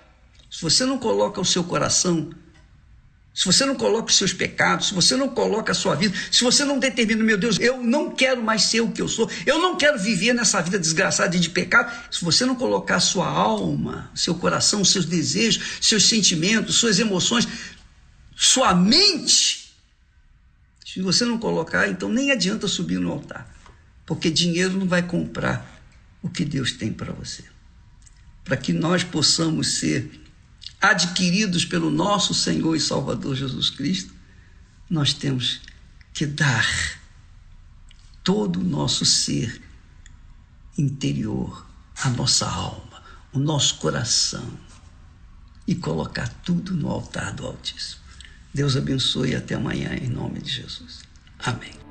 Se 0.51 0.61
você 0.61 0.83
não 0.85 0.97
coloca 0.97 1.39
o 1.39 1.45
seu 1.45 1.63
coração 1.63 2.31
se 3.35 3.43
você 3.43 3.65
não 3.65 3.75
coloca 3.75 4.09
os 4.09 4.15
seus 4.15 4.31
pecados, 4.31 4.87
se 4.87 4.93
você 4.93 5.13
não 5.17 5.27
coloca 5.27 5.73
a 5.73 5.75
sua 5.75 5.93
vida, 5.93 6.17
se 6.31 6.41
você 6.41 6.63
não 6.63 6.79
determina, 6.79 7.21
meu 7.21 7.37
Deus, 7.37 7.59
eu 7.59 7.83
não 7.83 8.09
quero 8.09 8.41
mais 8.41 8.61
ser 8.61 8.79
o 8.79 8.89
que 8.89 9.01
eu 9.01 9.09
sou, 9.09 9.29
eu 9.45 9.59
não 9.59 9.75
quero 9.75 9.99
viver 9.99 10.33
nessa 10.33 10.61
vida 10.61 10.79
desgraçada 10.79 11.37
de 11.37 11.49
pecado, 11.49 11.91
se 12.09 12.23
você 12.23 12.45
não 12.45 12.55
colocar 12.55 12.95
a 12.95 12.99
sua 13.01 13.27
alma, 13.27 14.09
seu 14.15 14.35
coração, 14.35 14.85
seus 14.85 15.03
desejos, 15.03 15.79
seus 15.81 16.07
sentimentos, 16.07 16.75
suas 16.75 16.97
emoções, 16.97 17.45
sua 18.37 18.73
mente, 18.73 19.64
se 20.95 21.01
você 21.01 21.25
não 21.25 21.37
colocar, 21.37 21.89
então 21.89 22.07
nem 22.07 22.31
adianta 22.31 22.69
subir 22.69 23.01
no 23.01 23.11
altar, 23.11 23.53
porque 24.05 24.31
dinheiro 24.31 24.79
não 24.79 24.87
vai 24.87 25.03
comprar 25.03 25.83
o 26.21 26.29
que 26.29 26.45
Deus 26.45 26.71
tem 26.71 26.93
para 26.93 27.11
você. 27.11 27.43
Para 28.45 28.55
que 28.55 28.71
nós 28.71 29.03
possamos 29.03 29.73
ser 29.73 30.23
adquiridos 30.79 31.65
pelo 31.65 31.91
nosso 31.91 32.33
Senhor 32.33 32.77
e 32.77 32.79
Salvador 32.79 33.35
Jesus 33.35 33.69
Cristo, 33.69 34.13
nós 34.89 35.13
temos 35.13 35.59
que 36.13 36.25
dar 36.25 36.65
todo 38.23 38.61
o 38.61 38.63
nosso 38.63 39.05
ser 39.05 39.61
interior, 40.77 41.67
a 42.03 42.09
nossa 42.09 42.47
alma, 42.49 43.03
o 43.33 43.37
nosso 43.39 43.79
coração 43.79 44.49
e 45.67 45.75
colocar 45.75 46.29
tudo 46.41 46.73
no 46.73 46.89
altar 46.89 47.33
do 47.33 47.45
Altíssimo. 47.45 48.04
Deus 48.55 48.77
abençoe 48.77 49.31
e 49.31 49.35
até 49.35 49.55
amanhã, 49.55 49.93
em 50.01 50.07
nome 50.07 50.39
de 50.39 50.49
Jesus. 50.49 51.01
Amém. 51.39 51.84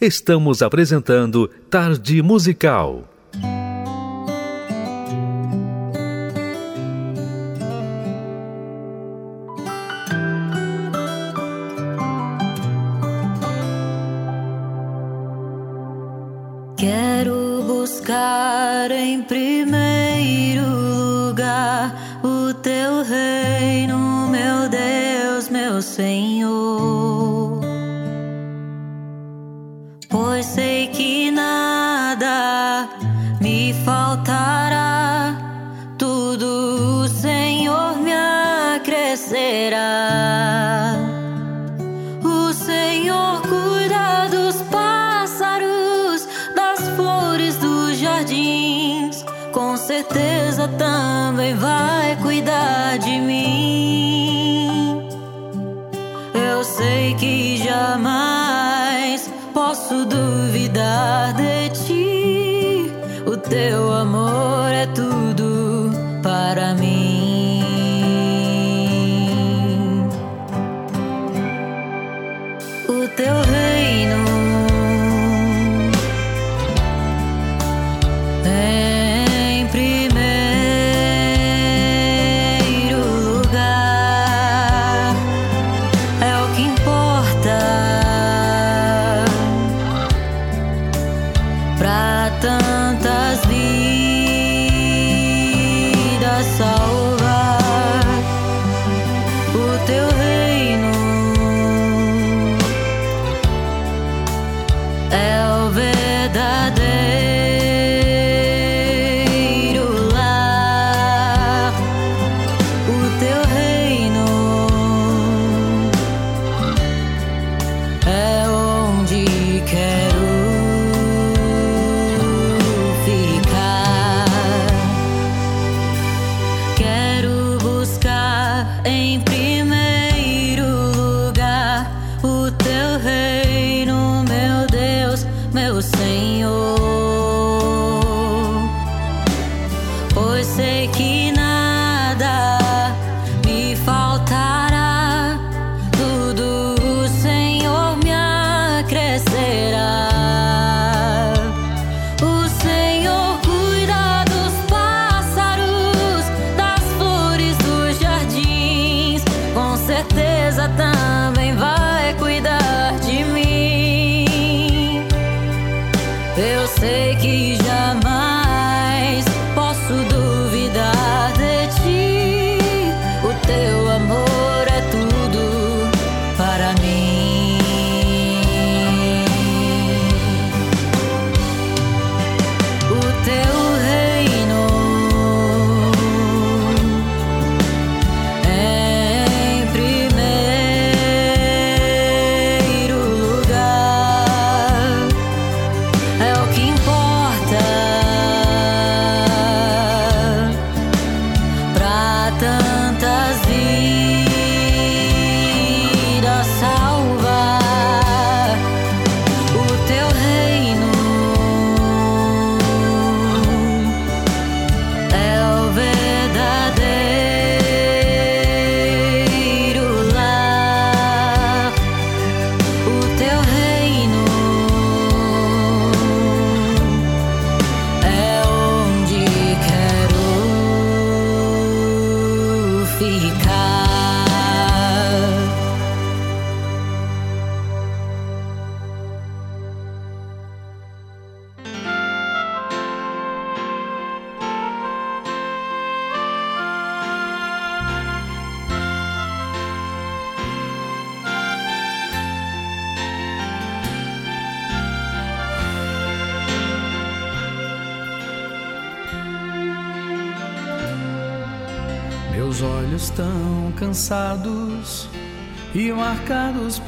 Estamos 0.00 0.62
apresentando 0.62 1.48
Tarde 1.68 2.22
Musical. 2.22 3.02
Quero 16.76 17.64
buscar 17.66 18.92
em 18.92 19.20
primeiro 19.22 20.62
lugar 20.64 22.20
o 22.22 22.54
teu 22.54 23.02
reino, 23.02 24.28
meu 24.28 24.68
Deus, 24.68 25.48
meu 25.48 25.82
Senhor. 25.82 26.37
Duvidar 60.98 61.32
de 61.34 61.70
ti. 61.70 62.92
O 63.26 63.36
teu 63.36 63.92
amor 63.92 64.57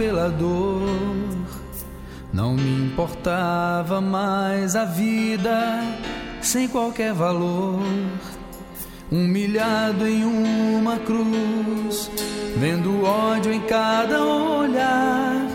pela 0.01 0.31
dor. 0.31 0.81
Não 2.32 2.55
me 2.55 2.86
importava 2.86 4.01
mais 4.01 4.74
a 4.74 4.86
vida 4.86 5.82
sem 6.40 6.66
qualquer 6.66 7.12
valor. 7.12 7.82
Humilhado 9.12 10.06
em 10.06 10.24
uma 10.24 10.97
cruz, 11.01 12.10
vendo 12.56 13.05
ódio 13.05 13.52
em 13.52 13.60
cada 13.60 14.24
olhar. 14.24 15.47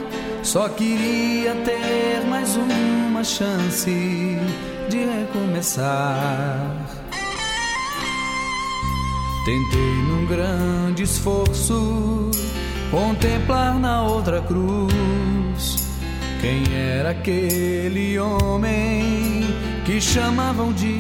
Só 0.43 0.69
queria 0.69 1.55
ter 1.65 2.23
mais 2.30 2.55
uma 2.55 3.23
chance 3.23 4.38
de 4.89 4.97
recomeçar. 4.97 6.69
Tentei 9.43 9.93
num 10.07 10.26
grande 10.27 11.01
esforço 11.01 12.30
contemplar 12.91 13.79
na 13.79 14.03
outra 14.03 14.41
cruz 14.41 15.85
quem 16.41 16.63
era 16.75 17.09
aquele 17.09 18.19
homem 18.19 19.43
que 19.85 19.99
chamavam 19.99 20.71
de 20.73 20.97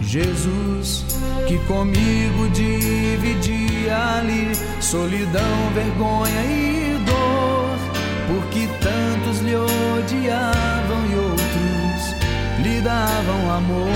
Jesus, 0.00 1.04
que 1.46 1.56
comigo 1.66 2.48
dividia 2.52 4.16
ali 4.18 4.52
solidão, 4.80 5.70
vergonha 5.72 6.42
e 6.44 6.98
dor, 7.06 7.78
porque 8.26 8.68
tantos 8.80 9.40
lhe 9.40 9.54
odiavam 9.54 11.06
e 11.10 11.14
outros 11.14 12.64
lhe 12.64 12.80
davam 12.80 13.50
amor. 13.52 13.92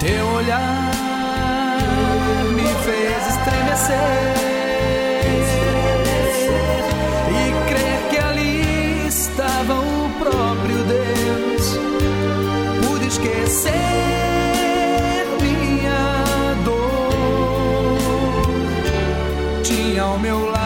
Teu 0.00 0.26
olhar 0.28 1.07
fez 2.88 3.26
estremecer 3.28 3.96
e 7.30 7.42
crer 7.68 8.00
que 8.10 8.18
ali 8.18 9.06
estava 9.06 9.74
o 9.74 10.10
próprio 10.18 10.84
Deus. 10.84 11.78
Pude 12.86 13.06
esquecer 13.08 13.72
minha 15.42 16.54
dor. 16.64 17.12
Tinha 19.62 20.02
ao 20.02 20.18
meu 20.18 20.46
lado 20.46 20.57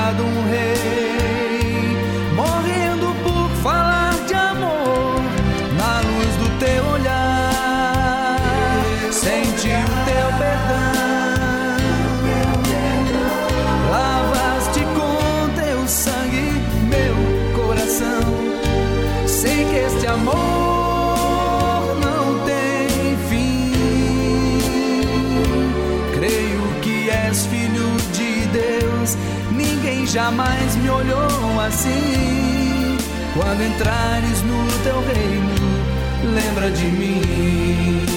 jamais 30.12 30.76
me 30.76 30.90
olhou 30.90 31.60
assim. 31.66 32.98
Quando 33.32 33.62
entrares 33.62 34.43
no 34.43 34.66
teu 34.84 35.01
reino, 35.01 36.34
lembra 36.34 36.70
de 36.70 36.84
mim. 36.84 38.11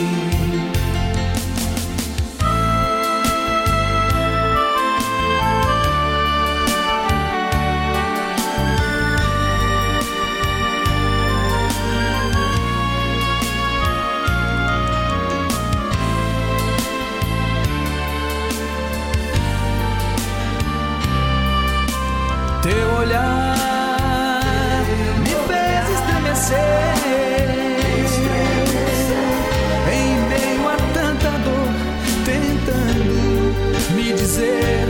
dizer: 34.36 34.88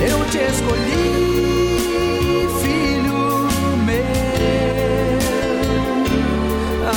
Eu 0.00 0.24
te 0.30 0.38
escolhi, 0.38 2.48
filho 2.62 3.48
meu. 3.84 5.18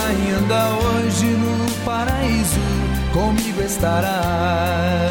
Ainda 0.08 0.60
hoje 0.78 1.26
no 1.26 1.68
paraíso 1.84 2.62
comigo 3.12 3.60
estarás. 3.62 5.09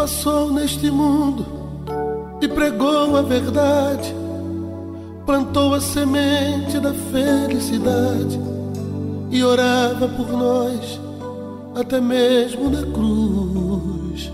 Passou 0.00 0.50
neste 0.50 0.90
mundo 0.90 1.44
e 2.40 2.48
pregou 2.48 3.16
a 3.18 3.20
verdade, 3.20 4.14
plantou 5.26 5.74
a 5.74 5.80
semente 5.80 6.78
da 6.80 6.94
felicidade 6.94 8.40
e 9.30 9.44
orava 9.44 10.08
por 10.08 10.32
nós, 10.32 10.98
até 11.74 12.00
mesmo 12.00 12.70
na 12.70 12.82
cruz. 12.92 14.32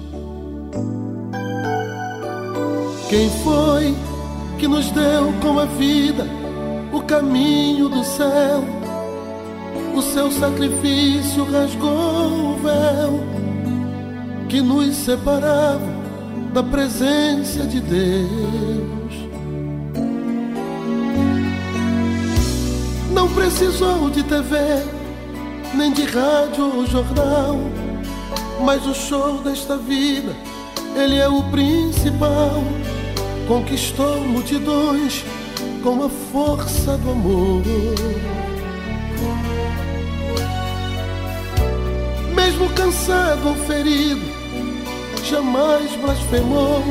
Quem 3.09 3.29
foi 3.43 3.93
que 4.59 4.69
nos 4.69 4.89
deu 4.93 5.33
com 5.43 5.59
a 5.59 5.65
vida 5.65 6.25
o 6.93 7.01
caminho 7.03 7.89
do 7.89 8.05
céu? 8.05 8.63
O 9.97 10.01
seu 10.01 10.31
sacrifício 10.31 11.45
rasgou 11.51 12.53
o 12.53 12.57
véu 12.63 13.46
que 14.49 14.61
nos 14.61 14.95
separava 14.97 16.07
da 16.53 16.63
presença 16.63 17.65
de 17.65 17.81
Deus. 17.81 18.97
Não 23.13 23.29
precisou 23.35 24.09
de 24.11 24.23
TV, 24.23 24.57
nem 25.75 25.93
de 25.93 26.05
rádio 26.05 26.77
ou 26.77 26.87
jornal, 26.87 27.59
mas 28.65 28.87
o 28.87 28.95
show 28.95 29.39
desta 29.43 29.77
vida, 29.77 30.35
ele 30.95 31.17
é 31.17 31.29
o 31.29 31.43
principal. 31.51 32.63
Conquistou 33.49 34.21
multidões 34.21 35.25
com 35.83 36.05
a 36.05 36.09
força 36.09 36.97
do 36.99 37.11
amor. 37.11 37.63
Mesmo 42.35 42.69
cansado 42.71 43.49
ou 43.49 43.55
ferido, 43.55 44.36
jamais 45.27 45.91
blasfemou. 45.97 46.83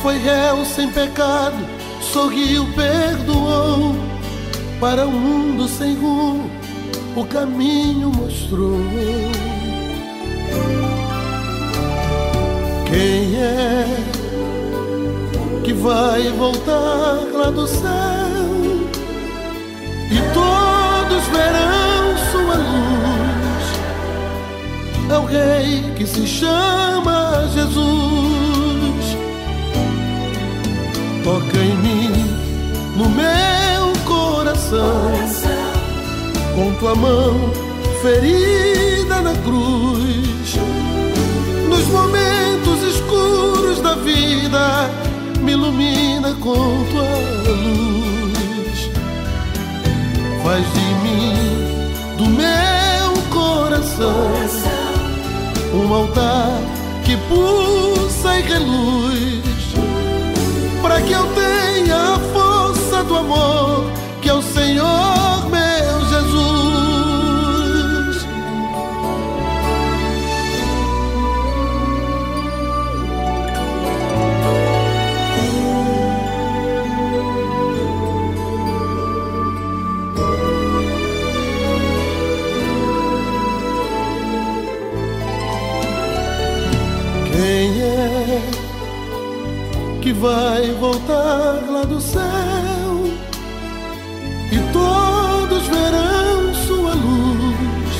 Foi 0.00 0.18
réu 0.18 0.64
sem 0.64 0.90
pecado, 0.90 1.56
sorriu, 2.00 2.66
perdoou. 2.74 3.94
Para 4.80 5.06
um 5.06 5.12
mundo 5.12 5.68
sem 5.68 5.94
rumo, 5.94 6.50
o 7.16 7.24
caminho 7.24 8.10
mostrou. 8.10 8.80
Quem 12.88 13.36
é 13.40 13.86
que 15.64 15.72
vai 15.72 16.28
voltar 16.30 17.18
lá 17.32 17.50
do 17.50 17.66
céu? 17.66 18.52
E 20.10 20.18
todos 20.34 21.24
verão 21.28 22.16
sua 22.32 22.56
luz. 22.56 22.91
É 25.12 25.18
o 25.18 25.26
rei 25.26 25.92
que 25.94 26.06
se 26.06 26.26
chama 26.26 27.46
Jesus. 27.52 27.84
Toca 31.22 31.58
em 31.58 31.76
mim, 31.76 32.10
no 32.96 33.10
meu 33.10 33.92
coração, 34.06 35.12
com 36.54 36.72
tua 36.76 36.94
mão 36.94 37.52
ferida 38.00 39.20
na 39.20 39.34
cruz. 39.44 40.56
Nos 41.68 41.86
momentos 41.88 42.82
escuros 42.94 43.82
da 43.82 43.94
vida, 43.96 44.90
me 45.42 45.52
ilumina 45.52 46.32
com 46.40 46.84
tua 46.90 47.52
luz. 47.52 48.90
Faz 50.42 50.64
de 50.72 50.94
mim, 51.04 51.34
do 52.16 52.24
meu 52.30 53.22
coração, 53.30 54.81
um 55.74 55.94
altar 55.94 56.60
que 57.04 57.16
pulsa 57.28 58.38
e 58.38 58.42
reluz, 58.42 59.74
para 60.80 61.00
que 61.02 61.12
eu 61.12 61.26
tenha 61.34 62.18
força 62.32 63.02
do 63.04 63.16
amor 63.16 63.84
que 64.20 64.28
é 64.28 64.34
o 64.34 64.42
Senhor 64.42 65.21
vai 90.22 90.70
voltar 90.78 91.64
lá 91.68 91.82
do 91.82 92.00
céu? 92.00 92.92
E 94.52 94.58
todos 94.72 95.66
verão 95.66 96.54
sua 96.64 96.94
luz. 96.94 97.94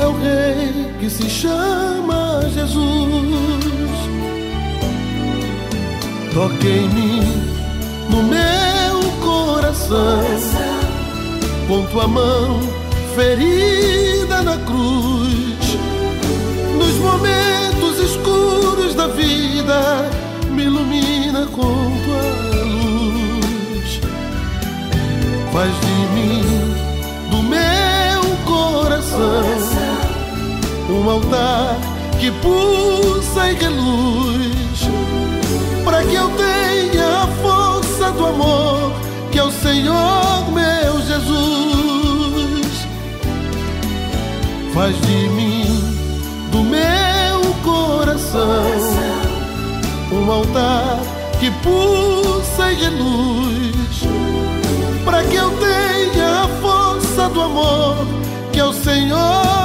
É 0.00 0.06
o 0.06 0.12
Rei 0.20 0.92
que 0.98 1.08
se 1.08 1.30
chama 1.30 2.42
Jesus. 2.52 4.00
Toque 6.34 6.66
em 6.66 6.88
mim, 6.88 7.22
no 8.10 8.22
meu 8.24 8.96
coração, 9.22 10.24
com 11.68 11.86
tua 11.86 12.08
mão 12.08 12.60
ferida 13.14 14.42
na 14.42 14.58
cruz. 14.58 15.19
Um 31.00 31.10
altar 31.10 31.76
que 32.18 32.30
pulsa 32.30 33.50
e 33.50 33.54
reluz. 33.54 34.88
Para 35.84 36.04
que 36.04 36.14
eu 36.14 36.28
tenha 36.30 37.22
a 37.22 37.26
força 37.42 38.10
do 38.12 38.26
amor 38.26 38.92
que 39.32 39.38
é 39.38 39.44
o 39.44 39.50
Senhor 39.50 40.50
meu 40.52 41.00
Jesus. 41.06 42.86
Faz 44.74 45.00
de 45.00 45.28
mim, 45.30 45.64
do 46.52 46.58
meu 46.58 47.54
coração, 47.64 48.62
um 50.12 50.30
altar 50.30 50.98
que 51.38 51.50
pulsa 51.62 52.72
e 52.72 52.74
reluz. 52.74 54.00
Para 55.04 55.24
que 55.24 55.34
eu 55.34 55.50
tenha 55.52 56.44
a 56.44 56.48
força 56.60 57.28
do 57.30 57.40
amor 57.40 57.96
que 58.52 58.60
é 58.60 58.64
o 58.64 58.72
Senhor 58.72 59.59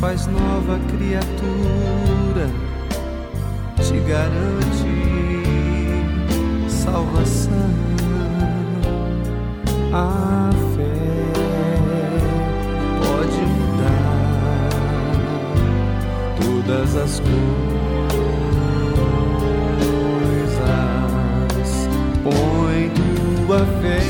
faz 0.00 0.26
nova 0.26 0.80
criatura, 0.88 2.48
te 3.76 4.00
garante 4.00 4.88
salvação. 6.70 7.70
A 9.92 10.50
fé 10.74 11.12
pode 12.98 13.40
mudar 13.52 14.70
todas 16.40 16.96
as 16.96 17.20
coisas. 17.20 17.30
Põe 22.24 22.90
tua 22.90 23.66
fé 23.82 24.00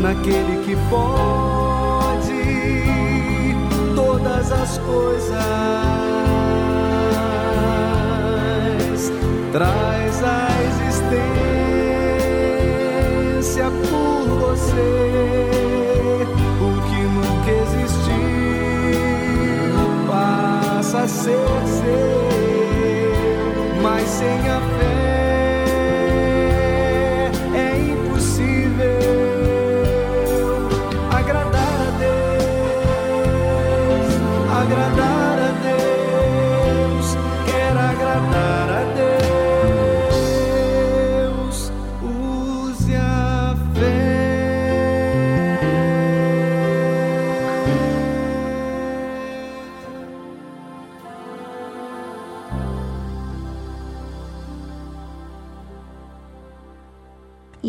naquele 0.00 0.64
que 0.64 0.76
pode 0.88 1.55
todas 4.46 4.52
as 4.52 4.78
coisas. 4.78 5.36
Traz 9.52 10.22
a 10.22 10.48
existência 10.68 11.24
por 13.90 14.24
você 14.38 14.90
o 16.60 16.80
que 16.88 17.00
nunca 17.02 17.50
existiu. 17.50 18.06
Passa 20.06 20.98
a 21.00 21.08
ser 21.08 21.66
seu, 21.66 22.28
mas 23.82 24.08
sem 24.08 24.48
a 24.48 24.60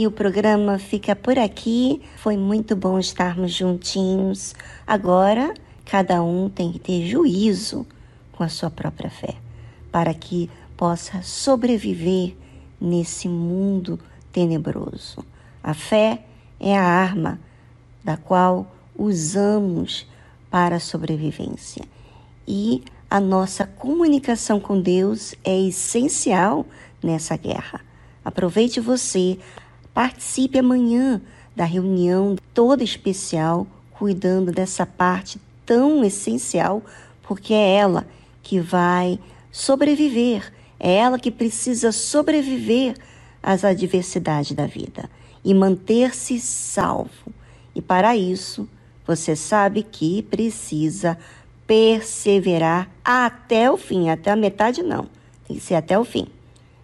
O 0.08 0.12
programa 0.12 0.80
fica 0.80 1.14
por 1.14 1.38
aqui. 1.38 2.02
Foi 2.16 2.38
muito 2.38 2.78
bom 2.78 2.98
estarmos 2.98 3.52
juntinhos. 3.52 4.56
Agora, 4.88 5.54
cada 5.84 6.24
um 6.24 6.48
tem 6.48 6.72
que 6.72 6.80
ter 6.80 7.06
juízo 7.06 7.86
com 8.32 8.42
a 8.42 8.48
sua 8.48 8.72
própria 8.72 9.10
fé, 9.10 9.36
para 9.92 10.14
que 10.14 10.50
possa 10.78 11.22
sobreviver 11.22 12.38
nesse 12.80 13.28
mundo 13.28 14.00
tenebroso. 14.32 15.26
A 15.62 15.74
fé 15.74 16.24
é 16.58 16.78
a 16.78 16.86
arma 16.86 17.38
da 18.02 18.16
qual 18.16 18.74
usamos 18.98 20.08
para 20.50 20.78
a 20.78 20.80
sobrevivência. 20.80 21.84
E 22.48 22.82
a 23.10 23.20
nossa 23.20 23.66
comunicação 23.66 24.58
com 24.58 24.80
Deus 24.80 25.36
é 25.44 25.60
essencial 25.68 26.66
nessa 27.04 27.36
guerra. 27.36 27.82
Aproveite 28.24 28.80
você, 28.80 29.38
participe 29.98 30.60
amanhã 30.60 31.19
da 31.56 31.65
reunião 31.65 32.36
toda 32.53 32.84
especial, 32.84 33.65
cuidando 33.90 34.52
dessa 34.52 34.86
parte 34.86 35.41
tão 35.65 36.03
essencial, 36.03 36.84
porque 37.24 37.52
é 37.52 37.78
ela 37.78 38.06
que 38.44 38.60
vai 38.60 39.18
sobreviver, 39.52 40.53
é 40.80 40.98
ela 40.98 41.18
que 41.18 41.32
precisa 41.32 41.91
sobreviver 41.91 42.95
às 43.41 43.65
adversidades 43.65 44.52
da 44.52 44.68
vida 44.68 45.10
e 45.44 45.52
manter-se 45.52 46.40
salvo. 46.40 47.34
E 47.74 47.82
para 47.82 48.15
isso, 48.15 48.69
você 49.03 49.36
sabe 49.36 49.82
que 49.82 50.22
precisa 50.22 51.18
perseverar 51.65 52.88
até 53.03 53.72
o 53.72 53.78
fim, 53.78 54.11
até 54.11 54.30
a 54.30 54.36
metade 54.36 54.84
não, 54.84 55.07
tem 55.48 55.57
que 55.57 55.64
ser 55.64 55.74
até 55.74 55.98
o 55.98 56.06
fim. 56.06 56.28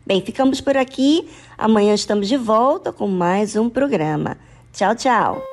Bem, 0.06 0.22
ficamos 0.22 0.60
por 0.60 0.76
aqui. 0.76 1.30
Amanhã 1.58 1.94
estamos 1.94 2.28
de 2.28 2.38
volta 2.38 2.92
com 2.92 3.08
mais 3.08 3.56
um 3.56 3.70
programa. 3.70 4.38
Tchau, 4.74 4.96
tchau. 4.96 5.53